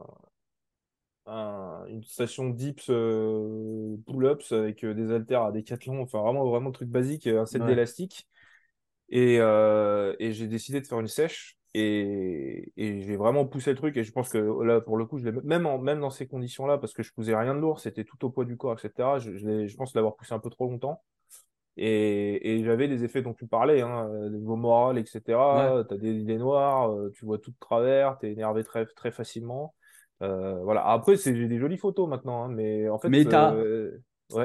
[1.26, 6.72] un, une station dips euh, pull-ups avec euh, des haltères à Decathlon, enfin vraiment, vraiment
[6.72, 8.28] truc basique, un set d'élastique.
[9.10, 13.78] Et, euh, et j'ai décidé de faire une sèche et, et j'ai vraiment poussé le
[13.78, 13.96] truc.
[13.98, 16.78] Et je pense que là, pour le coup, je même, en, même dans ces conditions-là,
[16.78, 19.20] parce que je posais rien de lourd, c'était tout au poids du corps, etc.
[19.20, 21.02] Je, je, je pense l'avoir poussé un peu trop longtemps.
[21.76, 25.84] Et, et j'avais les effets dont tu parlais, hein, niveau moral, etc.
[25.88, 28.86] Tu as des idées noires, euh, tu vois tout de travers, tu es énervé très,
[28.86, 29.74] très facilement.
[30.22, 30.86] Euh, voilà.
[30.88, 33.10] Après, c'est des jolies photos maintenant, hein, mais en fait.
[33.10, 33.98] Mais euh,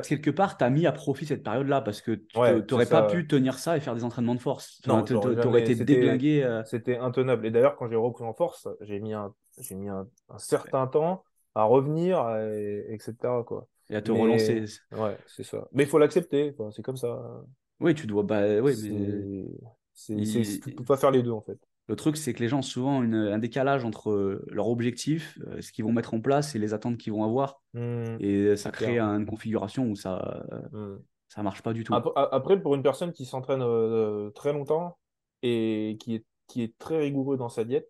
[0.02, 3.26] quelque part, tu as mis à profit cette période-là parce que tu n'aurais pas pu
[3.26, 4.80] tenir ça et faire des entraînements de force.
[4.82, 6.62] Tu aurais été déglingué.
[6.64, 7.46] C'était intenable.
[7.46, 9.34] Et d'ailleurs, quand j'ai repris en force, j'ai mis, un,
[9.72, 13.14] mis un, un certain temps à revenir, et, etc.
[13.44, 14.64] Quoi et à te relancer.
[14.92, 15.68] Ouais, c'est ça.
[15.72, 17.42] Mais il faut l'accepter, c'est comme ça.
[17.80, 18.22] Oui, tu dois.
[18.22, 20.60] Bah, oui, mais.
[20.62, 21.58] Tu peux pas faire les deux, en fait.
[21.88, 25.38] Le truc, c'est que les gens ont souvent une, un décalage entre euh, leur objectif,
[25.46, 27.62] euh, ce qu'ils vont mettre en place et les attentes qu'ils vont avoir.
[27.74, 28.16] Mmh.
[28.20, 31.02] et ça crée une configuration où ça ne mmh.
[31.28, 31.94] ça marche pas du tout.
[31.94, 34.98] Après, pour une personne qui s'entraîne euh, très longtemps
[35.42, 37.88] et qui est, qui est très rigoureux dans sa diète,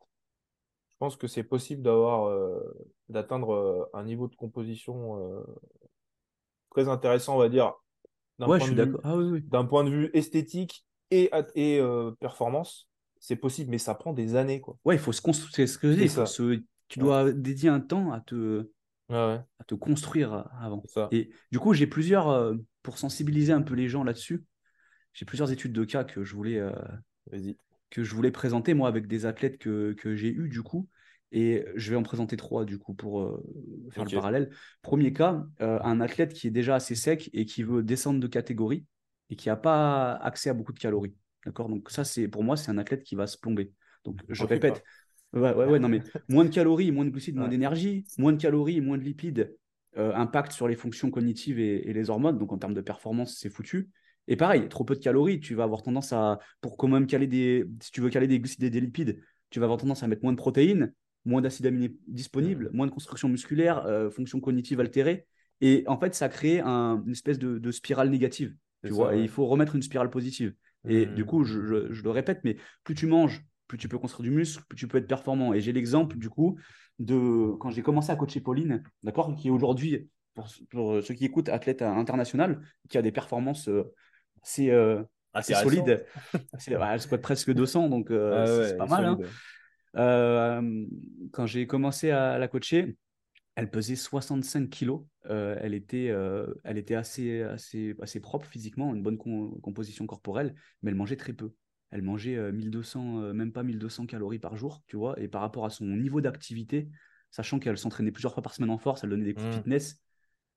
[0.91, 2.33] je pense que c'est possible d'avoir
[3.09, 5.45] d'atteindre un niveau de composition
[6.71, 7.75] très intéressant, on va dire,
[8.39, 8.59] d'un point,
[9.03, 12.89] ah point, de vue esthétique et, et euh, performance.
[13.21, 14.61] C'est possible, mais ça prend des années.
[14.61, 14.77] Quoi.
[14.85, 15.55] Ouais, il faut se construire.
[15.55, 16.09] C'est ce que je dis.
[16.89, 18.71] Tu dois dédier un temps à te,
[19.11, 20.83] à te construire avant.
[21.13, 24.45] Et du coup, j'ai plusieurs, euh, pour sensibiliser un peu les gens là-dessus,
[25.13, 26.73] j'ai plusieurs études de cas que je voulais, euh,
[27.91, 30.89] que je voulais présenter, moi, avec des athlètes que, que j'ai eu du coup.
[31.31, 33.45] Et je vais en présenter trois du coup pour euh,
[33.91, 34.51] faire le parallèle.
[34.81, 38.27] Premier cas, euh, un athlète qui est déjà assez sec et qui veut descendre de
[38.27, 38.87] catégorie
[39.29, 41.15] et qui n'a pas accès à beaucoup de calories.
[41.45, 41.69] D'accord?
[41.69, 43.73] Donc ça, c'est pour moi, c'est un athlète qui va se plomber.
[44.05, 44.83] Donc je répète,
[45.33, 48.81] ouais, ouais, non mais moins de calories, moins de glucides, moins d'énergie, moins de calories,
[48.81, 49.55] moins de lipides,
[49.97, 52.39] euh, impact sur les fonctions cognitives et, les hormones.
[52.39, 53.91] Donc en termes de performance, c'est foutu.
[54.27, 57.27] Et pareil, trop peu de calories, tu vas avoir tendance à, pour quand même caler
[57.27, 59.21] des, si tu veux caler des glucides et des lipides,
[59.51, 60.93] tu vas avoir tendance à mettre moins de protéines,
[61.25, 65.27] moins d'acides aminés disponibles, moins de construction musculaire, euh, fonction cognitive altérée.
[65.61, 68.55] Et en fait, ça crée un, une espèce de, spirale négative.
[68.85, 70.55] Tu vois, et il faut remettre une spirale positive.
[70.87, 74.37] Et du coup, je, le répète, mais plus tu manges, plus tu peux construire du
[74.37, 75.53] muscle, plus tu peux être performant.
[75.53, 76.59] Et j'ai l'exemple, du coup,
[76.99, 80.49] de quand j'ai commencé à coacher Pauline, d'accord, qui est aujourd'hui, pour,
[81.03, 83.93] ceux qui écoutent, athlète international, qui a des performances euh,
[84.43, 85.03] assez, euh,
[85.33, 86.05] assez solides.
[86.67, 89.05] elle squatte presque 200, donc ah c'est pas mal.
[89.05, 89.19] Hein.
[89.97, 90.87] Euh,
[91.33, 92.97] quand j'ai commencé à la coacher,
[93.55, 95.03] elle pesait 65 kilos.
[95.29, 100.55] Euh, elle était, euh, elle était assez, assez, assez propre physiquement, une bonne composition corporelle,
[100.83, 101.53] mais elle mangeait très peu.
[101.91, 105.19] Elle mangeait 1200, même pas 1200 calories par jour, tu vois.
[105.21, 106.91] Et par rapport à son niveau d'activité,
[107.31, 109.55] sachant qu'elle s'entraînait plusieurs fois par semaine en force, elle donnait des coups de mmh.
[109.55, 110.03] fitness,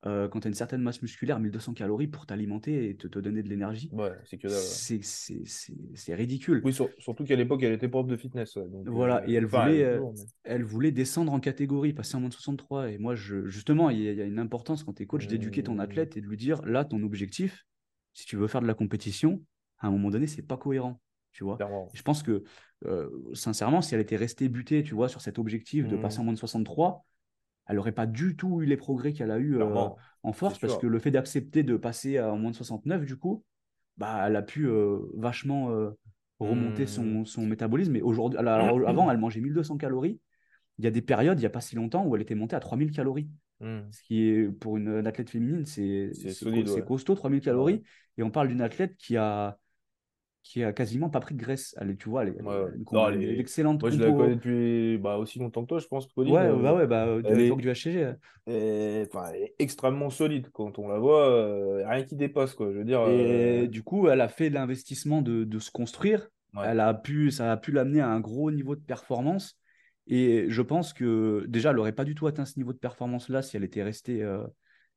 [0.08, 3.20] euh, quand tu as une certaine masse musculaire, 1200 calories pour t'alimenter et te, te,
[3.20, 3.92] donner de l'énergie.
[3.94, 6.62] Ouais, c'est que C'est ridicule.
[6.64, 8.58] Oui, surtout qu'à l'époque, elle était propre de fitness.
[8.88, 10.02] voilà, euh, et elle voulait, euh,
[10.44, 12.90] elle voulait descendre en catégorie, passer en moins de 63.
[12.90, 15.76] Et moi, je, justement, il y, a une importance quand tu es coach d'éduquer ton
[15.76, 15.82] mmh.
[15.82, 17.68] athlète et de lui dire là, ton objectif,
[18.14, 19.44] si tu veux faire de la compétition,
[19.78, 21.00] à un moment donné, c'est pas cohérent.
[21.32, 21.58] Tu vois
[21.94, 22.44] je pense que,
[23.34, 26.26] sincèrement, si elle était restée butée, tu vois, sur cet objectif de passer en mmh.
[26.26, 27.06] moins de 63,
[27.72, 29.88] elle n'aurait pas du tout eu les progrès qu'elle a eu euh,
[30.24, 33.46] en force parce que le fait d'accepter de passer à moins de 69, du coup,
[33.96, 35.92] bah, elle a pu euh, vachement euh,
[36.40, 37.46] remonter son, mmh.
[37.46, 37.96] métabolisme.
[37.96, 40.20] Et aujourd'hui, avant, elle mangeait 1200 calories.
[40.80, 42.58] Il y a des périodes, il n'y a pas si longtemps, où elle était montée
[42.58, 43.30] à 3000 calories.
[43.62, 43.80] Mmh.
[43.92, 46.12] Ce qui est, pour une, athlète féminine, c'est
[46.86, 47.84] costaud, 3000 calories.
[48.18, 49.58] Et on parle d'une athlète qui a,
[50.44, 51.76] qui a quasiment pas pris de graisse.
[51.80, 52.36] Elle, tu vois, elle,
[53.14, 53.82] elle, est excellente.
[53.82, 56.08] Moi, je la connais depuis bah, aussi longtemps que toi, je pense.
[56.08, 57.56] Pauline, ouais, bah ouais, bah, elle est...
[57.56, 58.14] du HCG.
[58.48, 60.50] Et, elle est extrêmement solide.
[60.52, 62.72] Quand on la voit, euh, rien qui dépasse, quoi.
[62.72, 63.02] Je veux dire.
[63.08, 66.30] Et euh, du coup, elle a fait l'investissement de, de, se construire.
[66.66, 69.58] Elle a pu, ça a pu l'amener à un gros niveau de performance.
[70.08, 73.42] Et je pense que déjà, elle n'aurait pas du tout atteint ce niveau de performance-là
[73.42, 74.44] si elle était restée euh,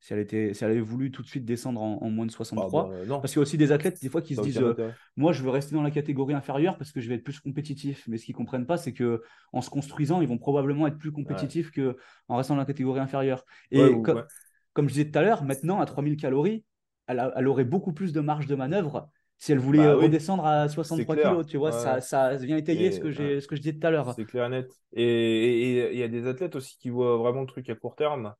[0.04, 2.90] si elle, était, si elle avait voulu tout de suite descendre en, moins de 63.
[2.92, 4.90] Ah bah, parce qu'il y a aussi des athlètes, des fois, qui se disent euh,
[5.16, 8.04] Moi, je veux rester dans la catégorie inférieure parce que je vais être plus compétitif.
[8.06, 9.22] Mais ce qu'ils ne comprennent pas, c'est que
[9.54, 11.96] en se construisant, ils vont probablement être plus compétitifs que
[12.28, 13.46] qu'en restant dans la catégorie inférieure.
[13.70, 13.94] Et
[14.74, 16.66] comme je disais tout à l'heure, maintenant, à 3000 calories,
[17.06, 19.08] elle, elle, aurait beaucoup plus de marge de manœuvre
[19.38, 21.46] si elle voulait bah redescendre à 63 kg.
[21.46, 24.12] Tu vois, ça, ça vient étayer ce, que ce que je disais tout à l'heure.
[24.14, 24.70] C'est clair et net.
[24.92, 28.34] Et il y a des athlètes aussi qui voient vraiment le truc à court terme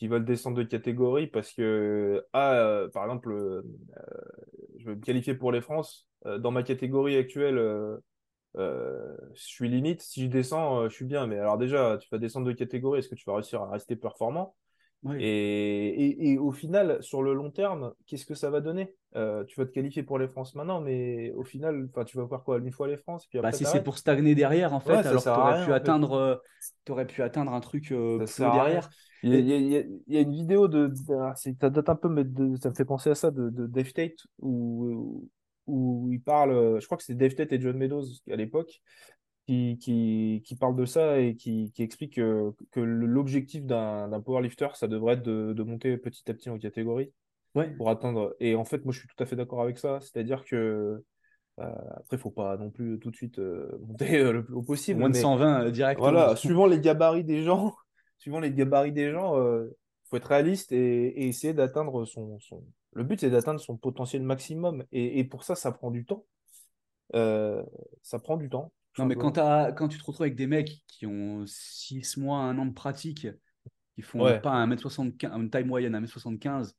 [0.00, 3.62] qui veulent descendre de catégorie parce que, ah, euh, par exemple, euh,
[4.78, 6.08] je veux me qualifier pour les France.
[6.26, 7.58] Euh, dans ma catégorie actuelle,
[8.56, 10.02] je suis limite.
[10.02, 11.26] Si je descends, je suis bien.
[11.26, 13.96] Mais alors déjà, tu vas descendre de catégorie, est-ce que tu vas réussir à rester
[13.96, 14.56] performant?
[15.18, 18.94] Et, et, au final, sur le long terme, qu'est-ce que ça va donner?
[19.16, 22.44] Euh, Tu vas te qualifier pour les France maintenant, mais au final, tu vas voir
[22.44, 22.58] quoi?
[22.58, 25.28] Une fois les France puis bah, Si c'est pour stagner derrière, en fait, alors tu
[25.28, 26.36] aurais, pu atteindre, euh,
[26.90, 28.90] aurais pu atteindre un truc euh, derrière.
[29.22, 30.92] Il y, a, il, y a, une vidéo de.
[31.34, 32.24] ça date un peu, mais
[32.60, 35.28] ça me fait penser à ça, de, de Dave Tate, où,
[35.66, 36.78] où il parle.
[36.80, 38.80] Je crois que c'est Dave Tate et John Meadows à l'époque
[39.78, 44.88] qui, qui, parle de ça et qui, qui explique que, que l'objectif d'un powerlifter, ça
[44.88, 47.12] devrait être de, de, monter petit à petit en catégorie
[47.54, 47.70] ouais.
[47.76, 48.34] pour atteindre.
[48.38, 49.98] Et en fait, moi, je suis tout à fait d'accord avec ça.
[50.00, 51.02] C'est-à-dire que
[51.58, 51.64] euh,
[51.96, 54.62] après, il faut pas non plus tout de suite euh, monter euh, le plus haut
[54.62, 55.00] possible.
[55.00, 56.10] Moins de 120 directement.
[56.10, 57.74] Voilà, suivant les gabarits des gens,
[58.18, 59.70] suivant les gabarits des gens, il
[60.08, 64.22] faut être réaliste et, et essayer d'atteindre son, son, Le but, c'est d'atteindre son potentiel
[64.22, 64.84] maximum.
[64.92, 66.24] Et, et, pour ça, ça prend du temps.
[67.12, 68.72] ça prend du temps.
[68.98, 69.32] Non, mais quand,
[69.76, 73.28] quand tu te retrouves avec des mecs qui ont 6 mois, 1 an de pratique,
[73.94, 76.72] qui font pas 1m75, une taille moyenne, 1m75,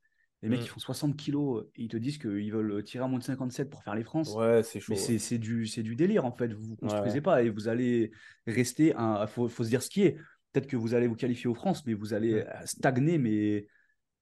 [0.44, 0.70] les mecs qui mm.
[0.70, 3.84] font 60 kilos et ils te disent qu'ils veulent tirer à moins de 57 pour
[3.84, 4.34] faire les France.
[4.36, 4.94] Ouais, c'est chaud.
[4.94, 6.52] Mais c'est du, du délire en fait.
[6.52, 8.12] Vous vous construisez pas et vous allez
[8.48, 8.94] rester.
[8.98, 10.18] Il faut, faut, se dire ce qui est.
[10.52, 12.66] Peut-être que vous allez vous qualifier aux France, mais vous allez mm.
[12.66, 13.18] stagner.
[13.20, 13.68] Mais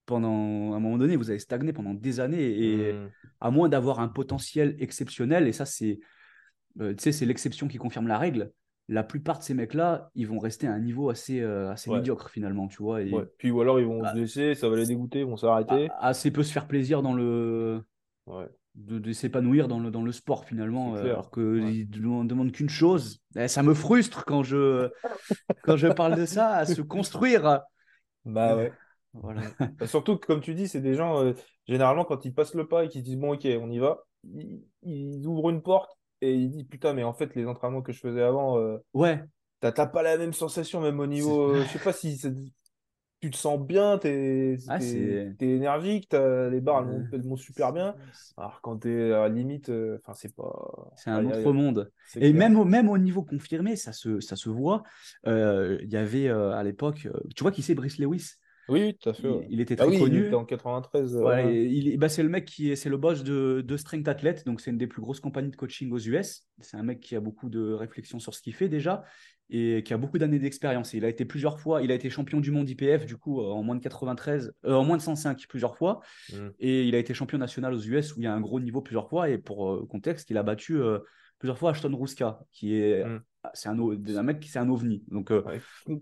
[0.06, 2.64] pendant un moment donné, vous allez stagner pendant des années.
[2.64, 3.12] Et mm.
[3.40, 6.00] à moins d'avoir un potentiel exceptionnel, et ça, c'est
[6.82, 8.52] euh, tu sais, c'est l'exception qui confirme la règle.
[8.88, 12.30] La plupart de ces mecs-là, ils vont rester à un niveau assez, euh, assez médiocre
[12.30, 13.04] finalement, tu vois.
[13.04, 13.12] Et...
[13.38, 15.90] Puis ou alors ils vont bah se laisser, ça va les dégoûter, ils vont s'arrêter.
[16.00, 17.84] Assez peu se faire plaisir dans le.
[18.76, 23.22] De, s'épanouir dans le, dans le sport finalement, euh, alors qu'ils ne demandent qu'une chose.
[23.36, 24.90] Eh, ça me frustre quand je,
[25.64, 27.62] quand je parle de ça, à se construire.
[28.26, 28.72] Bah ouais.
[29.14, 29.42] Voilà.
[29.78, 31.34] Bah, surtout que, comme tu dis, c'est des gens,
[31.68, 34.06] généralement, quand ils passent le pas et qu'ils disent bon, ok, on y va,
[34.84, 38.00] ils ouvrent une porte, et il dit putain mais en fait les entraînements que je
[38.00, 39.24] faisais avant euh, ouais.
[39.62, 42.20] t'as pas la même sensation même au niveau euh, je sais pas si
[43.22, 46.50] tu te sens bien t'es ah, es, énergique as...
[46.50, 47.96] les barres elles, vont super bien.
[48.38, 51.92] Alors quand t'es à la limite euh, c'est pas c'est un autre monde.
[52.16, 54.84] Et même au, même au niveau confirmé ça se, ça se voit
[55.26, 58.39] il y avait à l'époque tu vois qui c'est Brice Lewis?
[58.70, 59.28] Oui, tout à fait.
[59.50, 60.20] Il, était ah très connu.
[60.20, 61.22] Il était en 93.
[61.52, 64.62] il, bah, c'est le mec qui est, c'est le boss de, de Strength Athlete, donc
[64.62, 66.48] c'est une des plus grosses compagnies de coaching aux US.
[66.62, 69.04] C'est un mec qui a beaucoup de réflexion sur ce qu'il fait déjà
[69.50, 70.94] et qui a beaucoup d'années d'expérience.
[70.94, 73.64] Il a été plusieurs fois, il a été champion du monde IPF du coup en
[73.64, 76.02] moins de 93, euh, en moins de 105 plusieurs fois,
[76.32, 76.50] mm.
[76.60, 78.82] et il a été champion national aux US où il y a un gros niveau
[78.82, 79.30] plusieurs fois.
[79.30, 81.00] Et pour euh, contexte, il a battu euh,
[81.40, 83.22] plusieurs fois Ashton Ruska, qui est mm.
[83.44, 85.04] Ah, c'est un, un, mec qui c'est un ovni.
[85.08, 85.44] Donc, euh,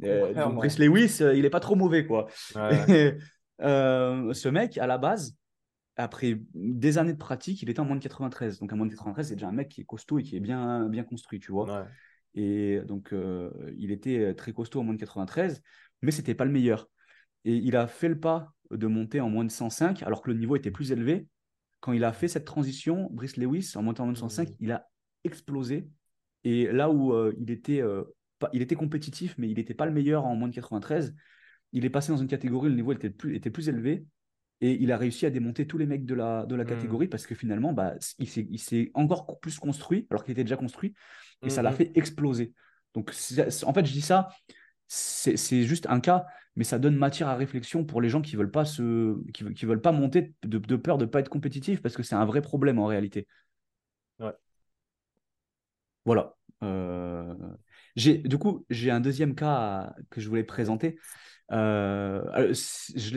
[0.03, 2.27] euh Chris Lewis, euh, il est pas trop mauvais quoi.
[3.59, 5.35] Euh, ce mec, à la base,
[5.95, 8.59] après des années de pratique, il était en moins de 93.
[8.59, 10.39] Donc, en moins de 93, c'est déjà un mec qui est costaud et qui est
[10.39, 11.87] bien, bien construit, tu vois.
[12.35, 13.15] Et donc,
[13.75, 15.63] il était très costaud en moins de 93,
[16.03, 16.87] mais c'était pas le meilleur.
[17.45, 20.37] Et il a fait le pas de monter en moins de 105, alors que le
[20.37, 21.25] niveau était plus élevé.
[21.79, 24.53] Quand il a fait cette transition, Brice Lewis, en montant en moins de 105, mmh.
[24.59, 24.87] il a
[25.23, 25.89] explosé
[26.47, 28.03] et là où euh, il, était, euh,
[28.53, 31.13] il était compétitif, mais il n'était pas le meilleur en moins de 93,
[31.73, 34.05] il est passé dans une catégorie où le niveau était plus, était plus élevé.
[34.61, 36.67] Et il a réussi à démonter tous les mecs de la, de la mmh.
[36.67, 40.93] catégorie parce que finalement, bah, il s'est encore plus construit, alors qu'il était déjà construit,
[41.43, 42.53] et ça l'a mmh fait exploser.
[42.93, 44.29] Donc, en fait, je dis ça,
[44.87, 46.25] c'est juste un cas,
[46.55, 49.65] mais ça donne matière à réflexion pour les gens qui veulent pas se, qui, qui
[49.65, 52.25] veulent pas monter de, de peur de ne pas être compétitif parce que c'est un
[52.25, 53.27] vrai problème en réalité.
[54.19, 54.31] Ouais.
[56.05, 56.36] Voilà.
[56.63, 57.33] Euh,
[57.95, 60.97] du coup, j'ai un deuxième cas que je voulais présenter.
[61.53, 62.53] Euh,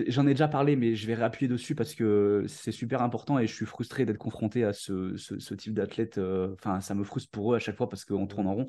[0.07, 3.47] j'en ai déjà parlé, mais je vais réappuyer dessus parce que c'est super important et
[3.47, 6.19] je suis frustré d'être confronté à ce, ce, type d'athlète.
[6.19, 8.69] Euh, enfin, ça me frustre pour eux à chaque fois parce qu'on tourne en rond.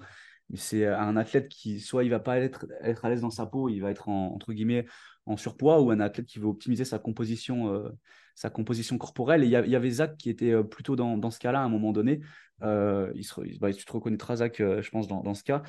[0.55, 3.69] C'est un athlète qui, soit il va pas être, être à l'aise dans sa peau,
[3.69, 4.85] il va être en, entre guillemets
[5.25, 7.89] en surpoids, ou un athlète qui veut optimiser sa composition, euh,
[8.35, 9.43] sa composition corporelle.
[9.43, 11.91] Et il y, avait Zach qui était plutôt dans, dans ce cas-là à un moment
[11.91, 12.21] donné.
[12.61, 15.63] il se, bah, tu te reconnaîtras, Zach, je pense, dans, dans ce cas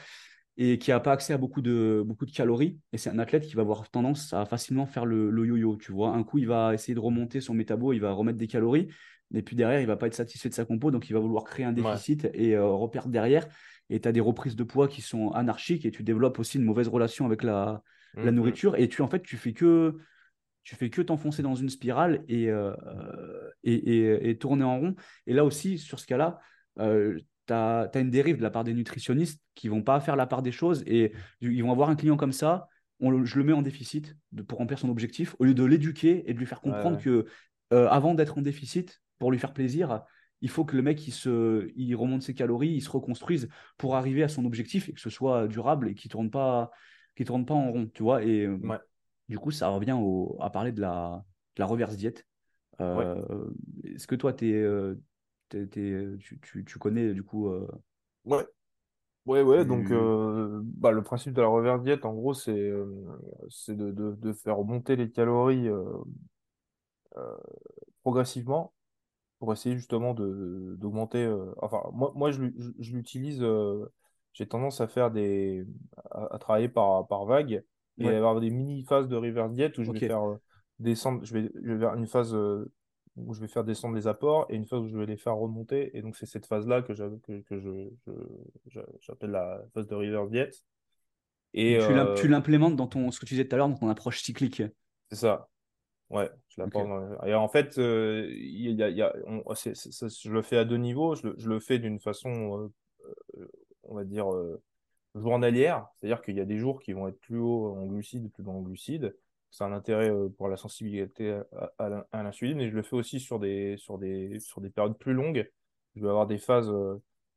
[0.56, 2.78] et qui n'a pas accès à beaucoup de, beaucoup de calories.
[2.92, 5.76] Et c'est un athlète qui va avoir tendance à facilement faire le, yo-yo.
[5.76, 8.48] Tu vois, un coup, il va essayer de remonter son métabo, il va remettre des
[8.48, 8.88] calories.
[9.34, 11.44] Et puis derrière, il va pas être satisfait de sa compo, donc il va vouloir
[11.44, 13.48] créer un déficit et euh, reperdre derrière.
[13.90, 16.64] Et tu as des reprises de poids qui sont anarchiques et tu développes aussi une
[16.64, 17.82] mauvaise relation avec la,
[18.14, 18.34] la mm-hmm.
[18.34, 18.76] nourriture.
[18.76, 19.96] Et tu, en fait, tu fais que
[20.62, 22.72] tu fais que t'enfoncer dans une spirale et, euh,
[23.64, 24.94] et, et, tourner en rond.
[25.26, 26.38] Et là aussi, sur ce cas-là,
[26.78, 30.26] euh, tu as, une dérive de la part des nutritionnistes qui vont pas faire la
[30.26, 32.68] part des choses et ils vont avoir un client comme ça,
[33.00, 36.22] on, je le mets en déficit de, pour remplir son objectif, au lieu de l'éduquer
[36.30, 37.26] et de lui faire comprendre que
[37.72, 40.02] euh, avant d'être en déficit, pour lui faire plaisir,
[40.42, 43.48] il faut que le mec il se, il remonte ses calories, il se reconstruise
[43.78, 46.70] pour arriver à son objectif et que ce soit durable et qu'il tourne pas,
[47.16, 48.24] qu'il tourne pas en rond, tu vois.
[48.24, 48.58] Et euh,
[49.28, 49.96] du coup, ça revient
[50.40, 51.24] à parler de la,
[51.56, 52.26] la reverse diète.
[52.80, 53.22] Euh,
[53.84, 55.00] est-ce que toi, tu es, euh,
[55.50, 57.48] tu, tu, connais du coup.
[57.48, 57.68] Euh,
[58.24, 58.44] ouais.
[59.24, 62.72] Ouais, ouais, donc euh, bah, le principe de la reverse diète, en gros, c'est
[63.48, 65.68] c'est de, de, de, faire monter les calories
[68.02, 68.72] progressivement
[69.42, 71.28] pour essayer justement d'augmenter.
[71.60, 72.44] enfin, moi, moi je,
[72.78, 73.44] je, l'utilise,
[74.34, 75.66] j'ai tendance à faire des.
[76.12, 77.64] à, travailler par, par vague
[77.98, 80.22] et avoir des mini phases de reverse diète où je vais faire
[80.78, 82.32] descendre, je vais, je vais faire une phase
[83.16, 85.34] où je vais faire descendre les apports et une phase où je vais les faire
[85.34, 85.90] remonter.
[85.98, 90.50] Et donc, c'est cette phase-là que, que, que je, j'appelle la phase de reverse diet.
[91.52, 93.88] Et tu euh, l'implémentes dans ton, ce que tu disais tout à l'heure, dans ton
[93.88, 94.62] approche cyclique.
[95.10, 95.48] C'est ça.
[96.12, 96.62] Ouais, je
[97.26, 101.14] Et en fait, euh, il y a, y a, je le fais à deux niveaux.
[101.14, 102.70] Je le, je le fais d'une façon,
[103.38, 103.48] euh,
[103.84, 104.26] on va dire,
[105.14, 105.88] journalière.
[105.96, 108.52] C'est-à-dire qu'il y a des jours qui vont être plus haut en glucides, plus bas
[108.52, 109.14] en glucides
[109.52, 111.38] c'est un intérêt euh, pour la sensibilité
[111.78, 115.12] à, l'insuline et je le fais aussi sur des, sur des, sur des périodes plus
[115.12, 115.48] longues.
[115.94, 116.96] Je vais avoir des phases, euh,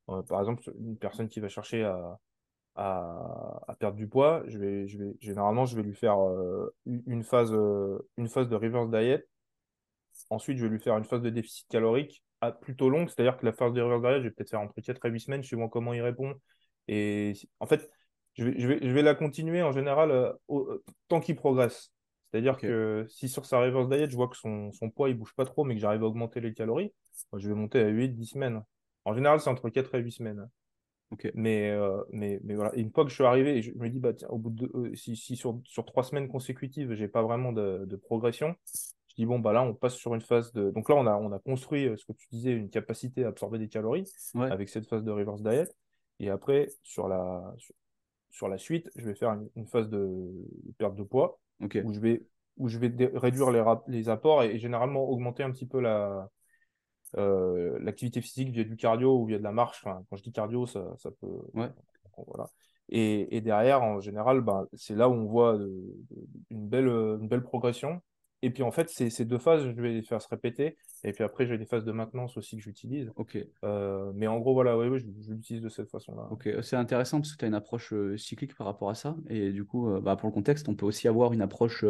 [0.10, 2.18] euh, par exemple, une personne qui va chercher à,
[2.76, 6.18] à, perdre du poids, je vais, je vais, généralement, je vais lui faire
[6.86, 7.54] une, phase,
[8.18, 9.26] une phase de reverse diet.
[10.30, 13.46] Ensuite, je vais lui faire une phase de déficit calorique à, plutôt longue, c'est-à-dire que
[13.46, 15.70] la phase de reverse diet, je vais peut-être faire entre 4 et 8 semaines, suivant
[15.70, 16.34] comment il répond.
[16.88, 17.90] Et en fait,
[18.36, 20.34] je vais, je vais, je vais la continuer en général
[21.08, 21.92] tant qu'il progresse.
[22.32, 25.34] C'est-à-dire que si sur sa reverse diet, je vois que son, son poids il bouge
[25.36, 26.94] pas trop, mais que j'arrive à augmenter les calories,
[27.34, 28.64] je vais monter à 8-10 semaines.
[29.06, 30.50] En général, c'est entre 4 et 8 semaines.
[31.34, 32.74] Mais, euh, mais, mais voilà.
[32.76, 34.96] une fois que je suis arrivé, je me dis, bah, tiens, au bout de euh,
[34.96, 38.56] si, si, sur, sur 3 semaines consécutives, j'ai pas vraiment de, de, progression,
[39.10, 40.72] je dis, bon, bah là, on passe sur une phase de.
[40.72, 43.30] Donc là, on a, on a construit euh, ce que tu disais, une capacité à
[43.30, 45.70] absorber des calories avec cette phase de reverse diet.
[46.20, 47.54] Et après, sur la,
[48.30, 50.32] sur, la suite, je vais faire une phase de
[50.78, 52.26] perte de poids où je vais,
[52.58, 56.30] où je vais réduire les, les apports et, généralement augmenter un petit peu la,
[57.18, 59.82] euh, l'activité physique via du cardio ou via de la marche.
[59.84, 61.42] Enfin, quand je dis cardio, ça, ça peut.
[61.54, 61.70] Ouais.
[62.28, 62.50] Voilà.
[62.90, 65.58] Et, et, derrière, en général, ben, c'est là où on voit
[66.50, 68.02] une, belle, une belle progression.
[68.46, 70.78] Et puis en fait, ces, deux phases, je vais les faire se répéter.
[71.04, 73.12] Et puis après, j'ai des phases de maintenance aussi que j'utilise.
[73.16, 73.40] Ok.
[73.64, 76.28] Euh, mais en gros, voilà, ouais, je, l'utilise de cette façon-là.
[76.30, 79.16] Ok, c'est intéressant parce que tu as une approche euh, cyclique par rapport à ça.
[79.30, 81.84] Et du coup, euh, bah, pour le contexte, on peut aussi avoir une approche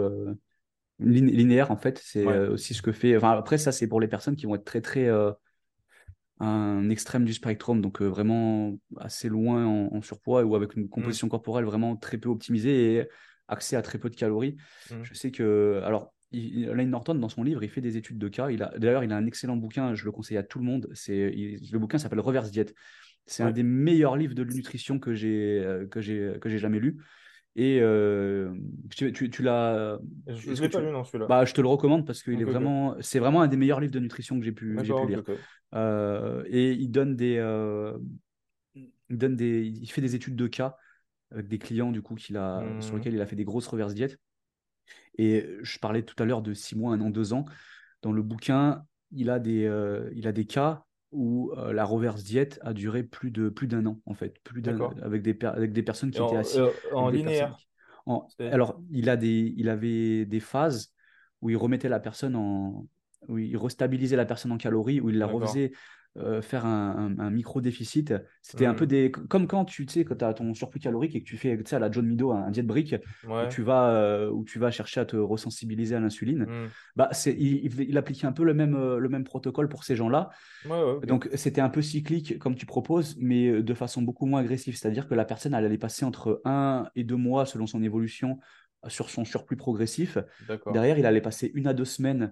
[0.99, 1.99] linéaire en fait.
[2.03, 3.15] C'est aussi ce que fait.
[3.17, 5.09] Enfin, après, ça, c'est pour les personnes qui vont être très, très.
[6.39, 10.89] un extrême du spectrum, donc vraiment assez loin en, surpoids ou avec une mmh.
[10.89, 13.09] composition corporelle vraiment très peu optimisée et
[13.47, 14.57] accès à très peu de calories.
[14.91, 15.03] Mmh.
[15.03, 15.81] Je sais que.
[15.83, 18.49] Alors, Lane Norton, dans son livre, il fait des études de cas.
[18.49, 20.89] Il a, d'ailleurs, il a un excellent bouquin, je le conseille à tout le monde.
[20.93, 21.31] C'est,
[21.71, 22.73] le bouquin s'appelle Reverse Diet.
[23.25, 26.79] C'est un des meilleurs livres de nutrition que j'ai, euh, que j'ai, que j'ai jamais
[26.79, 26.97] lu.
[27.57, 28.53] Et euh,
[28.89, 29.97] tu, tu, l'as.
[30.27, 31.27] Je ne l'ai pas lu, non, celui-là.
[31.27, 33.93] Bah, je te le recommande parce que est vraiment, c'est vraiment un des meilleurs livres
[33.93, 35.23] de nutrition que j'ai pu, j'ai pu lire.
[35.73, 37.35] Euh, et il donne des,
[38.75, 40.75] il donne des, il fait des études de cas
[41.31, 42.97] avec des clients du coup qu'il a, sur mmh.
[42.97, 44.19] lesquels il a fait des grosses reverse diètes.
[45.17, 47.45] Et je parlais tout à l'heure de six mois, un an, deux ans.
[48.01, 50.83] Dans le bouquin, il a des, euh, il a des cas
[51.15, 54.61] où euh, la reverse diète a duré plus de plus d'un an en fait, plus
[54.61, 57.57] d'un avec des avec des personnes qui étaient assises euh, en linéaire.
[58.39, 60.93] Alors il a des il avait des phases
[61.41, 62.85] où il remettait la personne en
[63.27, 65.71] où il restabilisait la personne en calories où il la refaisait
[66.17, 68.13] euh, faire un, micro déficit.
[68.41, 71.21] C'était un peu des comme quand tu sais quand tu as ton surplus calorique et
[71.21, 74.45] que tu fais à la John Mido un, diet break où tu vas euh, où
[74.45, 76.43] tu vas chercher à te resensibiliser à l'insuline.
[76.43, 76.69] Mmh.
[76.95, 79.97] Bah c'est il, il, appliquait un peu le même euh, le même protocole pour ces
[79.97, 80.29] gens-là.
[81.05, 84.77] Donc c'était un peu cyclique comme tu proposes, mais de façon beaucoup moins agressive.
[84.77, 88.39] C'est-à-dire que la personne elle allait passer entre un et deux mois selon son évolution
[88.87, 90.17] sur son surplus progressif.
[90.71, 92.31] Derrière, il allait passer une à deux semaines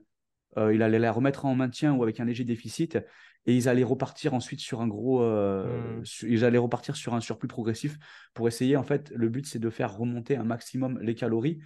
[0.55, 2.99] il allait la remettre en maintien ou avec un léger déficit
[3.45, 6.03] et ils allaient repartir ensuite sur un gros, euh, mmh.
[6.28, 7.98] ils allaient repartir sur un surplus progressif
[8.34, 9.11] pour essayer en fait.
[9.15, 11.60] Le but c'est de faire remonter un maximum les calories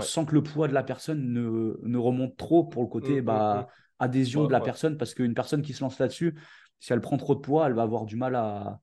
[0.00, 3.22] sans que le poids de la personne ne, ne remonte trop pour le côté mmh,
[3.22, 6.34] mmh, bah, adhésion de la personne parce qu'une personne qui se lance là-dessus,
[6.80, 8.80] si elle prend trop de poids, elle va avoir du mal à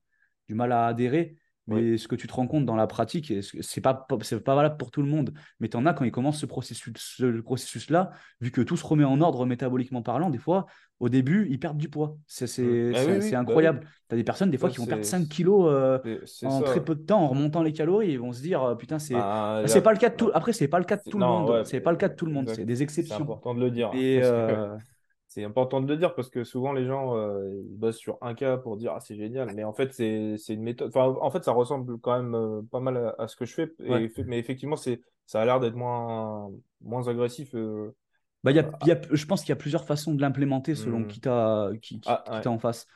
[0.48, 1.36] du mal à adhérer.
[1.66, 4.76] Mais ce que tu te rends compte dans la pratique, c'est pas, c'est pas valable
[4.76, 5.32] pour tout le monde.
[5.60, 7.90] Mais tu en as quand ils commencent ce processus-là, processus
[8.40, 10.66] vu que tout se remet en ordre métaboliquement parlant, des fois,
[11.00, 12.16] au début, ils perdent du poids.
[12.26, 12.92] C'est, mmh.
[12.94, 13.80] ah bah incroyable.
[14.08, 15.98] tu as des personnes, des fois, qui vont perdre 5 kilos euh,
[16.44, 18.12] en très peu de temps en remontant les calories.
[18.12, 20.30] Ils vont se dire, euh, putain, c'est, bah, c'est pas le cas de tout.
[20.34, 21.64] Après, c'est pas le cas de tout le monde.
[21.64, 22.50] c'est pas le cas de tout le monde.
[22.50, 23.16] C'est des exceptions.
[23.16, 23.90] C'est important de le dire.
[23.94, 24.20] Et,
[25.34, 28.34] c'est important de le dire parce que souvent les gens euh, ils bossent sur un
[28.34, 29.52] cas pour dire ah c'est génial.
[29.52, 32.78] Mais en fait c'est une méthode enfin en fait ça ressemble quand même euh, pas
[32.78, 33.72] mal à, ce que je fais.
[33.80, 36.52] Mais effectivement c'est ça a l'air d'être moins
[36.82, 37.90] moins agressif euh,
[38.44, 41.00] bah, y a, y a, je pense qu'il y a plusieurs façons de l'implémenter selon
[41.00, 41.06] hmm.
[41.08, 42.86] qui t'a qui, qui, ah, en face.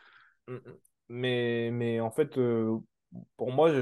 [0.46, 0.76] Hmm, hmm.
[1.08, 2.38] mais mais en fait
[3.36, 3.72] pour moi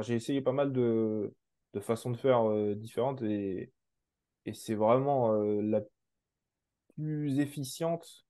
[0.00, 1.34] j'ai essayé pas mal de
[1.74, 3.70] de façons de faire différentes et
[4.46, 5.82] et c'est vraiment la
[6.96, 8.26] plus efficiente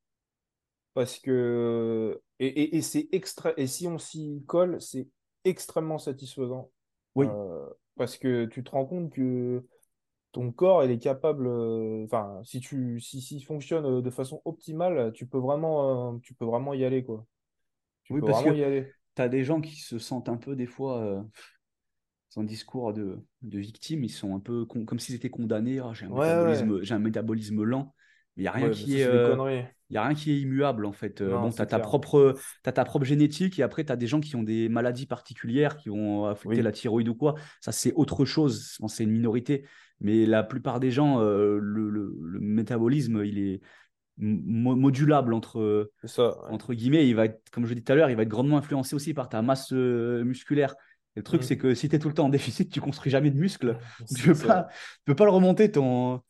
[0.95, 5.09] parce que et, et, c'est extra et si on s'y colle c'est
[5.45, 6.71] extrêmement satisfaisant
[7.15, 7.27] oui.
[7.29, 7.67] euh,
[7.97, 9.65] parce que tu te rends compte que
[10.33, 15.13] ton corps il est capable euh, enfin si tu si, si fonctionne de façon optimale
[15.13, 17.27] tu peux vraiment euh, tu peux vraiment y aller quoi.
[18.05, 18.93] Tu oui, peux parce vraiment que y aller.
[19.15, 21.25] tu as des gens qui se sentent un peu des fois
[22.31, 26.07] son discours de, de victime ils sont un peu comme s'ils étaient condamnés ah, j'ai
[26.07, 27.95] un, métabolisme, j'ai un métabolisme lent
[28.37, 29.07] il n'y a rien qui est.
[29.07, 29.63] Euh,
[29.95, 31.21] a rien qui est immuable en fait.
[31.21, 32.35] Euh, bon, tu as, ta propre,
[32.65, 35.77] as ta propre génétique et après tu as des gens qui ont des maladies particulières
[35.77, 37.35] qui vont affecter la thyroïde ou quoi.
[37.61, 38.77] Ça, c'est autre chose.
[38.89, 39.65] c'est une minorité.
[40.01, 43.61] Mais la plupart des gens, euh, le, le, métabolisme, il est
[44.19, 45.91] modulable entre,
[46.51, 47.09] entre guillemets.
[47.09, 49.15] Il va être, comme je dis tout à l'heure, il va être grandement influencé aussi
[49.15, 50.75] par ta masse musculaire
[51.17, 51.45] le truc, mm.
[51.45, 53.79] c'est que si tu es tout le temps en déficit, tu construis jamais de muscles.
[54.17, 54.69] Tu ne peux, pas,
[55.05, 56.21] peux pas le remonter, ton,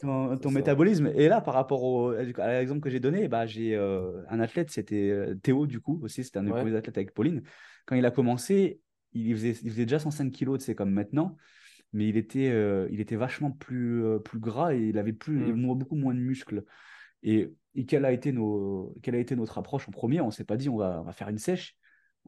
[0.00, 1.12] ton, métabolisme.
[1.14, 4.70] Et là, par rapport au, à l'exemple que j'ai donné, bah, j'ai euh, un athlète,
[4.70, 7.42] c'était euh, Théo, du coup, aussi, c'était un des premiers athlètes avec Pauline.
[7.84, 8.80] Quand il a commencé,
[9.12, 11.36] il faisait, il faisait déjà 105 kilos, c'est comme maintenant,
[11.92, 15.74] mais il était, euh, il était vachement plus, plus gras et il avait plus, mm.
[15.74, 16.64] beaucoup moins de muscles.
[17.22, 20.22] Et, et, quelle, a été nos, quelle a été notre approche en premier?
[20.22, 21.76] On ne s'est pas dit on va, on va faire une sèche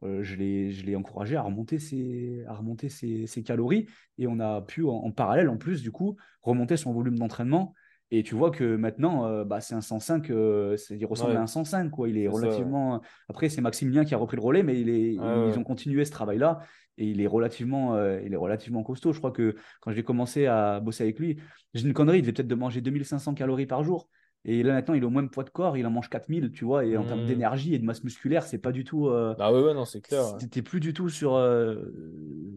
[0.03, 3.87] euh, je l'ai encouragé à remonter, ses, à remonter ses, calories
[4.17, 7.73] et on a pu en, parallèle en plus du coup remonter son volume d'entraînement.
[8.11, 11.47] Et tu vois que maintenant euh, bah, c'est un 105 euh, il ressemble à un
[11.47, 12.09] 105 quoi.
[12.09, 15.57] Il est, relativement après c'est Maximilien qui a repris le relais mais il est, ils
[15.57, 16.59] ont continué ce travail là
[16.97, 19.13] et il est relativement il est relativement costaud.
[19.13, 21.39] Je crois que quand j'ai commencé à bosser avec lui
[21.73, 24.09] j'ai une connerie il devait peut-être de manger 2500 calories par jour
[24.45, 26.65] et là, maintenant, il est au même poids de corps, il en mange 4000, tu
[26.65, 26.85] vois.
[26.85, 27.27] Et en termes mmh.
[27.27, 29.07] d'énergie et de masse musculaire, c'est pas du tout.
[29.07, 29.35] Euh...
[29.39, 30.37] Ah ouais, non, c'est clair.
[30.51, 31.35] T'es plus du tout sur.
[31.35, 31.75] Euh...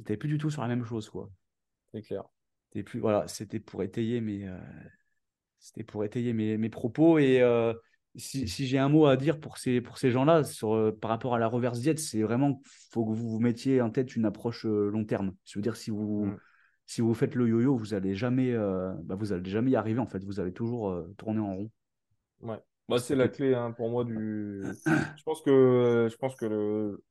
[0.04, 1.30] plus du tout sur la même chose, quoi.
[1.92, 2.24] C'est clair.
[2.84, 2.98] Plus...
[2.98, 4.48] Voilà, c'était pour étayer mes.
[4.48, 4.58] Euh,
[5.60, 7.18] c'était pour étayer mes, mes propos.
[7.18, 7.72] Et euh,
[8.16, 11.10] si, si j'ai un mot à dire pour ces, pour ces gens-là, sur, euh, par
[11.10, 12.60] rapport à la reverse diète, c'est vraiment
[12.90, 15.34] faut que vous vous mettiez en tête une approche long terme.
[15.44, 16.26] Je veux dire, si vous.
[16.26, 16.38] Mmh
[16.86, 19.98] si vous faites le yo-yo, vous allez jamais, euh, bah, vous allez jamais y arriver
[19.98, 20.24] en fait.
[20.24, 21.70] Vous allez toujours euh, tourner en rond.
[22.42, 24.62] Ouais, bah, c'est la clé hein, pour moi du.
[24.86, 27.02] je pense que je pense que le...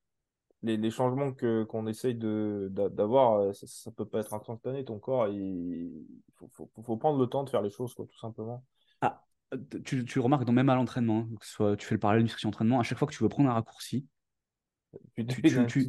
[0.64, 4.86] les, les, changements que qu'on essaye de d'avoir, euh, ça, ça, peut pas être instantané.
[4.86, 5.92] Ton corps, il
[6.36, 8.64] faut, faut, faut, prendre le temps de faire les choses, quoi, tout simplement.
[9.02, 9.26] Ah,
[9.84, 12.24] tu, tu remarques, dans, même à l'entraînement, hein, que ce soit tu fais le parallèle
[12.24, 14.08] nutrition entraînement, à chaque fois que tu veux prendre un raccourci,
[15.68, 15.88] tu,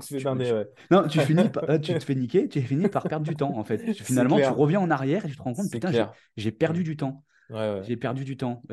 [0.91, 1.43] Non, tu, finis
[1.83, 3.93] tu te fais niquer, tu finis par perdre du temps en fait.
[3.93, 7.25] Finalement, tu reviens en arrière et tu te rends compte, putain, j'ai perdu du temps.
[7.83, 8.63] J'ai perdu du temps.